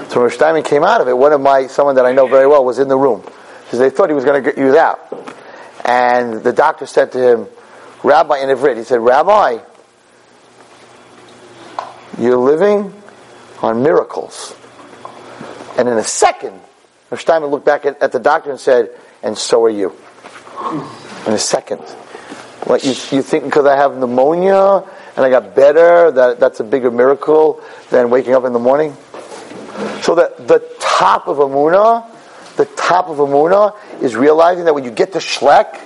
So 0.09 0.19
when 0.19 0.23
Rav 0.23 0.33
Steinman 0.33 0.63
came 0.63 0.83
out 0.83 1.01
of 1.01 1.07
it, 1.07 1.17
one 1.17 1.31
of 1.31 1.41
my, 1.41 1.67
someone 1.67 1.95
that 1.95 2.05
I 2.05 2.11
know 2.11 2.27
very 2.27 2.45
well 2.45 2.65
was 2.65 2.77
in 2.77 2.88
the 2.88 2.97
room. 2.97 3.23
Because 3.63 3.79
they 3.79 3.89
thought 3.89 4.09
he 4.09 4.15
was 4.15 4.25
going 4.25 4.43
to 4.43 4.51
get, 4.51 4.63
was 4.63 4.75
out. 4.75 4.99
And 5.85 6.43
the 6.43 6.53
doctor 6.53 6.85
said 6.85 7.11
to 7.13 7.19
him, 7.19 7.47
Rabbi, 8.03 8.39
in 8.39 8.49
Ivrit, 8.49 8.77
he 8.77 8.83
said, 8.83 8.99
Rabbi, 8.99 9.59
you're 12.19 12.38
living 12.38 12.93
on 13.62 13.84
miracles. 13.84 14.55
And 15.78 15.88
in 15.88 15.97
a 15.97 16.03
second, 16.03 16.60
Rav 17.10 17.22
Steinman 17.22 17.49
looked 17.49 17.66
back 17.66 17.86
at, 17.86 18.01
at 18.01 18.12
the 18.12 18.20
doctor 18.20 18.51
and 18.51 18.60
said, 18.60 18.89
and 19.24 19.38
so 19.38 19.64
are 19.64 19.70
you. 19.70 19.95
In 21.26 21.34
a 21.34 21.38
second. 21.38 21.80
What, 22.66 22.84
you, 22.84 22.91
you 23.16 23.22
think 23.22 23.45
because 23.45 23.66
I 23.66 23.76
have 23.76 23.95
pneumonia 23.95 24.84
and 25.16 25.26
I 25.26 25.30
got 25.30 25.55
better, 25.55 26.12
that, 26.12 26.39
that's 26.39 26.60
a 26.60 26.64
bigger 26.64 26.91
miracle 26.91 27.64
than 27.89 28.10
waking 28.10 28.34
up 28.34 28.43
in 28.43 28.53
the 28.53 28.60
morning. 28.60 28.95
So 30.01 30.16
the, 30.16 30.34
the 30.39 30.60
top 30.80 31.28
of 31.28 31.38
Amuna, 31.38 32.05
the 32.58 32.66
top 32.66 33.08
of 33.08 33.18
Amuna 33.18 33.76
is 34.01 34.16
realizing 34.16 34.66
that 34.66 34.74
when 34.74 34.84
you 34.84 34.91
get 34.91 35.14
to 35.14 35.20
Shlek, 35.20 35.80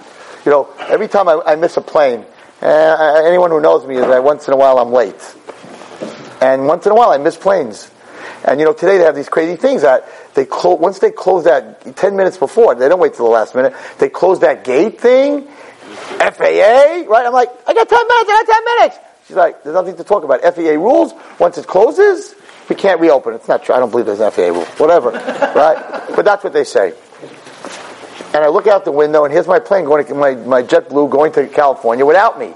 you 0.46 0.52
know, 0.52 0.70
every 0.80 1.08
time 1.08 1.28
I, 1.28 1.42
I 1.46 1.56
miss 1.56 1.78
a 1.78 1.82
plane, 1.82 2.26
uh, 2.62 3.22
anyone 3.26 3.52
who 3.52 3.60
knows 3.60 3.86
me 3.86 3.98
is 3.98 4.06
that 4.06 4.24
once 4.24 4.48
in 4.48 4.54
a 4.54 4.58
while 4.58 4.80
I'm 4.80 4.92
late. 4.92 5.36
And 6.42 6.68
once 6.68 6.86
in 6.86 6.92
a 6.92 6.96
while 6.96 7.12
I 7.12 7.18
miss 7.18 7.38
planes. 7.38 7.90
And 8.44 8.60
you 8.60 8.66
know, 8.66 8.74
today 8.74 8.98
they 8.98 9.04
have 9.04 9.16
these 9.16 9.30
crazy 9.30 9.56
things 9.56 9.84
that 9.84 10.08
they 10.34 10.46
close, 10.46 10.80
once 10.80 11.00
they 11.00 11.12
close 11.12 11.44
that 11.44 11.96
10 11.96 12.16
minutes 12.16 12.38
before, 12.38 12.76
they 12.76 12.90
don't 12.90 13.00
wait 13.00 13.14
till 13.14 13.26
the 13.26 13.32
last 13.32 13.54
minute, 13.54 13.74
they 14.00 14.10
close 14.10 14.40
that 14.40 14.64
gate 14.64 15.00
thing, 15.00 15.44
FAA, 15.46 17.06
right? 17.08 17.26
I'm 17.26 17.34
like, 17.34 17.50
I 17.68 17.74
got 17.74 17.88
10 17.88 18.00
minutes, 18.08 18.30
I 18.30 18.44
got 18.46 18.54
10 18.54 18.66
minutes. 18.66 19.00
She's 19.28 19.36
like, 19.36 19.64
there's 19.64 19.76
nothing 19.76 19.96
to 19.98 20.04
talk 20.04 20.24
about. 20.24 20.42
FAA 20.42 20.72
rules, 20.72 21.14
once 21.40 21.58
it 21.58 21.68
closes, 21.68 22.34
we 22.70 22.76
can't 22.76 23.00
reopen. 23.00 23.34
It's 23.36 23.48
not 23.48 23.64
true. 23.64 23.76
I 23.76 23.80
don't 23.80 23.92
believe 23.92 24.08
there's 24.08 24.20
an 24.20 24.32
FAA 24.32 24.48
rule. 24.48 24.66
Whatever. 24.78 25.12
right? 25.56 26.04
But 26.16 26.26
that's 26.26 26.44
what 26.44 26.54
they 26.54 26.64
say. 26.64 26.94
And 28.34 28.44
I 28.44 28.48
look 28.48 28.66
out 28.66 28.86
the 28.86 28.92
window, 28.92 29.26
and 29.26 29.34
here's 29.34 29.48
my 29.48 29.60
plane 29.60 29.86
going 29.86 30.06
to, 30.06 30.16
my, 30.16 30.36
my 30.36 30.64
JetBlue 30.64 31.10
going 31.12 31.34
to 31.34 31.48
California 31.48 32.06
without 32.06 32.40
me. 32.40 32.54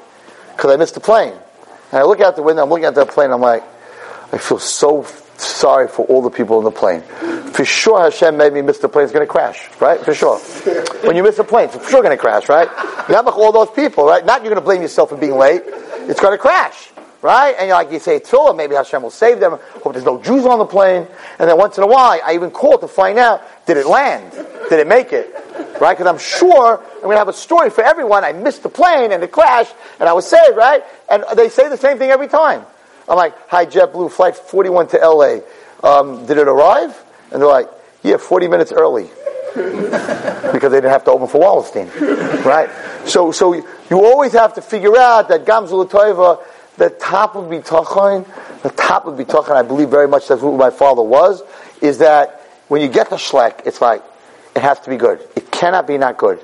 because 0.55 0.71
I 0.71 0.77
missed 0.77 0.93
the 0.95 1.01
plane. 1.01 1.33
And 1.91 1.99
I 1.99 2.03
look 2.03 2.21
out 2.21 2.35
the 2.35 2.43
window, 2.43 2.63
I'm 2.63 2.69
looking 2.69 2.85
at 2.85 2.95
that 2.95 3.09
plane, 3.09 3.31
I'm 3.31 3.41
like, 3.41 3.63
I 4.35 4.37
feel 4.37 4.59
so 4.59 5.07
sorry 5.37 5.87
for 5.87 6.05
all 6.07 6.21
the 6.21 6.29
people 6.29 6.57
on 6.57 6.65
the 6.65 6.71
plane. 6.71 7.01
For 7.53 7.63
sure 7.63 8.01
Hashem 8.01 8.35
made 8.35 8.51
me 8.51 8.61
miss 8.61 8.79
the 8.79 8.89
plane, 8.89 9.05
it's 9.05 9.13
going 9.13 9.25
to 9.25 9.31
crash, 9.31 9.69
right? 9.79 9.97
For 10.01 10.13
sure. 10.13 10.39
when 11.07 11.15
you 11.15 11.23
miss 11.23 11.39
a 11.39 11.45
plane, 11.45 11.69
it's 11.69 11.77
for 11.77 11.89
sure 11.89 12.03
going 12.03 12.15
to 12.15 12.21
crash, 12.21 12.49
right? 12.49 12.67
Not 13.09 13.23
like 13.23 13.37
all 13.37 13.53
those 13.53 13.71
people, 13.71 14.05
right? 14.05 14.25
Not 14.25 14.41
you're 14.41 14.51
going 14.51 14.61
to 14.61 14.65
blame 14.65 14.81
yourself 14.81 15.07
for 15.07 15.15
being 15.15 15.37
late. 15.37 15.63
It's 15.65 16.19
going 16.19 16.33
to 16.33 16.37
crash. 16.37 16.89
Right? 17.21 17.55
And 17.57 17.69
like 17.69 17.91
you 17.91 17.97
say, 17.97 18.19
Tefillah, 18.19 18.55
maybe 18.55 18.75
Hashem 18.75 19.01
will 19.01 19.09
save 19.09 19.39
them. 19.39 19.57
Hope 19.81 19.93
there's 19.93 20.05
no 20.05 20.21
Jews 20.21 20.45
on 20.45 20.59
the 20.59 20.65
plane. 20.65 21.07
And 21.39 21.49
then 21.49 21.57
once 21.57 21.77
in 21.77 21.83
a 21.83 21.87
while, 21.87 22.19
I 22.23 22.35
even 22.35 22.51
call 22.51 22.77
to 22.77 22.87
find 22.87 23.17
out, 23.17 23.41
did 23.65 23.77
it 23.77 23.87
land? 23.87 24.31
Did 24.69 24.79
it 24.79 24.85
make 24.85 25.11
it? 25.11 25.33
Right? 25.81 25.97
Because 25.97 26.05
I'm 26.05 26.19
sure 26.19 26.77
I'm 26.77 27.01
going 27.01 27.15
to 27.15 27.17
have 27.17 27.27
a 27.27 27.33
story 27.33 27.71
for 27.71 27.83
everyone. 27.83 28.23
I 28.23 28.33
missed 28.33 28.61
the 28.61 28.69
plane 28.69 29.11
and 29.11 29.23
it 29.23 29.31
crashed 29.31 29.73
and 29.99 30.07
I 30.07 30.13
was 30.13 30.27
saved, 30.27 30.55
right? 30.55 30.83
And 31.09 31.23
they 31.35 31.49
say 31.49 31.67
the 31.67 31.77
same 31.77 31.97
thing 31.97 32.11
every 32.11 32.27
time. 32.27 32.63
I'm 33.07 33.17
like, 33.17 33.35
hi, 33.49 33.65
JetBlue, 33.65 34.11
flight 34.11 34.35
41 34.35 34.87
to 34.89 34.97
LA. 34.97 35.39
Um, 35.83 36.25
did 36.25 36.37
it 36.37 36.47
arrive? 36.47 36.95
And 37.31 37.41
they're 37.41 37.49
like, 37.49 37.69
yeah, 38.03 38.17
40 38.17 38.47
minutes 38.47 38.71
early. 38.71 39.09
because 39.55 40.71
they 40.71 40.77
didn't 40.77 40.91
have 40.91 41.05
to 41.05 41.11
open 41.11 41.27
for 41.27 41.39
Wallerstein. 41.39 41.89
Right? 42.43 42.69
So, 43.07 43.31
so 43.31 43.53
you 43.53 44.05
always 44.05 44.33
have 44.33 44.55
to 44.55 44.61
figure 44.61 44.97
out 44.97 45.29
that 45.29 45.45
Gamzul 45.45 45.89
Toiva 45.89 46.43
the 46.77 46.89
top 46.89 47.35
of 47.35 47.45
bitachon, 47.45 48.25
the 48.61 48.69
top 48.69 49.05
of 49.05 49.15
bitachon, 49.15 49.55
I 49.55 49.61
believe 49.61 49.89
very 49.89 50.07
much 50.07 50.27
that's 50.27 50.41
what 50.41 50.57
my 50.57 50.69
father 50.69 51.01
was, 51.01 51.41
is 51.81 51.99
that 51.99 52.41
when 52.67 52.81
you 52.81 52.87
get 52.87 53.09
the 53.09 53.15
shlek, 53.15 53.65
it's 53.65 53.81
like, 53.81 54.03
it 54.55 54.61
has 54.61 54.79
to 54.81 54.89
be 54.89 54.97
good. 54.97 55.25
It 55.35 55.51
cannot 55.51 55.87
be 55.87 55.97
not 55.97 56.17
good. 56.17 56.39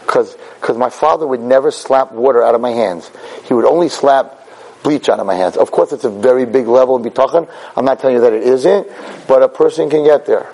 Because 0.00 0.36
my 0.76 0.90
father 0.90 1.26
would 1.26 1.40
never 1.40 1.70
slap 1.70 2.12
water 2.12 2.42
out 2.42 2.54
of 2.54 2.60
my 2.60 2.70
hands. 2.70 3.10
He 3.46 3.54
would 3.54 3.64
only 3.64 3.88
slap 3.88 4.45
bleach 4.86 5.08
out 5.08 5.18
of 5.18 5.26
my 5.26 5.34
hands. 5.34 5.56
Of 5.56 5.72
course, 5.72 5.92
it's 5.92 6.04
a 6.04 6.10
very 6.10 6.46
big 6.46 6.68
level 6.68 6.94
of 6.94 7.02
bitachon. 7.02 7.50
I'm 7.74 7.84
not 7.84 7.98
telling 7.98 8.14
you 8.14 8.22
that 8.22 8.32
it 8.32 8.44
isn't, 8.44 8.86
but 9.26 9.42
a 9.42 9.48
person 9.48 9.90
can 9.90 10.04
get 10.04 10.26
there. 10.26 10.46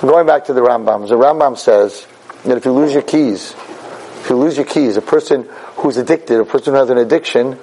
Going 0.00 0.26
back 0.26 0.46
to 0.46 0.52
the 0.52 0.60
Rambam, 0.60 1.08
the 1.08 1.14
Rambam 1.14 1.56
says 1.56 2.04
that 2.44 2.56
if 2.56 2.64
you 2.64 2.72
lose 2.72 2.92
your 2.92 3.02
keys, 3.02 3.54
if 4.22 4.26
you 4.28 4.36
lose 4.36 4.56
your 4.56 4.66
keys, 4.66 4.96
a 4.96 5.02
person 5.02 5.48
who's 5.76 5.98
addicted, 5.98 6.40
a 6.40 6.44
person 6.44 6.72
who 6.72 6.80
has 6.80 6.90
an 6.90 6.98
addiction, 6.98 7.60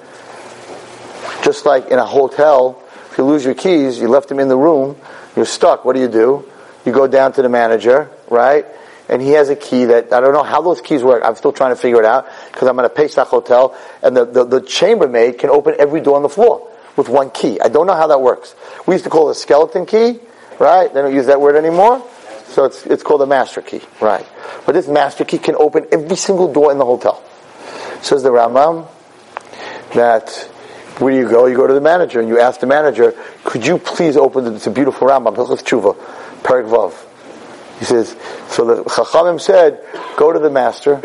just 1.42 1.66
like 1.66 1.88
in 1.88 1.98
a 1.98 2.06
hotel, 2.06 2.82
if 3.10 3.18
you 3.18 3.24
lose 3.24 3.44
your 3.44 3.54
keys, 3.54 3.98
you 3.98 4.08
left 4.08 4.30
them 4.30 4.40
in 4.40 4.48
the 4.48 4.56
room, 4.56 4.96
you're 5.36 5.44
stuck. 5.44 5.84
What 5.84 5.94
do 5.94 6.00
you 6.00 6.08
do? 6.08 6.50
You 6.86 6.92
go 6.92 7.06
down 7.06 7.34
to 7.34 7.42
the 7.42 7.50
manager, 7.50 8.08
right? 8.30 8.64
And 9.08 9.22
he 9.22 9.30
has 9.30 9.48
a 9.48 9.56
key 9.56 9.86
that, 9.86 10.12
I 10.12 10.20
don't 10.20 10.34
know 10.34 10.42
how 10.42 10.60
those 10.60 10.80
keys 10.80 11.02
work. 11.02 11.22
I'm 11.24 11.34
still 11.34 11.52
trying 11.52 11.72
to 11.72 11.76
figure 11.76 11.98
it 11.98 12.04
out 12.04 12.28
because 12.52 12.68
I'm 12.68 12.78
at 12.78 12.84
a 12.84 12.90
Pesach 12.90 13.26
hotel 13.26 13.76
and 14.02 14.16
the, 14.16 14.24
the, 14.26 14.44
the 14.44 14.60
chambermaid 14.60 15.38
can 15.38 15.50
open 15.50 15.74
every 15.78 16.00
door 16.00 16.16
on 16.16 16.22
the 16.22 16.28
floor 16.28 16.70
with 16.96 17.08
one 17.08 17.30
key. 17.30 17.58
I 17.60 17.68
don't 17.68 17.86
know 17.86 17.94
how 17.94 18.08
that 18.08 18.20
works. 18.20 18.54
We 18.86 18.94
used 18.94 19.04
to 19.04 19.10
call 19.10 19.28
it 19.28 19.32
a 19.32 19.34
skeleton 19.34 19.86
key, 19.86 20.20
right? 20.58 20.92
They 20.92 21.00
don't 21.00 21.14
use 21.14 21.26
that 21.26 21.40
word 21.40 21.56
anymore. 21.56 22.04
So 22.48 22.64
it's, 22.64 22.84
it's 22.86 23.02
called 23.02 23.22
a 23.22 23.26
master 23.26 23.62
key, 23.62 23.80
right? 24.00 24.26
But 24.66 24.72
this 24.72 24.88
master 24.88 25.24
key 25.24 25.38
can 25.38 25.54
open 25.56 25.86
every 25.92 26.16
single 26.16 26.52
door 26.52 26.72
in 26.72 26.78
the 26.78 26.84
hotel. 26.84 27.22
Says 28.02 28.22
the 28.22 28.30
Rambam 28.30 28.88
that 29.94 30.30
where 30.98 31.12
do 31.12 31.18
you 31.18 31.28
go? 31.28 31.46
You 31.46 31.56
go 31.56 31.66
to 31.66 31.74
the 31.74 31.80
manager 31.80 32.20
and 32.20 32.28
you 32.28 32.40
ask 32.40 32.60
the 32.60 32.66
manager, 32.66 33.14
could 33.44 33.64
you 33.64 33.78
please 33.78 34.16
open 34.16 34.44
the, 34.44 34.54
it's 34.54 34.66
a 34.66 34.70
beautiful 34.70 35.06
Rambam, 35.06 35.36
Hilchos 35.36 35.62
Tshuva, 35.62 35.94
Perek 36.42 36.68
Vav. 36.68 37.07
He 37.78 37.84
says, 37.84 38.16
so 38.48 38.64
the 38.64 38.84
Chachamim 38.84 39.40
said, 39.40 39.80
go 40.16 40.32
to 40.32 40.38
the 40.38 40.50
master, 40.50 40.96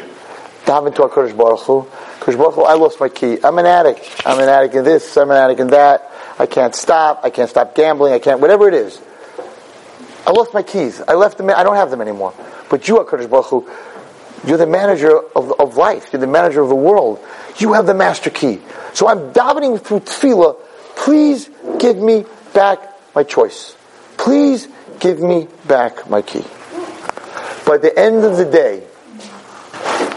daven 0.65 0.95
to 0.95 1.03
HaKadosh 1.03 1.38
Baruch 1.38 1.59
Hu, 1.61 1.88
Kadosh 2.19 2.38
Baruch 2.38 2.55
Hu, 2.55 2.63
I 2.63 2.74
lost 2.76 2.99
my 2.99 3.09
key. 3.09 3.38
I'm 3.43 3.59
an 3.59 3.65
addict. 3.65 4.24
I'm 4.26 4.39
an 4.39 4.47
addict 4.47 4.76
in 4.76 4.84
this, 4.86 5.17
I'm 5.17 5.30
an 5.30 5.38
addict 5.38 5.59
in 5.59 5.67
that. 5.67 6.09
I 6.39 6.45
can't 6.45 6.74
stop. 6.74 7.21
I 7.24 7.30
can't 7.30 7.49
stop 7.49 7.76
gambling. 7.76 8.13
I 8.13 8.19
can't, 8.19 8.39
whatever 8.39 8.67
it 8.67 8.74
is. 8.74 8.99
I 10.26 10.32
lost 10.32 10.53
my 10.53 10.63
keys. 10.63 11.01
I 11.05 11.13
left 11.13 11.38
them, 11.38 11.49
I 11.49 11.63
don't 11.63 11.76
have 11.76 11.91
them 11.91 12.01
anymore. 12.01 12.34
But 12.69 12.88
you, 12.88 12.95
HaKadosh 12.95 13.30
Baruch 13.30 13.45
Hu, 13.47 13.69
you're 14.47 14.57
the 14.57 14.67
manager 14.67 15.19
of, 15.36 15.51
of 15.59 15.78
life. 15.78 16.09
You're 16.11 16.21
the 16.21 16.28
manager 16.28 16.61
of 16.61 16.69
the 16.69 16.76
world. 16.76 17.19
You 17.57 17.74
have 17.74 17.86
the 17.86 17.93
master 17.93 18.30
key. 18.30 18.61
So 18.93 19.07
I'm 19.07 19.34
davening 19.34 19.82
through 19.82 20.01
tefillah. 20.01 20.57
Please 20.95 21.49
give 21.80 21.97
me 21.97 22.26
back 22.53 22.80
my 23.15 23.24
choice. 23.24 23.76
Please 24.17 24.67
give 24.99 25.19
me 25.19 25.47
back 25.67 26.09
my 26.09 26.21
key. 26.21 26.43
By 27.74 27.80
the 27.80 27.99
end 27.99 28.24
of 28.24 28.38
the 28.38 28.45
day, 28.45 28.84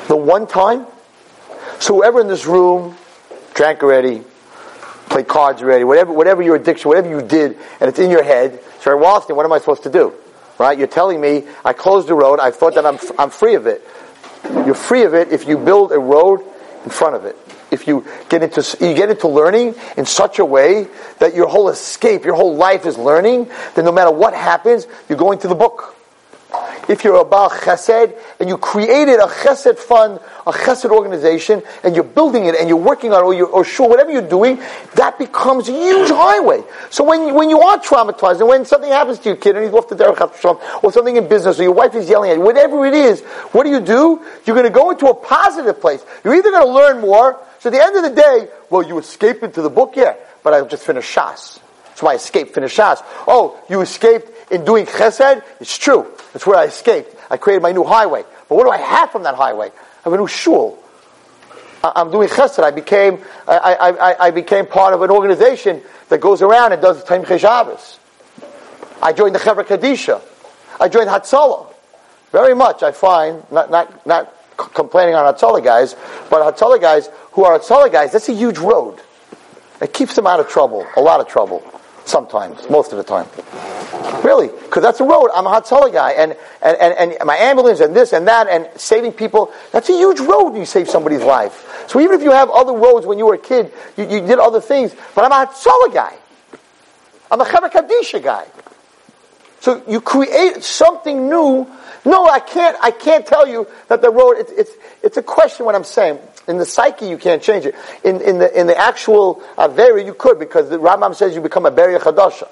the 0.09 0.17
one 0.17 0.47
time, 0.47 0.87
so 1.79 1.95
whoever 1.95 2.21
in 2.21 2.29
this 2.29 2.45
room 2.45 2.95
drank 3.55 3.83
already, 3.83 4.23
played 5.09 5.27
cards 5.27 5.63
already, 5.63 5.83
whatever, 5.83 6.13
whatever 6.13 6.43
your 6.43 6.57
addiction, 6.57 6.91
whatever 6.91 7.09
you 7.09 7.23
did, 7.23 7.57
and 7.81 7.89
it's 7.89 7.99
in 7.99 8.11
your 8.11 8.23
head, 8.23 8.63
sorry, 8.81 9.03
Wallerstein, 9.03 9.37
what 9.37 9.47
am 9.47 9.55
I 9.55 9.59
supposed 9.59 9.85
to 9.85 9.91
do? 9.91 10.13
Right? 10.59 10.77
You're 10.77 10.87
telling 10.87 11.19
me, 11.19 11.45
I 11.65 11.73
closed 11.73 12.09
the 12.09 12.15
road, 12.15 12.41
I 12.41 12.51
thought 12.51 12.75
that 12.75 12.85
I'm, 12.85 12.99
I'm 13.19 13.31
free 13.31 13.55
of 13.55 13.67
it. 13.67 13.83
You're 14.45 14.75
free 14.75 15.05
of 15.05 15.15
it 15.15 15.33
if 15.33 15.49
you 15.49 15.57
build 15.57 15.93
a 15.93 15.99
road 15.99 16.43
in 16.85 16.91
front 16.91 17.17
of 17.17 17.25
it. 17.25 17.39
If 17.71 17.89
you 17.89 18.05
get 18.29 18.43
into 18.43 18.61
you 18.87 18.93
get 18.93 19.09
into 19.09 19.29
learning 19.29 19.77
in 19.97 20.05
such 20.05 20.41
a 20.41 20.45
way 20.45 20.89
that 21.21 21.35
your 21.35 21.49
whole 21.49 21.71
escape, 21.71 22.27
your 22.27 22.35
whole 22.35 22.55
life 22.55 22.85
is 22.85 22.99
learning, 22.99 23.49
then 23.75 23.87
no 23.87 23.93
matter 23.93 24.11
what 24.11 24.35
happens, 24.35 24.87
you're 25.09 25.17
going 25.17 25.39
to 25.39 25.49
the 25.49 25.55
book 25.55 25.96
if 26.89 27.05
you're 27.05 27.17
a 27.17 27.25
Baal 27.25 27.51
Chesed 27.51 28.17
and 28.41 28.49
you 28.49 28.57
created 28.59 29.17
a 29.17 29.27
Chesed 29.27 29.79
fund, 29.79 30.21
a 30.47 30.53
Chesed 30.53 30.91
organization, 30.91 31.63
and 31.83 31.95
you're 31.95 32.05
building 32.05 32.47
it 32.47 32.55
and 32.55 32.69
you're 32.69 32.79
working 32.79 33.13
on 33.13 33.23
it, 33.23 33.27
or, 33.27 33.35
you're, 33.35 33.49
or 33.49 33.65
sure, 33.65 33.89
whatever 33.89 34.11
you're 34.11 34.29
doing, 34.29 34.61
that 34.95 35.19
becomes 35.19 35.69
a 35.69 35.73
huge 35.73 36.11
highway. 36.11 36.63
So 36.91 37.05
when, 37.05 37.35
when 37.35 37.51
you 37.51 37.61
are 37.61 37.79
traumatized 37.79 38.41
and 38.41 38.49
when 38.49 38.65
something 38.65 38.91
happens 38.91 39.19
to 39.21 39.29
your 39.29 39.37
kid 39.37 39.57
and 39.57 39.65
he's 39.65 39.75
off 39.75 39.89
the 39.89 39.97
derech 39.97 40.83
or 40.83 40.93
something 40.93 41.17
in 41.17 41.29
business 41.29 41.59
or 41.59 41.65
your 41.65 41.73
wife 41.73 41.95
is 41.95 42.09
yelling 42.09 42.31
at 42.31 42.37
you, 42.37 42.43
whatever 42.43 42.87
it 42.87 42.95
is, 42.95 43.21
what 43.53 43.65
do 43.65 43.71
you 43.71 43.81
do? 43.81 44.23
You're 44.45 44.57
going 44.57 44.65
to 44.65 44.71
go 44.71 44.91
into 44.91 45.07
a 45.07 45.15
positive 45.15 45.81
place. 45.81 46.05
You're 46.25 46.35
either 46.35 46.51
going 46.51 46.67
to 46.67 46.73
learn 46.73 47.01
more. 47.01 47.41
So 47.61 47.71
at 47.71 47.73
the 47.73 47.83
end 47.83 47.97
of 47.97 48.03
the 48.03 48.21
day, 48.21 48.49
well, 48.71 48.83
you 48.83 48.99
escape 48.99 49.43
into 49.43 49.63
the 49.63 49.71
book, 49.71 49.95
yeah, 49.97 50.15
but 50.43 50.55
I 50.55 50.63
just 50.63 50.85
finished 50.85 51.15
Shas. 51.15 51.61
That's 51.87 52.03
why 52.03 52.13
I 52.13 52.17
escaped, 52.17 52.55
finished 52.55 52.77
Shas. 52.77 53.03
Oh, 53.27 53.59
you 53.71 53.81
escaped 53.81 54.31
in 54.51 54.65
doing 54.65 54.87
Chesed? 54.87 55.43
It's 55.61 55.77
true. 55.79 56.07
That's 56.33 56.47
where 56.47 56.57
I 56.57 56.65
escaped. 56.65 57.15
I 57.31 57.37
created 57.37 57.63
my 57.63 57.73
new 57.73 57.85
highway. 57.85 58.25
But 58.49 58.57
what 58.57 58.65
do 58.65 58.71
I 58.71 58.79
have 58.79 59.11
from 59.11 59.25
that 59.25 59.35
highway? 59.35 59.69
I 59.69 60.03
have 60.05 60.13
a 60.13 60.17
new 60.17 60.29
shul. 60.29 60.79
I'm 61.83 62.11
doing 62.11 62.29
chesed. 62.29 62.63
I 62.63 62.71
became, 62.71 63.19
I, 63.47 63.59
I, 63.59 64.27
I, 64.27 64.31
became 64.31 64.67
part 64.67 64.95
of 64.95 65.03
an 65.03 65.11
organization 65.11 65.83
that 66.09 66.21
goes 66.21 66.43
around 66.43 66.73
and 66.73 66.83
does 66.83 67.05
Tomchei 67.05 67.39
Shabbos. 67.39 67.99
I 69.01 69.13
joined 69.13 69.35
the 69.35 69.39
Chevra 69.39 69.65
Kadisha. 69.65 70.21
I 70.81 70.89
joined 70.89 71.09
Hatzalah. 71.09 71.73
Very 72.33 72.55
much, 72.55 72.83
I 72.83 72.93
find, 72.93 73.43
not, 73.51 73.71
not, 73.71 74.07
not 74.07 74.35
complaining 74.57 75.15
on 75.15 75.33
Hatzalah 75.33 75.63
guys, 75.63 75.95
but 76.29 76.55
Hatzalah 76.55 76.81
guys 76.81 77.09
who 77.33 77.45
are 77.45 77.59
Hatzalah 77.59 77.93
guys, 77.93 78.13
that's 78.13 78.29
a 78.29 78.35
huge 78.35 78.59
road. 78.59 79.01
It 79.81 79.93
keeps 79.93 80.17
them 80.17 80.27
out 80.27 80.41
of 80.41 80.49
trouble, 80.49 80.87
a 80.97 81.01
lot 81.01 81.21
of 81.21 81.29
trouble. 81.29 81.63
Sometimes, 82.07 82.71
most 82.71 82.93
of 82.93 82.99
the 82.99 83.05
time. 83.05 83.27
Really, 84.25 84.47
because 84.47 84.83
that's 84.83 85.01
a 85.01 85.05
road. 85.05 85.29
I'm 85.35 85.47
a 85.47 85.51
Hatzalah 85.51 85.93
guy, 85.93 86.13
and, 86.13 86.37
and, 86.63 86.77
and, 86.79 87.13
and, 87.13 87.27
my 87.27 87.37
ambulance, 87.37 87.81
and 87.81 87.95
this 87.95 88.13
and 88.13 88.29
that, 88.29 88.49
and 88.49 88.69
saving 88.81 89.13
people. 89.13 89.53
That's 89.73 89.89
a 89.91 89.93
huge 89.93 90.21
road 90.21 90.51
when 90.51 90.61
you 90.61 90.67
save 90.67 90.89
somebody's 90.89 91.23
life. 91.23 91.85
So 91.89 92.01
even 92.01 92.15
if 92.15 92.23
you 92.23 92.31
have 92.31 92.49
other 92.51 92.73
roads 92.73 93.07
when 93.07 93.19
you 93.19 93.27
were 93.27 93.35
a 93.35 93.39
kid, 93.39 93.73
you, 93.97 94.05
you 94.05 94.21
did 94.21 94.39
other 94.39 94.61
things, 94.61 94.95
but 95.15 95.25
I'm 95.25 95.33
a 95.33 95.51
Hatzalah 95.51 95.93
guy. 95.93 96.17
I'm 97.29 97.41
a 97.41 97.45
Chevra 97.45 97.71
Kadisha 97.71 98.23
guy. 98.23 98.47
So 99.61 99.83
you 99.89 100.01
create 100.01 100.63
something 100.63 101.29
new. 101.29 101.67
No, 102.05 102.27
I 102.27 102.39
can't, 102.39 102.77
I 102.81 102.93
can't 102.93 103.27
tell 103.27 103.49
you 103.49 103.67
that 103.89 104.01
the 104.01 104.11
road, 104.11 104.37
it's, 104.39 104.73
it's 105.03 105.17
a 105.17 105.23
question 105.23 105.67
what 105.67 105.75
I'm 105.75 105.83
saying. 105.83 106.21
In 106.49 106.59
the 106.59 106.67
psyche, 106.67 107.07
you 107.09 107.19
can't 107.19 107.43
change 107.43 107.67
it. 107.67 107.75
In, 108.05 108.21
in, 108.21 108.39
the, 108.39 108.59
in 108.59 108.67
the 108.67 108.79
actual 108.79 109.43
Avera, 109.59 110.05
you 110.05 110.15
could, 110.15 110.39
because 110.39 110.71
the 110.71 110.79
Rambam 110.79 111.15
says 111.15 111.35
you 111.35 111.41
become 111.41 111.67
a 111.67 111.73
Beria 111.73 111.99
Chadasha. 111.99 112.49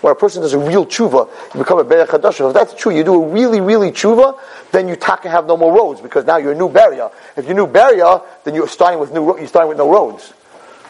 When 0.00 0.12
a 0.12 0.16
person 0.16 0.42
does 0.42 0.54
a 0.54 0.58
real 0.58 0.86
tshuva, 0.86 1.28
you 1.54 1.60
become 1.60 1.78
a 1.78 1.84
Beria 1.84 2.06
Chadasha. 2.06 2.48
If 2.48 2.54
that's 2.54 2.74
true, 2.74 2.94
you 2.94 3.04
do 3.04 3.22
a 3.22 3.28
really, 3.28 3.60
really 3.60 3.92
tshuva, 3.92 4.38
then 4.72 4.88
you 4.88 4.96
taka 4.96 5.28
have 5.28 5.46
no 5.46 5.56
more 5.56 5.72
roads, 5.76 6.00
because 6.00 6.24
now 6.24 6.38
you're 6.38 6.52
a 6.52 6.56
new 6.56 6.68
Beria. 6.68 7.12
If 7.36 7.44
you're 7.44 7.52
a 7.52 7.66
new 7.66 7.66
Beria, 7.66 8.22
then 8.44 8.54
you're 8.54 8.66
starting 8.66 8.98
with 8.98 9.12
new, 9.12 9.38
you're 9.38 9.46
starting 9.46 9.68
with 9.68 9.78
no 9.78 9.92
roads. 9.92 10.32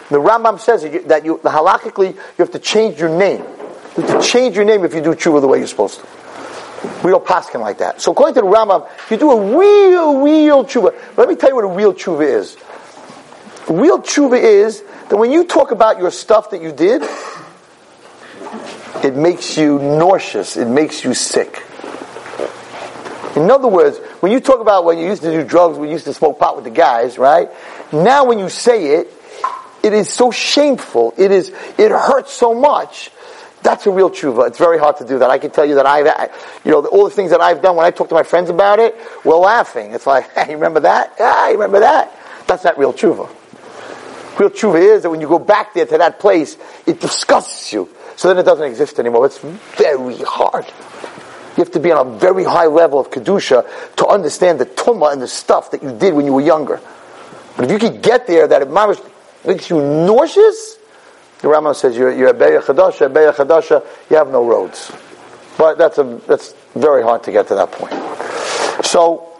The 0.09 0.19
Rambam 0.19 0.59
says 0.59 0.83
that 1.07 1.25
you, 1.25 1.39
halachically, 1.39 2.15
you 2.15 2.37
have 2.39 2.53
to 2.53 2.59
change 2.59 2.99
your 2.99 3.11
name. 3.11 3.45
You 3.97 4.05
have 4.05 4.23
to 4.23 4.27
change 4.27 4.57
your 4.57 4.65
name 4.65 4.85
if 4.85 4.95
you 4.95 5.03
do 5.03 5.15
tshuva 5.15 5.41
the 5.41 5.49
way 5.49 5.59
you're 5.59 5.67
supposed 5.67 6.01
to. 6.01 6.20
We 7.05 7.11
don't 7.11 7.25
pasken 7.25 7.61
like 7.61 7.79
that. 7.79 8.01
So 8.01 8.13
according 8.13 8.35
to 8.37 8.41
the 8.41 8.47
Rambam, 8.47 8.89
you 9.11 9.17
do 9.17 9.31
a 9.31 9.59
real, 9.59 10.23
real 10.23 10.65
tshuva. 10.65 11.17
Let 11.17 11.29
me 11.29 11.37
tell 11.37 11.51
you 11.51 11.57
what 11.57 11.65
a 11.65 11.69
real 11.69 11.93
tshuva 11.93 12.27
is. 12.27 12.57
A 13.69 13.73
real 13.73 13.99
tshuva 14.01 14.41
is 14.41 14.83
that 15.09 15.17
when 15.17 15.31
you 15.31 15.45
talk 15.45 15.71
about 15.71 15.99
your 15.99 16.11
stuff 16.11 16.51
that 16.51 16.63
you 16.63 16.73
did, 16.73 17.03
it 19.05 19.15
makes 19.15 19.57
you 19.57 19.79
nauseous. 19.79 20.57
It 20.57 20.69
makes 20.69 21.05
you 21.05 21.15
sick. 21.15 21.63
In 23.37 23.51
other 23.51 23.69
words, 23.69 23.99
when 24.21 24.33
you 24.33 24.41
talk 24.41 24.61
about 24.61 24.85
when 24.85 24.99
you 24.99 25.07
used 25.07 25.23
to 25.23 25.31
do 25.31 25.45
drugs, 25.45 25.79
we 25.79 25.91
used 25.91 26.05
to 26.07 26.15
smoke 26.15 26.39
pot 26.39 26.57
with 26.57 26.65
the 26.65 26.71
guys, 26.71 27.17
right? 27.19 27.49
Now 27.93 28.25
when 28.25 28.39
you 28.39 28.49
say 28.49 28.97
it, 28.99 29.13
it 29.83 29.93
is 29.93 30.13
so 30.13 30.31
shameful. 30.31 31.15
It 31.17 31.31
is, 31.31 31.51
it 31.79 31.91
hurts 31.91 32.33
so 32.33 32.55
much. 32.55 33.11
That's 33.63 33.87
a 33.87 33.91
real 33.91 34.11
tshuva. 34.11 34.49
It's 34.49 34.59
very 34.59 34.79
hard 34.79 34.97
to 34.99 35.07
do 35.07 35.19
that. 35.19 35.31
I 35.31 35.39
can 35.39 35.51
tell 35.51 35.67
you 35.67 35.75
that 35.75 35.87
I've, 35.87 36.07
you 36.65 36.71
know, 36.71 36.85
all 36.87 37.05
the 37.05 37.11
things 37.11 37.31
that 37.31 37.41
I've 37.41 37.61
done 37.61 37.77
when 37.77 37.85
I 37.85 37.91
talk 37.91 38.09
to 38.09 38.15
my 38.15 38.23
friends 38.23 38.49
about 38.49 38.79
it, 38.79 38.97
we're 39.25 39.37
laughing. 39.37 39.93
It's 39.93 40.07
like, 40.07 40.31
hey, 40.35 40.55
remember 40.55 40.81
that? 40.81 41.15
Yeah, 41.19 41.49
you 41.49 41.55
remember 41.55 41.81
that? 41.81 42.17
That's 42.47 42.65
not 42.65 42.79
real 42.79 42.93
tshuva. 42.93 43.29
Real 44.39 44.51
tshuva 44.51 44.81
is 44.81 45.03
that 45.03 45.11
when 45.11 45.21
you 45.21 45.29
go 45.29 45.39
back 45.39 45.75
there 45.75 45.85
to 45.85 45.99
that 45.99 46.19
place, 46.19 46.57
it 46.87 47.01
disgusts 47.01 47.73
you. 47.73 47.89
So 48.17 48.29
then 48.29 48.39
it 48.39 48.45
doesn't 48.45 48.67
exist 48.67 48.99
anymore. 48.99 49.27
It's 49.27 49.39
very 49.39 50.17
hard. 50.19 50.67
You 51.57 51.65
have 51.65 51.73
to 51.73 51.81
be 51.81 51.93
on 51.93 52.07
a 52.07 52.19
very 52.19 52.45
high 52.45 52.67
level 52.67 52.99
of 52.99 53.11
kedusha 53.11 53.67
to 53.97 54.07
understand 54.07 54.61
the 54.61 54.67
tumma 54.67 55.13
and 55.13 55.21
the 55.21 55.29
stuff 55.29 55.73
that 55.73 55.83
you 55.83 55.93
did 55.93 56.15
when 56.15 56.25
you 56.25 56.33
were 56.33 56.41
younger. 56.41 56.81
But 57.57 57.67
if 57.67 57.71
you 57.71 57.79
could 57.79 58.03
get 58.03 58.27
there, 58.27 58.49
that 58.49 58.63
it 58.63 58.71
makes 59.47 59.69
you 59.69 59.77
nauseous. 59.81 60.79
The 61.41 61.49
Rambam 61.49 61.75
says 61.75 61.97
you're, 61.97 62.13
you're 62.13 62.29
a 62.29 62.35
Beria 62.35 62.61
chadasha, 62.61 63.13
Beria 63.13 63.33
chadasha. 63.33 63.85
You 64.11 64.17
have 64.17 64.29
no 64.29 64.47
roads. 64.47 64.93
But 65.57 65.79
that's 65.79 65.99
a 65.99 66.05
that's 66.27 66.55
very 66.75 67.03
hard 67.03 67.23
to 67.25 67.33
get 67.33 67.49
to 67.49 67.55
that 67.55 67.73
point. 67.73 67.93
So 68.85 69.31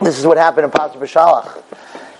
this 0.00 0.18
is 0.18 0.26
what 0.26 0.36
happened 0.36 0.66
in 0.66 0.70
Pasuk 0.70 0.96
B'Shalach. 0.96 1.62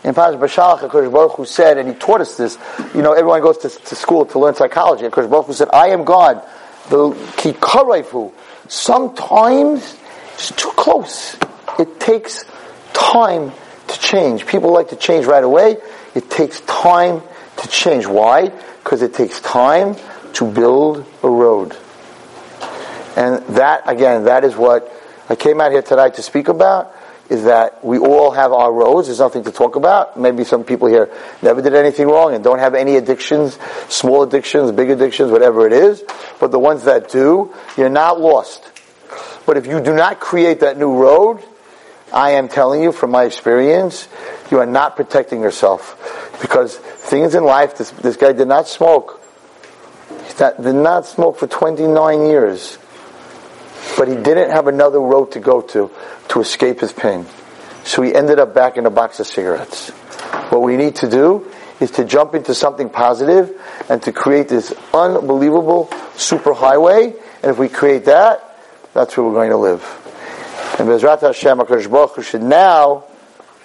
In 0.05 0.15
Pasuk 0.15 0.39
B'Shalach, 0.39 0.81
Hakadosh 0.81 1.13
Baruch 1.13 1.33
Hu 1.33 1.45
said, 1.45 1.79
and 1.79 1.89
he 1.89 1.95
taught 1.95 2.21
us 2.21 2.37
this. 2.37 2.59
You 2.95 3.03
know, 3.03 3.13
everyone 3.13 3.41
goes 3.41 3.59
to, 3.59 3.69
to 3.69 3.95
school 3.95 4.25
to 4.27 4.39
learn 4.39 4.55
psychology. 4.55 5.05
Hakadosh 5.05 5.31
Baruch 5.31 5.47
Hu 5.47 5.53
said, 5.53 5.69
"I 5.73 5.89
am 5.89 6.05
God." 6.05 6.43
The 6.91 7.11
ki 7.37 7.55
Sometimes 8.69 9.97
it's 10.35 10.51
too 10.51 10.71
close. 10.71 11.37
It 11.79 12.01
takes 12.01 12.45
time 12.93 13.53
to 13.89 13.99
change. 13.99 14.47
People 14.47 14.73
like 14.73 14.89
to 14.89 14.97
change 14.97 15.27
right 15.27 15.45
away. 15.45 15.77
It 16.15 16.31
takes 16.31 16.61
time 16.63 17.23
to 17.59 17.69
change. 17.69 18.07
Why? 18.07 18.49
Because 18.83 19.03
it 19.03 19.15
takes 19.15 19.41
time 19.41 19.97
to 20.35 20.51
build 20.51 21.07
a 21.23 21.29
road. 21.29 21.77
And 23.17 23.45
that, 23.57 23.83
again, 23.87 24.25
that 24.25 24.45
is 24.45 24.57
what 24.57 24.93
I 25.29 25.37
came 25.37 25.61
out 25.61 25.71
here 25.71 25.83
tonight 25.83 26.15
to 26.15 26.23
speak 26.23 26.49
about, 26.49 26.93
is 27.31 27.45
that 27.45 27.83
we 27.85 27.99
all 27.99 28.33
have 28.33 28.53
our 28.53 28.73
roads. 28.73 29.09
There's 29.09 29.21
nothing 29.21 29.45
to 29.45 29.53
talk 29.53 29.77
about. 29.77 30.19
Maybe 30.19 30.45
some 30.45 30.65
people 30.65 30.89
here 30.89 31.11
never 31.41 31.63
did 31.63 31.75
anything 31.75 32.09
wrong 32.09 32.35
and 32.35 32.45
don't 32.45 32.59
have 32.59 32.75
any 32.75 32.97
addictions, 32.97 33.59
small 33.89 34.25
addictions, 34.25 34.73
big 34.73 34.91
addictions, 34.91 35.31
whatever 35.31 35.67
it 35.67 35.73
is. 35.73 36.03
But 36.41 36.51
the 36.51 36.59
ones 36.59 36.85
that 36.85 37.09
do, 37.09 37.55
you're 37.77 37.89
not 37.89 38.21
lost. 38.21 38.71
But 39.47 39.57
if 39.57 39.67
you 39.67 39.81
do 39.81 39.95
not 39.95 40.21
create 40.21 40.61
that 40.61 40.77
new 40.77 40.97
road, 40.97 41.43
I 42.13 42.33
am 42.33 42.49
telling 42.49 42.83
you 42.83 42.93
from 42.93 43.11
my 43.11 43.25
experience, 43.25 44.09
you 44.51 44.59
are 44.59 44.67
not 44.67 44.97
protecting 44.97 45.41
yourself. 45.41 46.24
Because 46.41 46.77
things 46.77 47.35
in 47.35 47.45
life, 47.45 47.77
this, 47.77 47.91
this 47.91 48.17
guy 48.17 48.33
did 48.33 48.49
not 48.49 48.69
smoke. 48.69 49.21
He 50.27 50.35
did 50.63 50.75
not 50.75 51.07
smoke 51.07 51.39
for 51.39 51.47
29 51.47 52.27
years. 52.27 52.79
But 53.97 54.09
he 54.09 54.15
didn't 54.15 54.51
have 54.51 54.67
another 54.67 54.99
road 54.99 55.33
to 55.33 55.41
go 55.41 55.61
to 55.61 55.91
to 56.29 56.41
escape 56.41 56.81
his 56.81 56.93
pain. 56.93 57.27
So 57.85 58.03
he 58.03 58.15
ended 58.15 58.39
up 58.39 58.55
back 58.55 58.77
in 58.77 58.87
a 58.87 58.91
box 58.91 59.21
of 59.21 59.27
cigarettes. 59.27 59.91
What 60.51 60.63
we 60.63 60.77
need 60.77 60.97
to 60.97 61.09
do 61.09 61.51
is 61.81 61.91
to 61.93 62.05
jump 62.05 62.35
into 62.35 62.55
something 62.55 62.89
positive 62.89 63.61
and 63.89 64.03
to 64.03 64.13
create 64.13 64.49
this 64.49 64.73
unbelievable 64.93 65.91
super 66.17 66.55
highway. 66.55 67.15
And 67.43 67.51
if 67.51 67.59
we 67.59 67.69
create 67.69 68.07
that, 68.07 68.59
that's 68.95 69.17
where 69.17 69.27
we're 69.27 69.35
going 69.35 69.51
to 69.51 69.57
live. 69.57 69.83
And 70.79 70.89
Bezrat 70.89 71.21
Hashem, 71.21 71.59
HaKadosh 71.59 72.25
should 72.25 72.43
now, 72.43 73.05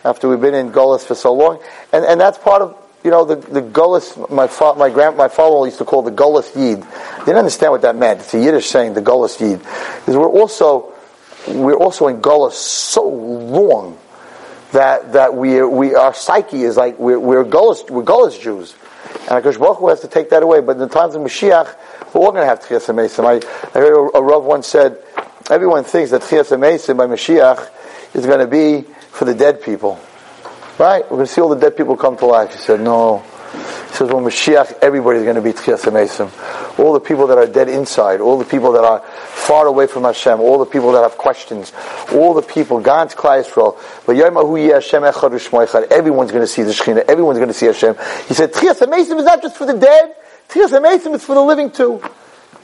after 0.03 0.29
we've 0.29 0.41
been 0.41 0.55
in 0.55 0.71
Golis 0.71 1.05
for 1.05 1.15
so 1.15 1.33
long, 1.33 1.61
and, 1.91 2.05
and 2.05 2.19
that's 2.19 2.37
part 2.37 2.61
of, 2.61 2.75
you 3.03 3.11
know, 3.11 3.25
the, 3.25 3.35
the 3.35 3.61
Golis, 3.61 4.29
my, 4.29 4.47
fa- 4.47 4.75
my 4.75 4.89
grand, 4.89 5.15
my 5.15 5.27
father 5.29 5.65
used 5.65 5.77
to 5.77 5.85
call 5.85 6.01
the 6.01 6.11
Golis 6.11 6.55
Yid. 6.55 6.81
They 6.81 7.25
didn't 7.25 7.37
understand 7.37 7.71
what 7.71 7.81
that 7.83 7.95
meant. 7.95 8.19
It's 8.19 8.33
a 8.33 8.39
Yiddish 8.39 8.67
saying, 8.67 8.93
the 8.93 9.01
Golis 9.01 9.39
Yid. 9.39 9.59
Because 9.59 10.17
we're 10.17 10.29
also, 10.29 10.93
we're 11.47 11.77
also 11.77 12.07
in 12.07 12.21
Golis 12.21 12.53
so 12.53 13.07
long 13.07 13.97
that, 14.73 15.13
that 15.13 15.33
we, 15.33 15.61
we, 15.63 15.95
our 15.95 16.13
psyche 16.13 16.63
is 16.63 16.75
like, 16.75 16.99
we're, 16.99 17.19
we're 17.19 17.45
Golis, 17.45 17.89
we're 17.89 18.03
Golis 18.03 18.39
Jews. 18.41 18.75
And 19.29 19.43
HaKadosh 19.43 19.59
Baruch 19.59 19.77
Hu 19.77 19.87
has 19.87 20.01
to 20.01 20.07
take 20.07 20.29
that 20.31 20.43
away. 20.43 20.59
But 20.59 20.73
in 20.73 20.79
the 20.79 20.89
times 20.89 21.15
of 21.15 21.21
Mashiach, 21.21 21.73
we're 22.13 22.21
all 22.21 22.31
going 22.31 22.43
to 22.43 22.47
have 22.47 22.59
Tchias 22.59 22.93
HaMesim. 22.93 23.23
I, 23.25 23.35
I 23.77 23.81
heard 23.81 23.93
a, 23.93 24.17
a 24.17 24.21
Rav 24.21 24.43
once 24.43 24.67
said, 24.67 24.97
everyone 25.49 25.83
thinks 25.83 26.11
that 26.11 26.21
Tchias 26.21 26.55
HaMesim 26.55 26.97
by 26.97 27.05
Mashiach 27.05 27.69
is 28.13 28.25
going 28.25 28.39
to 28.39 28.47
be 28.47 28.85
for 29.11 29.25
the 29.25 29.33
dead 29.33 29.61
people. 29.61 29.99
Right? 30.77 31.03
We're 31.03 31.17
going 31.17 31.27
to 31.27 31.31
see 31.31 31.41
all 31.41 31.49
the 31.49 31.59
dead 31.59 31.75
people 31.75 31.97
come 31.97 32.15
to 32.17 32.25
life. 32.25 32.53
He 32.53 32.57
said, 32.59 32.79
no. 32.79 33.23
He 33.51 33.95
says, 33.95 34.11
when 34.11 34.23
Mashiach, 34.23 34.79
everybody's 34.81 35.23
going 35.23 35.35
to 35.35 35.41
be 35.41 35.51
Tchias. 35.51 36.79
All 36.79 36.93
the 36.93 36.99
people 36.99 37.27
that 37.27 37.37
are 37.37 37.47
dead 37.47 37.67
inside, 37.67 38.21
all 38.21 38.37
the 38.37 38.45
people 38.45 38.71
that 38.73 38.83
are 38.83 39.01
far 39.01 39.65
away 39.65 39.87
from 39.87 40.03
Hashem, 40.03 40.39
all 40.39 40.59
the 40.59 40.65
people 40.65 40.91
that 40.93 41.01
have 41.01 41.17
questions, 41.17 41.73
all 42.13 42.33
the 42.33 42.43
people, 42.43 42.79
God's 42.79 43.15
Klal 43.15 43.43
Yisrael, 43.43 43.75
everyone's 45.91 46.31
going 46.31 46.43
to 46.43 46.47
see 46.47 46.61
the 46.61 46.71
Shekhinah, 46.71 47.05
everyone's 47.09 47.39
going 47.39 47.49
to 47.49 47.53
see 47.53 47.65
Hashem. 47.65 47.95
He 48.27 48.35
said, 48.35 48.53
Tchias 48.53 48.81
is 48.81 49.09
not 49.25 49.41
just 49.41 49.57
for 49.57 49.65
the 49.65 49.73
dead, 49.73 50.15
Tchias 50.49 51.13
is 51.13 51.25
for 51.25 51.33
the 51.33 51.41
living 51.41 51.71
too. 51.71 52.01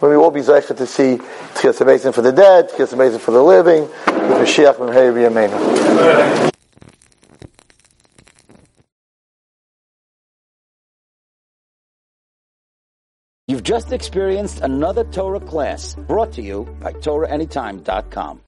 When 0.05 0.15
we 0.15 0.23
all 0.23 0.29
be 0.29 0.41
zeichet 0.41 0.77
to 0.77 0.85
see 0.85 1.17
Tchias 1.55 1.79
HaMesim 1.79 2.13
for 2.13 2.21
the 2.21 2.31
dead, 2.31 2.69
Tchias 2.69 2.93
HaMesim 2.93 3.19
for 3.19 3.31
the 3.31 3.41
living, 3.41 3.81
with 3.81 4.37
Mashiach 4.37 4.75
Memhei 4.75 5.11
B'Yameinu. 5.11 6.51
You've 13.47 13.63
just 13.63 13.91
experienced 13.91 14.59
another 14.61 15.05
Torah 15.05 15.39
class 15.39 15.95
brought 15.95 16.33
to 16.33 16.43
you 16.43 16.65
by 16.79 16.93
TorahAnytime.com. 16.93 18.41